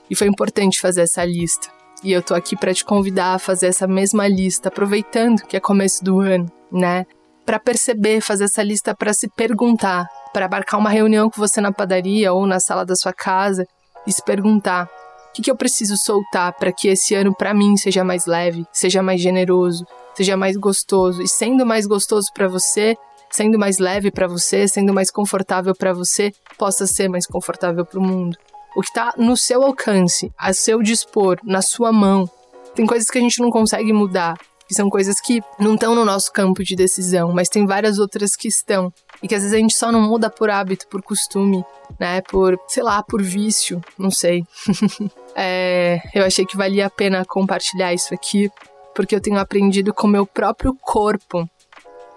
E 0.08 0.16
foi 0.16 0.26
importante 0.26 0.80
fazer 0.80 1.02
essa 1.02 1.22
lista. 1.22 1.68
E 2.02 2.12
eu 2.12 2.22
tô 2.22 2.34
aqui 2.34 2.56
para 2.56 2.72
te 2.72 2.82
convidar 2.82 3.34
a 3.34 3.38
fazer 3.38 3.66
essa 3.66 3.86
mesma 3.86 4.26
lista, 4.26 4.68
aproveitando 4.68 5.42
que 5.42 5.56
é 5.56 5.60
começo 5.60 6.02
do 6.02 6.20
ano, 6.20 6.46
né? 6.72 7.04
Para 7.46 7.60
perceber, 7.60 8.20
fazer 8.20 8.44
essa 8.44 8.62
lista 8.62 8.92
para 8.92 9.14
se 9.14 9.28
perguntar, 9.28 10.08
para 10.32 10.48
marcar 10.48 10.78
uma 10.78 10.90
reunião 10.90 11.30
com 11.30 11.40
você 11.40 11.60
na 11.60 11.72
padaria 11.72 12.32
ou 12.32 12.44
na 12.44 12.58
sala 12.58 12.84
da 12.84 12.96
sua 12.96 13.12
casa 13.12 13.64
e 14.04 14.12
se 14.12 14.22
perguntar: 14.22 14.90
o 15.28 15.32
que, 15.32 15.42
que 15.42 15.50
eu 15.50 15.56
preciso 15.56 15.96
soltar 15.96 16.52
para 16.54 16.72
que 16.72 16.88
esse 16.88 17.14
ano 17.14 17.32
para 17.32 17.54
mim 17.54 17.76
seja 17.76 18.02
mais 18.02 18.26
leve, 18.26 18.66
seja 18.72 19.00
mais 19.00 19.20
generoso, 19.20 19.86
seja 20.16 20.36
mais 20.36 20.56
gostoso? 20.56 21.22
E 21.22 21.28
sendo 21.28 21.64
mais 21.64 21.86
gostoso 21.86 22.26
para 22.34 22.48
você, 22.48 22.96
sendo 23.30 23.58
mais 23.58 23.78
leve 23.78 24.10
para 24.10 24.26
você, 24.26 24.66
sendo 24.66 24.92
mais 24.92 25.10
confortável 25.10 25.72
para 25.72 25.92
você, 25.92 26.32
possa 26.58 26.84
ser 26.84 27.08
mais 27.08 27.26
confortável 27.26 27.86
para 27.86 28.00
o 28.00 28.02
mundo. 28.02 28.36
O 28.74 28.80
que 28.80 28.88
está 28.88 29.14
no 29.16 29.36
seu 29.36 29.62
alcance, 29.62 30.32
a 30.36 30.52
seu 30.52 30.82
dispor, 30.82 31.38
na 31.44 31.62
sua 31.62 31.92
mão. 31.92 32.28
Tem 32.74 32.84
coisas 32.84 33.08
que 33.08 33.18
a 33.18 33.20
gente 33.20 33.40
não 33.40 33.50
consegue 33.50 33.92
mudar, 33.92 34.36
que 34.66 34.74
são 34.74 34.90
coisas 34.90 35.20
que 35.20 35.42
não 35.58 35.74
estão 35.74 35.94
no 35.94 36.04
nosso 36.04 36.32
campo 36.32 36.62
de 36.64 36.74
decisão, 36.74 37.32
mas 37.32 37.48
tem 37.48 37.66
várias 37.66 37.98
outras 37.98 38.34
que 38.34 38.48
estão. 38.48 38.92
E 39.22 39.28
que 39.28 39.34
às 39.34 39.42
vezes 39.42 39.56
a 39.56 39.60
gente 39.60 39.74
só 39.74 39.90
não 39.92 40.00
muda 40.00 40.28
por 40.28 40.50
hábito, 40.50 40.86
por 40.88 41.02
costume, 41.02 41.64
né? 41.98 42.20
Por, 42.22 42.58
sei 42.68 42.82
lá, 42.82 43.02
por 43.02 43.22
vício, 43.22 43.80
não 43.98 44.10
sei. 44.10 44.44
é, 45.34 46.00
eu 46.14 46.24
achei 46.24 46.44
que 46.44 46.56
valia 46.56 46.86
a 46.86 46.90
pena 46.90 47.24
compartilhar 47.24 47.94
isso 47.94 48.12
aqui, 48.12 48.50
porque 48.94 49.14
eu 49.14 49.20
tenho 49.20 49.38
aprendido 49.38 49.94
com 49.94 50.06
meu 50.06 50.26
próprio 50.26 50.74
corpo 50.74 51.48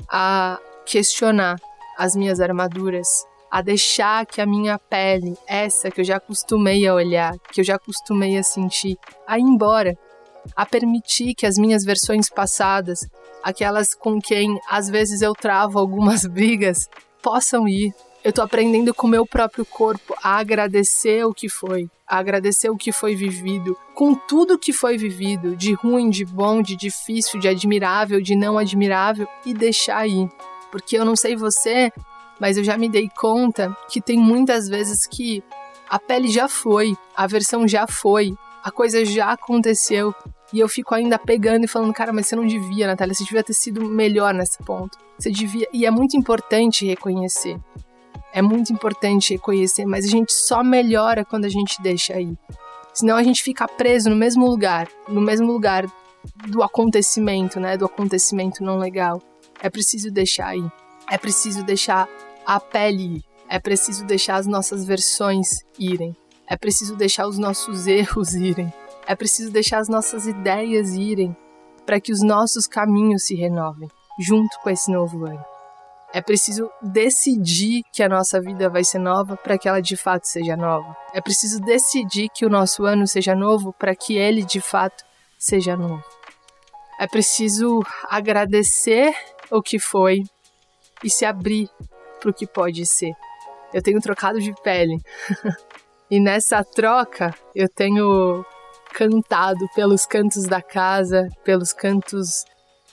a 0.10 0.60
questionar 0.86 1.58
as 1.98 2.16
minhas 2.16 2.40
armaduras, 2.40 3.26
a 3.52 3.62
deixar 3.62 4.26
que 4.26 4.42
a 4.42 4.46
minha 4.46 4.80
pele, 4.80 5.38
essa 5.48 5.92
que 5.92 6.02
eu 6.02 6.06
já 6.06 6.18
acostumei 6.18 6.88
a 6.88 6.94
olhar, 6.94 7.34
que 7.52 7.62
eu 7.62 7.66
já 7.66 7.76
acostumei 7.76 8.38
a 8.38 8.44
sentir, 8.44 8.98
a 9.28 9.38
ir 9.38 9.44
embora, 9.44 9.98
a 10.56 10.66
permitir 10.66 11.34
que 11.36 11.46
as 11.46 11.58
minhas 11.58 11.84
versões 11.84 12.30
passadas, 12.30 13.00
aquelas 13.44 13.94
com 13.94 14.20
quem 14.20 14.60
às 14.70 14.90
vezes 14.90 15.22
eu 15.22 15.34
travo 15.34 15.80
algumas 15.80 16.26
brigas, 16.28 16.90
possam 17.22 17.68
ir. 17.68 17.94
Eu 18.24 18.34
tô 18.34 18.42
aprendendo 18.42 18.94
com 18.94 19.08
o 19.08 19.10
meu 19.10 19.26
próprio 19.26 19.66
corpo 19.66 20.14
a 20.22 20.38
agradecer 20.38 21.24
o 21.26 21.34
que 21.34 21.48
foi, 21.48 21.90
a 22.06 22.18
agradecer 22.18 22.70
o 22.70 22.76
que 22.76 22.92
foi 22.92 23.16
vivido, 23.16 23.78
com 23.96 24.14
tudo 24.14 24.60
que 24.60 24.74
foi 24.74 24.98
vivido, 24.98 25.56
de 25.56 25.74
ruim, 25.74 26.10
de 26.10 26.26
bom, 26.26 26.62
de 26.62 26.76
difícil, 26.76 27.40
de 27.40 27.48
admirável, 27.48 28.22
de 28.22 28.36
não 28.36 28.58
admirável, 28.58 29.26
e 29.46 29.54
deixar 29.54 30.06
ir. 30.06 30.30
Porque 30.70 30.98
eu 30.98 31.06
não 31.06 31.16
sei 31.16 31.38
você, 31.38 31.92
mas 32.40 32.58
eu 32.58 32.64
já 32.64 32.78
me 32.78 32.90
dei 32.90 33.10
conta 33.10 33.76
que 33.90 34.02
tem 34.02 34.18
muitas 34.18 34.68
vezes 34.68 35.08
que 35.08 35.42
a 35.90 35.98
pele 35.98 36.28
já 36.28 36.48
foi, 36.48 36.96
a 37.16 37.26
versão 37.26 37.68
já 37.68 37.88
foi, 37.88 38.36
a 38.64 38.72
coisa 38.72 39.04
já 39.06 39.32
aconteceu 39.32 40.14
e 40.52 40.60
eu 40.60 40.68
fico 40.68 40.96
ainda 40.96 41.18
pegando 41.18 41.66
e 41.66 41.68
falando, 41.68 41.94
cara, 41.94 42.12
mas 42.12 42.28
você 42.28 42.36
não 42.36 42.46
devia, 42.46 42.88
Natália, 42.88 43.14
você 43.14 43.24
devia 43.24 43.44
ter 43.44 43.54
sido 43.54 43.86
melhor 43.86 44.34
nesse 44.34 44.58
ponto. 44.64 44.98
Você 45.18 45.32
devia. 45.32 45.68
E 45.72 45.86
é 45.86 45.92
muito 45.92 46.18
importante 46.18 46.86
reconhecer. 46.86 47.60
É 48.34 48.42
muito 48.42 48.72
importante 48.72 49.34
reconhecer, 49.34 49.86
mas 49.86 50.06
a 50.06 50.08
gente 50.08 50.32
só 50.32 50.64
melhora 50.64 51.26
quando 51.26 51.46
a 51.46 51.50
gente 51.50 51.82
deixa 51.82 52.14
aí. 52.14 52.36
Senão 52.94 53.16
a 53.16 53.24
gente 53.24 53.44
fica 53.44 53.68
preso 53.68 54.10
no 54.10 54.16
mesmo 54.16 54.48
lugar, 54.48 54.88
no 55.08 55.22
mesmo 55.22 55.52
lugar 55.52 55.86
do 56.48 56.64
acontecimento, 56.64 57.60
né? 57.60 57.78
Do 57.78 57.86
acontecimento 57.86 58.64
não 58.64 58.78
legal. 58.78 59.22
É 59.62 59.70
preciso 59.70 60.12
deixar 60.12 60.48
aí. 60.48 60.66
É 61.10 61.18
preciso 61.18 61.64
deixar 61.64 62.08
a 62.46 62.60
pele. 62.60 63.24
É 63.48 63.60
preciso 63.60 64.06
deixar 64.06 64.36
as 64.36 64.48
nossas 64.48 64.86
versões 64.86 65.60
irem. 65.78 66.16
É 66.50 66.58
preciso 66.58 66.96
deixar 66.96 67.28
os 67.28 67.38
nossos 67.38 67.86
erros 67.86 68.34
irem. 68.34 68.74
É 69.06 69.16
preciso 69.16 69.52
deixar 69.52 69.78
as 69.78 69.88
nossas 69.88 70.26
ideias 70.26 70.94
irem 70.94 71.38
para 71.86 72.02
que 72.02 72.12
os 72.12 72.24
nossos 72.24 72.66
caminhos 72.66 73.24
se 73.24 73.36
renovem 73.36 73.88
junto 74.20 74.60
com 74.62 74.70
esse 74.72 74.92
novo 74.92 75.26
ano. 75.26 75.46
É 76.12 76.24
preciso 76.24 76.72
decidir 76.82 77.84
que 77.94 78.02
a 78.02 78.10
nossa 78.10 78.42
vida 78.42 78.68
vai 78.68 78.84
ser 78.84 78.98
nova 78.98 79.38
para 79.38 79.60
que 79.60 79.70
ela 79.70 79.80
de 79.80 79.96
fato 79.96 80.26
seja 80.26 80.58
nova. 80.58 80.98
É 81.14 81.22
preciso 81.22 81.62
decidir 81.62 82.30
que 82.30 82.48
o 82.48 82.50
nosso 82.50 82.84
ano 82.84 83.08
seja 83.08 83.36
novo 83.36 83.72
para 83.72 83.96
que 83.96 84.18
ele 84.18 84.44
de 84.44 84.60
fato 84.60 85.06
seja 85.38 85.78
novo. 85.78 86.04
É 87.00 87.06
preciso 87.08 87.80
agradecer 88.10 89.14
o 89.52 89.62
que 89.62 89.78
foi 89.78 90.24
e 91.04 91.10
se 91.12 91.26
abrir 91.26 91.70
para 92.20 92.32
o 92.32 92.34
que 92.34 92.48
pode 92.48 92.88
ser. 92.88 93.14
Eu 93.72 93.84
tenho 93.84 94.02
trocado 94.02 94.40
de 94.42 94.52
pele. 94.64 94.98
e 96.10 96.20
nessa 96.20 96.64
troca, 96.64 97.34
eu 97.54 97.70
tenho 97.70 98.44
cantado 98.94 99.68
pelos 99.76 100.06
cantos 100.06 100.46
da 100.46 100.62
casa, 100.62 101.28
pelos 101.44 101.72
cantos 101.72 102.44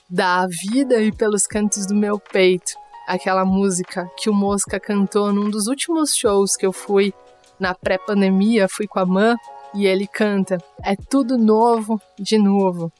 da 0.09 0.45
vida 0.47 1.01
e 1.01 1.11
pelos 1.11 1.47
cantos 1.47 1.87
do 1.87 1.95
meu 1.95 2.19
peito. 2.19 2.73
Aquela 3.07 3.43
música 3.43 4.09
que 4.17 4.29
o 4.29 4.33
Mosca 4.33 4.79
cantou 4.79 5.33
num 5.33 5.49
dos 5.49 5.67
últimos 5.67 6.15
shows 6.15 6.55
que 6.55 6.65
eu 6.65 6.71
fui 6.71 7.13
na 7.59 7.73
pré-pandemia, 7.73 8.67
fui 8.69 8.85
com 8.85 8.99
a 8.99 9.05
Mãe 9.05 9.35
e 9.73 9.87
ele 9.87 10.07
canta: 10.07 10.57
É 10.83 10.95
tudo 10.95 11.37
novo 11.37 11.99
de 12.19 12.37
novo. 12.37 12.91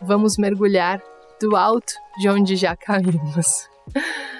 Vamos 0.00 0.36
mergulhar 0.36 1.02
do 1.40 1.56
alto 1.56 1.94
de 2.18 2.28
onde 2.28 2.56
já 2.56 2.76
caímos. 2.76 3.68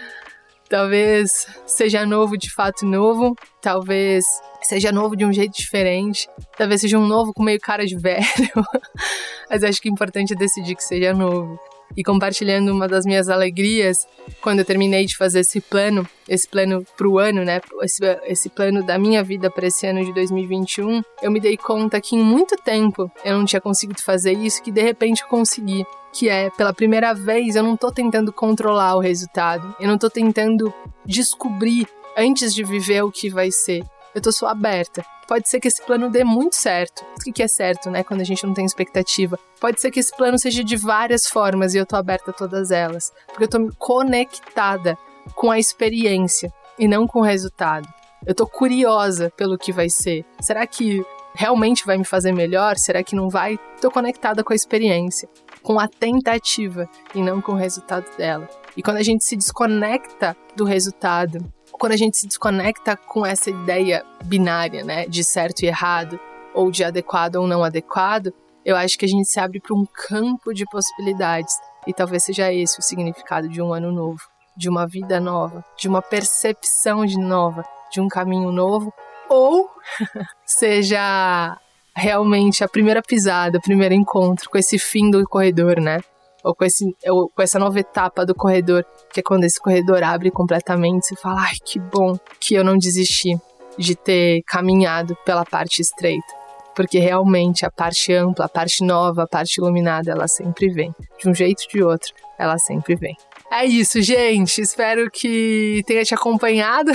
Talvez 0.69 1.47
seja 1.67 2.07
novo 2.07 2.37
de 2.37 2.51
fato 2.53 2.87
novo, 2.87 3.37
talvez 3.61 4.25
seja 4.67 4.93
novo 4.93 5.17
de 5.17 5.25
um 5.25 5.33
jeito 5.33 5.57
diferente, 5.57 6.29
talvez 6.57 6.81
seja 6.81 6.99
um 6.99 7.07
novo 7.07 7.33
com 7.33 7.43
meio 7.43 7.61
cara 7.61 7.87
de 7.87 7.97
velho, 7.97 8.25
mas 9.51 9.63
acho 9.63 9.81
que 9.81 9.89
o 9.89 9.93
importante 9.93 10.33
é 10.33 10.37
decidir 10.37 10.75
que 10.75 10.85
seja 10.85 11.13
novo. 11.13 11.59
E 11.97 12.03
compartilhando 12.03 12.73
uma 12.73 12.89
das 12.89 13.05
minhas 13.05 13.29
alegrias, 13.29 14.09
quando 14.41 14.59
eu 14.59 14.65
terminei 14.65 15.05
de 15.07 15.17
fazer 15.17 15.41
esse 15.41 15.61
plano, 15.61 16.09
esse 16.29 16.49
plano 16.49 16.85
pro 16.97 17.19
ano, 17.19 17.45
né? 17.45 17.61
Esse, 17.83 18.03
esse 18.25 18.49
plano 18.49 18.83
da 18.83 18.99
minha 18.99 19.23
vida 19.23 19.49
para 19.49 19.67
esse 19.67 19.87
ano 19.87 20.05
de 20.05 20.13
2021, 20.13 21.03
eu 21.23 21.31
me 21.31 21.39
dei 21.39 21.57
conta 21.57 22.01
que 22.01 22.17
em 22.17 22.23
muito 22.23 22.57
tempo 22.57 23.09
eu 23.25 23.39
não 23.39 23.45
tinha 23.45 23.61
conseguido 23.61 24.03
fazer 24.03 24.33
isso, 24.33 24.63
que 24.63 24.73
de 24.73 24.83
repente 24.83 25.23
eu 25.23 25.29
consegui 25.29 25.87
que 26.13 26.29
é, 26.29 26.49
pela 26.51 26.73
primeira 26.73 27.13
vez, 27.13 27.57
eu 27.57 27.63
não 27.63 27.77
tô 27.77 27.91
tentando 27.91 28.33
controlar 28.33 28.95
o 28.95 29.01
resultado. 29.01 29.75
Eu 29.81 29.89
não 29.89 29.99
tô 29.99 30.09
tentando 30.09 30.73
descobrir 31.05 31.89
antes 32.17 32.55
de 32.55 32.63
viver 32.63 33.03
o 33.03 33.11
que 33.11 33.29
vai 33.29 33.51
ser. 33.51 33.85
Eu 34.15 34.21
tô 34.21 34.31
só 34.31 34.49
aberta. 34.49 35.05
Pode 35.27 35.49
ser 35.49 35.59
que 35.59 35.69
esse 35.69 35.83
plano 35.83 36.11
dê 36.11 36.23
muito 36.23 36.55
certo. 36.55 37.05
O 37.27 37.33
que 37.33 37.43
é 37.43 37.49
certo, 37.49 37.91
né? 37.91 38.05
Quando 38.05 38.21
a 38.21 38.25
gente 38.25 38.47
não 38.47 38.55
tem 38.55 38.65
expectativa. 38.65 39.39
Pode 39.61 39.81
ser 39.81 39.91
que 39.91 40.01
esse 40.01 40.15
plano 40.15 40.39
seja 40.39 40.63
de 40.63 40.77
várias 40.77 41.27
formas 41.27 41.75
e 41.75 41.79
eu 41.79 41.87
tô 41.87 41.97
aberta 41.97 42.31
a 42.31 42.35
todas 42.35 42.71
elas. 42.71 43.13
Porque 43.27 43.45
eu 43.45 43.49
tô 43.49 43.75
conectada 43.79 44.99
com 45.35 45.51
a 45.51 45.59
experiência 45.59 46.53
e 46.79 46.87
não 46.87 47.07
com 47.07 47.21
o 47.21 47.25
resultado. 47.25 47.89
Eu 48.27 48.35
tô 48.35 48.47
curiosa 48.47 49.33
pelo 49.37 49.59
que 49.59 49.73
vai 49.73 49.89
ser. 49.89 50.25
Será 50.41 50.67
que 50.67 51.05
realmente 51.35 51.85
vai 51.85 51.99
me 51.99 52.05
fazer 52.05 52.33
melhor? 52.33 52.77
Será 52.77 53.03
que 53.03 53.17
não 53.17 53.29
vai? 53.29 53.59
Tô 53.81 53.91
conectada 53.91 54.45
com 54.45 54.53
a 54.53 54.57
experiência, 54.57 55.29
com 55.63 55.79
a 55.79 55.89
tentativa 55.89 56.89
e 57.15 57.21
não 57.21 57.41
com 57.41 57.53
o 57.53 57.57
resultado 57.57 58.07
dela. 58.17 58.49
E 58.77 58.83
quando 58.83 58.99
a 58.99 59.03
gente 59.03 59.25
se 59.25 59.37
desconecta 59.37 60.37
do 60.57 60.65
resultado 60.65 61.39
quando 61.79 61.93
a 61.93 61.97
gente 61.97 62.17
se 62.17 62.27
desconecta 62.27 62.97
com 62.97 63.25
essa 63.25 63.51
ideia 63.51 64.05
binária, 64.25 64.85
né, 64.85 65.07
de 65.07 65.25
certo 65.25 65.63
e 65.63 65.67
errado, 65.67 66.19
ou 66.55 66.71
de 66.71 66.85
adequado 66.85 67.37
ou 67.37 67.47
não 67.47 67.65
adequado, 67.65 68.33
eu 68.65 68.77
acho 68.77 68.99
que 68.99 69.05
a 69.05 69.09
gente 69.09 69.29
se 69.29 69.39
abre 69.39 69.61
para 69.61 69.75
um 69.75 69.85
campo 69.85 70.55
de 70.55 70.65
possibilidades. 70.67 71.55
E 71.87 71.93
talvez 71.93 72.25
seja 72.25 72.53
esse 72.53 72.79
o 72.79 72.83
significado 72.83 73.49
de 73.49 73.61
um 73.61 73.75
ano 73.75 73.93
novo, 73.93 74.21
de 74.57 74.69
uma 74.69 74.87
vida 74.87 75.21
nova, 75.21 75.65
de 75.77 75.89
uma 75.89 76.01
percepção 76.01 77.05
de 77.05 77.19
nova, 77.19 77.65
de 77.93 78.01
um 78.01 78.09
caminho 78.09 78.51
novo, 78.51 78.93
ou 79.29 79.69
seja 80.47 81.59
realmente 81.95 82.65
a 82.65 82.69
primeira 82.69 83.03
pisada, 83.03 83.59
o 83.59 83.63
primeiro 83.63 83.95
encontro 83.95 84.49
com 84.49 84.57
esse 84.57 84.79
fim 84.79 85.11
do 85.11 85.27
corredor, 85.29 85.81
né? 85.81 86.01
Ou 86.45 86.55
com, 86.55 86.65
esse, 86.65 86.95
ou 87.07 87.31
com 87.31 87.43
essa 87.43 87.59
nova 87.59 87.81
etapa 87.81 88.27
do 88.27 88.35
corredor, 88.35 88.85
que 89.11 89.21
é 89.21 89.23
quando 89.23 89.45
esse 89.45 89.59
corredor 89.59 90.05
abre 90.05 90.31
completamente, 90.31 91.07
você 91.07 91.17
fala, 91.17 91.41
ai, 91.41 91.55
que 91.65 91.79
bom 91.79 92.19
que 92.39 92.55
eu 92.55 92.63
não 92.63 92.77
desisti 92.77 93.35
de 93.79 93.97
ter 93.97 94.43
caminhado 94.43 95.17
pela 95.25 95.45
parte 95.45 95.81
estreita. 95.81 96.45
Porque 96.77 96.99
realmente 96.99 97.65
a 97.65 97.71
parte 97.71 98.13
ampla, 98.13 98.45
a 98.45 98.49
parte 98.49 98.85
nova, 98.85 99.23
a 99.23 99.27
parte 99.27 99.59
iluminada, 99.59 100.11
ela 100.11 100.29
sempre 100.29 100.69
vem. 100.69 100.95
De 101.19 101.29
um 101.29 101.35
jeito 101.35 101.63
ou 101.63 101.69
de 101.69 101.83
outro, 101.83 102.13
ela 102.39 102.59
sempre 102.59 102.95
vem. 102.95 103.17
É 103.51 103.65
isso, 103.65 104.03
gente. 104.03 104.61
Espero 104.61 105.09
que 105.11 105.83
tenha 105.87 106.05
te 106.05 106.15
acompanhado 106.15 106.91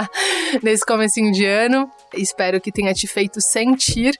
nesse 0.62 0.84
comecinho 0.84 1.32
de 1.32 1.46
ano. 1.46 1.88
Espero 2.14 2.60
que 2.60 2.72
tenha 2.72 2.92
te 2.92 3.06
feito 3.06 3.40
sentir 3.40 4.18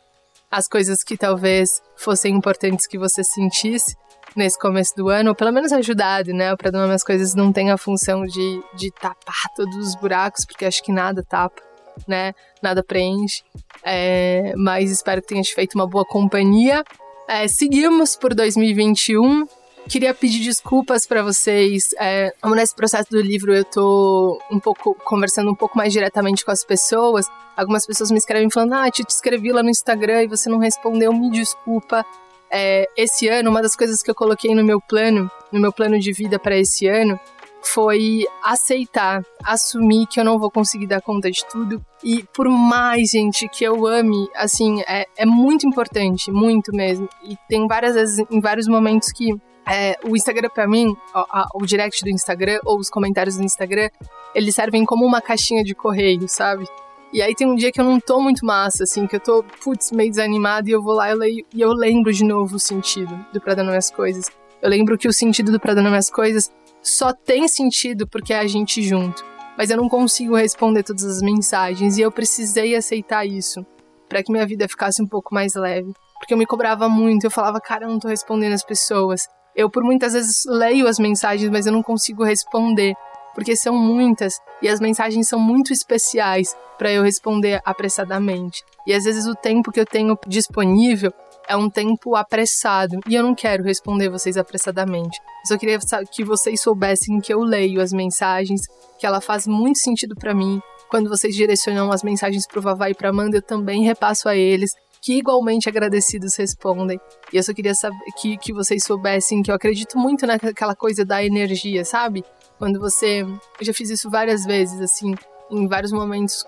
as 0.50 0.68
coisas 0.68 1.02
que 1.02 1.16
talvez 1.16 1.82
fossem 1.96 2.34
importantes 2.34 2.86
que 2.86 2.98
você 2.98 3.24
sentisse 3.24 3.96
nesse 4.36 4.58
começo 4.58 4.94
do 4.96 5.08
ano, 5.08 5.30
ou 5.30 5.34
pelo 5.34 5.52
menos 5.52 5.72
ajudado, 5.72 6.32
né? 6.32 6.54
Para 6.56 6.70
não 6.70 6.90
as 6.90 7.04
coisas 7.04 7.34
não 7.34 7.52
tem 7.52 7.70
a 7.70 7.76
função 7.76 8.24
de, 8.24 8.62
de 8.74 8.90
tapar 8.90 9.44
todos 9.56 9.76
os 9.76 9.94
buracos, 9.96 10.44
porque 10.44 10.64
acho 10.64 10.82
que 10.82 10.92
nada 10.92 11.22
tapa, 11.22 11.62
né? 12.06 12.34
Nada 12.62 12.82
preenche. 12.82 13.42
É, 13.84 14.54
mas 14.56 14.90
espero 14.90 15.20
que 15.20 15.28
tenha 15.28 15.42
te 15.42 15.54
feito 15.54 15.74
uma 15.74 15.86
boa 15.86 16.04
companhia. 16.04 16.84
É, 17.28 17.46
seguimos 17.48 18.16
por 18.16 18.34
2021. 18.34 19.46
Queria 19.88 20.14
pedir 20.14 20.40
desculpas 20.40 21.06
para 21.06 21.22
vocês. 21.22 21.90
É, 21.98 22.32
nesse 22.54 22.74
processo 22.74 23.10
do 23.10 23.20
livro 23.20 23.52
eu 23.52 23.64
tô 23.64 24.40
um 24.50 24.60
pouco 24.60 24.94
conversando 25.04 25.50
um 25.50 25.54
pouco 25.54 25.76
mais 25.76 25.92
diretamente 25.92 26.44
com 26.44 26.52
as 26.52 26.64
pessoas. 26.64 27.26
Algumas 27.56 27.84
pessoas 27.84 28.10
me 28.10 28.18
escrevem 28.18 28.48
falando: 28.48 28.74
"Ah, 28.74 28.90
te 28.90 29.02
escrevi 29.08 29.50
lá 29.50 29.62
no 29.62 29.70
Instagram 29.70 30.22
e 30.22 30.28
você 30.28 30.48
não 30.48 30.58
respondeu, 30.58 31.12
me 31.12 31.30
desculpa" 31.30 32.06
é, 32.52 32.86
esse 32.96 33.28
ano, 33.28 33.50
uma 33.50 33.62
das 33.62 33.74
coisas 33.74 34.02
que 34.02 34.10
eu 34.10 34.14
coloquei 34.14 34.54
no 34.54 34.62
meu 34.62 34.80
plano, 34.80 35.30
no 35.50 35.58
meu 35.58 35.72
plano 35.72 35.98
de 35.98 36.12
vida 36.12 36.38
para 36.38 36.56
esse 36.56 36.86
ano, 36.86 37.18
foi 37.64 38.26
aceitar, 38.42 39.22
assumir 39.44 40.06
que 40.06 40.18
eu 40.18 40.24
não 40.24 40.38
vou 40.38 40.50
conseguir 40.50 40.86
dar 40.86 41.00
conta 41.00 41.30
de 41.30 41.44
tudo. 41.46 41.84
E 42.02 42.24
por 42.34 42.48
mais, 42.48 43.10
gente, 43.10 43.48
que 43.48 43.64
eu 43.64 43.86
ame, 43.86 44.28
assim, 44.34 44.82
é, 44.82 45.06
é 45.16 45.24
muito 45.24 45.66
importante, 45.66 46.30
muito 46.30 46.74
mesmo. 46.74 47.08
E 47.22 47.36
tem 47.48 47.66
várias 47.66 47.94
vezes, 47.94 48.26
em 48.30 48.40
vários 48.40 48.66
momentos 48.66 49.12
que 49.12 49.32
é, 49.66 49.96
o 50.04 50.16
Instagram 50.16 50.48
para 50.52 50.66
mim, 50.66 50.88
o, 51.14 51.62
o, 51.62 51.66
direct 51.66 52.02
do 52.02 52.10
Instagram 52.10 52.58
ou 52.64 52.78
os 52.78 52.90
comentários 52.90 53.36
do 53.36 53.44
Instagram, 53.44 53.88
eles 54.34 54.54
servem 54.54 54.84
como 54.84 55.06
uma 55.06 55.20
caixinha 55.20 55.62
de 55.62 55.74
correio, 55.74 56.28
sabe? 56.28 56.66
E 57.12 57.20
aí 57.20 57.34
tem 57.34 57.46
um 57.46 57.54
dia 57.54 57.70
que 57.70 57.78
eu 57.78 57.84
não 57.84 58.00
tô 58.00 58.22
muito 58.22 58.46
massa, 58.46 58.84
assim, 58.84 59.06
que 59.06 59.16
eu 59.16 59.20
tô, 59.20 59.44
putz, 59.62 59.92
meio 59.92 60.08
desanimada 60.08 60.70
e 60.70 60.72
eu 60.72 60.82
vou 60.82 60.94
lá 60.94 61.10
eu 61.10 61.18
leio, 61.18 61.44
e 61.52 61.60
eu 61.60 61.70
lembro 61.72 62.10
de 62.10 62.24
novo 62.24 62.56
o 62.56 62.58
sentido 62.58 63.14
do 63.30 63.38
Pra 63.38 63.54
Dando 63.54 63.68
Minhas 63.68 63.90
Coisas. 63.90 64.30
Eu 64.62 64.70
lembro 64.70 64.96
que 64.96 65.06
o 65.06 65.12
sentido 65.12 65.52
do 65.52 65.60
Pra 65.60 65.74
Dando 65.74 65.90
Minhas 65.90 66.08
Coisas 66.08 66.50
só 66.80 67.12
tem 67.12 67.46
sentido 67.48 68.08
porque 68.08 68.32
é 68.32 68.38
a 68.38 68.46
gente 68.46 68.80
junto. 68.82 69.22
Mas 69.58 69.68
eu 69.68 69.76
não 69.76 69.90
consigo 69.90 70.34
responder 70.36 70.82
todas 70.82 71.04
as 71.04 71.20
mensagens 71.20 71.98
e 71.98 72.00
eu 72.00 72.10
precisei 72.10 72.74
aceitar 72.74 73.26
isso 73.26 73.64
para 74.08 74.22
que 74.22 74.32
minha 74.32 74.46
vida 74.46 74.66
ficasse 74.66 75.02
um 75.02 75.06
pouco 75.06 75.34
mais 75.34 75.54
leve. 75.54 75.92
Porque 76.18 76.32
eu 76.32 76.38
me 76.38 76.46
cobrava 76.46 76.88
muito, 76.88 77.24
eu 77.24 77.30
falava, 77.30 77.60
cara, 77.60 77.84
eu 77.84 77.90
não 77.90 77.98
tô 77.98 78.08
respondendo 78.08 78.54
as 78.54 78.64
pessoas. 78.64 79.28
Eu, 79.54 79.68
por 79.68 79.84
muitas 79.84 80.14
vezes, 80.14 80.44
leio 80.46 80.86
as 80.86 80.98
mensagens, 80.98 81.50
mas 81.50 81.66
eu 81.66 81.72
não 81.72 81.82
consigo 81.82 82.24
responder 82.24 82.94
porque 83.34 83.56
são 83.56 83.74
muitas 83.74 84.34
e 84.60 84.68
as 84.68 84.80
mensagens 84.80 85.28
são 85.28 85.38
muito 85.38 85.72
especiais 85.72 86.56
para 86.78 86.92
eu 86.92 87.02
responder 87.02 87.60
apressadamente. 87.64 88.62
E 88.86 88.92
às 88.92 89.04
vezes 89.04 89.26
o 89.26 89.34
tempo 89.34 89.70
que 89.70 89.80
eu 89.80 89.86
tenho 89.86 90.18
disponível 90.26 91.12
é 91.48 91.56
um 91.56 91.68
tempo 91.68 92.16
apressado 92.16 92.98
e 93.08 93.14
eu 93.14 93.22
não 93.22 93.34
quero 93.34 93.62
responder 93.62 94.08
vocês 94.08 94.36
apressadamente. 94.36 95.18
Eu 95.42 95.48
só 95.48 95.58
queria 95.58 95.78
que 96.10 96.24
vocês 96.24 96.60
soubessem 96.60 97.20
que 97.20 97.32
eu 97.32 97.40
leio 97.40 97.80
as 97.80 97.92
mensagens, 97.92 98.62
que 98.98 99.06
ela 99.06 99.20
faz 99.20 99.46
muito 99.46 99.78
sentido 99.78 100.14
para 100.14 100.34
mim. 100.34 100.60
Quando 100.88 101.08
vocês 101.08 101.34
direcionam 101.34 101.90
as 101.90 102.02
mensagens 102.02 102.46
pro 102.46 102.60
Vavá 102.60 102.90
e 102.90 102.94
pra 102.94 103.08
Amanda, 103.08 103.38
eu 103.38 103.42
também 103.42 103.82
repasso 103.82 104.28
a 104.28 104.36
eles 104.36 104.70
que 105.02 105.18
igualmente 105.18 105.68
agradecidos 105.68 106.36
respondem. 106.36 106.98
E 107.32 107.36
eu 107.36 107.42
só 107.42 107.52
queria 107.52 107.74
saber 107.74 107.98
que, 108.20 108.36
que 108.36 108.52
vocês 108.52 108.84
soubessem 108.84 109.42
que 109.42 109.50
eu 109.50 109.54
acredito 109.54 109.98
muito 109.98 110.24
naquela 110.26 110.76
coisa 110.76 111.04
da 111.04 111.24
energia, 111.24 111.84
sabe? 111.84 112.24
Quando 112.62 112.78
você. 112.78 113.22
Eu 113.22 113.40
já 113.60 113.74
fiz 113.74 113.90
isso 113.90 114.08
várias 114.08 114.44
vezes, 114.44 114.80
assim, 114.80 115.16
em 115.50 115.66
vários 115.66 115.90
momentos 115.90 116.46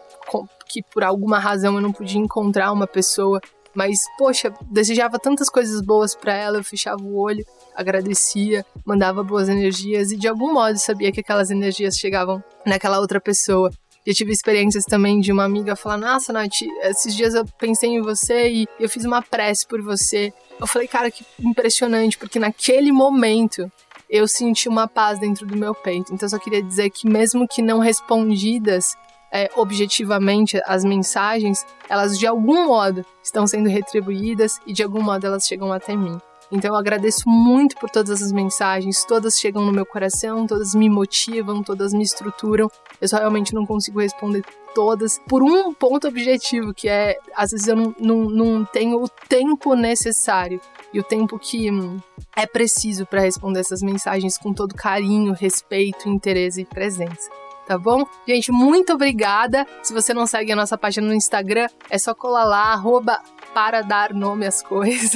que 0.68 0.80
por 0.80 1.02
alguma 1.02 1.40
razão 1.40 1.74
eu 1.74 1.80
não 1.80 1.90
podia 1.90 2.20
encontrar 2.20 2.70
uma 2.70 2.86
pessoa. 2.86 3.40
Mas, 3.74 3.98
poxa, 4.16 4.54
desejava 4.70 5.18
tantas 5.18 5.50
coisas 5.50 5.80
boas 5.80 6.14
para 6.14 6.32
ela, 6.32 6.58
eu 6.58 6.62
fechava 6.62 7.02
o 7.02 7.18
olho, 7.18 7.44
agradecia, 7.74 8.64
mandava 8.86 9.24
boas 9.24 9.48
energias 9.48 10.12
e 10.12 10.16
de 10.16 10.28
algum 10.28 10.52
modo 10.52 10.78
sabia 10.78 11.10
que 11.10 11.18
aquelas 11.18 11.50
energias 11.50 11.98
chegavam 11.98 12.40
naquela 12.64 13.00
outra 13.00 13.20
pessoa. 13.20 13.72
Já 14.06 14.14
tive 14.14 14.30
experiências 14.30 14.84
também 14.84 15.18
de 15.18 15.32
uma 15.32 15.42
amiga 15.42 15.74
falar: 15.74 15.96
Nossa, 15.96 16.32
Nath, 16.32 16.62
esses 16.84 17.12
dias 17.16 17.34
eu 17.34 17.44
pensei 17.58 17.90
em 17.90 18.00
você 18.00 18.48
e 18.48 18.68
eu 18.78 18.88
fiz 18.88 19.04
uma 19.04 19.20
prece 19.20 19.66
por 19.66 19.82
você. 19.82 20.32
Eu 20.60 20.66
falei, 20.68 20.86
cara, 20.86 21.10
que 21.10 21.24
impressionante, 21.40 22.16
porque 22.16 22.38
naquele 22.38 22.92
momento 22.92 23.68
eu 24.08 24.28
senti 24.28 24.68
uma 24.68 24.86
paz 24.86 25.18
dentro 25.18 25.46
do 25.46 25.56
meu 25.56 25.74
peito. 25.74 26.12
Então, 26.12 26.28
só 26.28 26.38
queria 26.38 26.62
dizer 26.62 26.90
que, 26.90 27.08
mesmo 27.08 27.48
que 27.48 27.62
não 27.62 27.78
respondidas 27.78 28.96
é, 29.34 29.50
objetivamente 29.56 30.60
as 30.64 30.84
mensagens, 30.84 31.66
elas 31.88 32.16
de 32.16 32.24
algum 32.24 32.66
modo 32.68 33.04
estão 33.20 33.46
sendo 33.48 33.68
retribuídas 33.68 34.60
e 34.64 34.72
de 34.72 34.84
algum 34.84 35.02
modo 35.02 35.26
elas 35.26 35.44
chegam 35.44 35.72
até 35.72 35.96
mim. 35.96 36.16
Então 36.52 36.70
eu 36.70 36.76
agradeço 36.76 37.28
muito 37.28 37.76
por 37.76 37.90
todas 37.90 38.22
as 38.22 38.30
mensagens, 38.30 39.04
todas 39.04 39.38
chegam 39.38 39.64
no 39.64 39.72
meu 39.72 39.84
coração, 39.84 40.46
todas 40.46 40.72
me 40.72 40.88
motivam, 40.88 41.64
todas 41.64 41.92
me 41.92 42.04
estruturam. 42.04 42.70
Eu 43.00 43.08
só 43.08 43.16
realmente 43.16 43.52
não 43.52 43.66
consigo 43.66 44.00
responder 44.00 44.44
todas 44.72 45.20
por 45.26 45.42
um 45.42 45.74
ponto 45.74 46.06
objetivo, 46.06 46.72
que 46.72 46.88
é 46.88 47.18
às 47.34 47.50
vezes 47.50 47.66
eu 47.66 47.74
não, 47.74 47.94
não, 47.98 48.30
não 48.30 48.64
tenho 48.64 49.02
o 49.02 49.08
tempo 49.08 49.74
necessário 49.74 50.60
e 50.94 51.00
o 51.00 51.02
tempo 51.02 51.38
que 51.38 51.70
hum, 51.70 51.98
é 52.36 52.46
preciso 52.46 53.04
para 53.04 53.20
responder 53.20 53.60
essas 53.60 53.82
mensagens 53.82 54.38
com 54.38 54.54
todo 54.54 54.74
carinho, 54.74 55.32
respeito, 55.32 56.08
interesse 56.08 56.62
e 56.62 56.64
presença. 56.64 57.28
Tá 57.66 57.76
bom? 57.76 58.06
Gente, 58.28 58.52
muito 58.52 58.92
obrigada. 58.92 59.66
Se 59.82 59.92
você 59.92 60.14
não 60.14 60.26
segue 60.26 60.52
a 60.52 60.56
nossa 60.56 60.78
página 60.78 61.06
no 61.06 61.14
Instagram, 61.14 61.66
é 61.90 61.98
só 61.98 62.14
colar 62.14 62.44
lá, 62.44 62.72
arroba 62.72 63.18
para 63.52 63.82
dar 63.82 64.12
nome 64.12 64.46
às 64.46 64.60
coisas. 64.62 65.14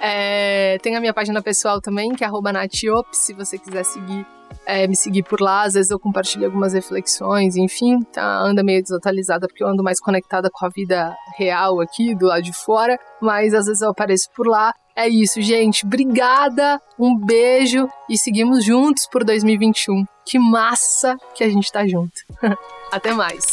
É, 0.00 0.78
tem 0.82 0.96
a 0.96 1.00
minha 1.00 1.14
página 1.14 1.40
pessoal 1.40 1.80
também, 1.80 2.12
que 2.14 2.24
é 2.24 2.28
Natiop, 2.52 3.06
se 3.12 3.32
você 3.32 3.56
quiser 3.56 3.84
seguir, 3.84 4.26
é, 4.66 4.88
me 4.88 4.96
seguir 4.96 5.22
por 5.22 5.40
lá. 5.40 5.62
Às 5.62 5.74
vezes 5.74 5.92
eu 5.92 6.00
compartilho 6.00 6.46
algumas 6.46 6.72
reflexões, 6.72 7.56
enfim, 7.56 8.00
tá, 8.12 8.40
anda 8.40 8.64
meio 8.64 8.82
desatualizada 8.82 9.46
porque 9.46 9.62
eu 9.62 9.68
ando 9.68 9.84
mais 9.84 10.00
conectada 10.00 10.50
com 10.52 10.66
a 10.66 10.68
vida 10.68 11.16
real 11.38 11.80
aqui, 11.80 12.16
do 12.16 12.26
lado 12.26 12.42
de 12.42 12.52
fora, 12.52 12.98
mas 13.20 13.54
às 13.54 13.66
vezes 13.66 13.82
eu 13.82 13.90
apareço 13.90 14.28
por 14.34 14.48
lá. 14.48 14.72
É 14.94 15.08
isso, 15.08 15.40
gente. 15.40 15.86
Obrigada, 15.86 16.80
um 16.98 17.16
beijo 17.16 17.88
e 18.08 18.18
seguimos 18.18 18.64
juntos 18.64 19.06
por 19.10 19.24
2021. 19.24 20.04
Que 20.24 20.38
massa 20.38 21.16
que 21.34 21.42
a 21.42 21.48
gente 21.48 21.70
tá 21.72 21.86
junto. 21.86 22.20
Até 22.92 23.12
mais. 23.12 23.44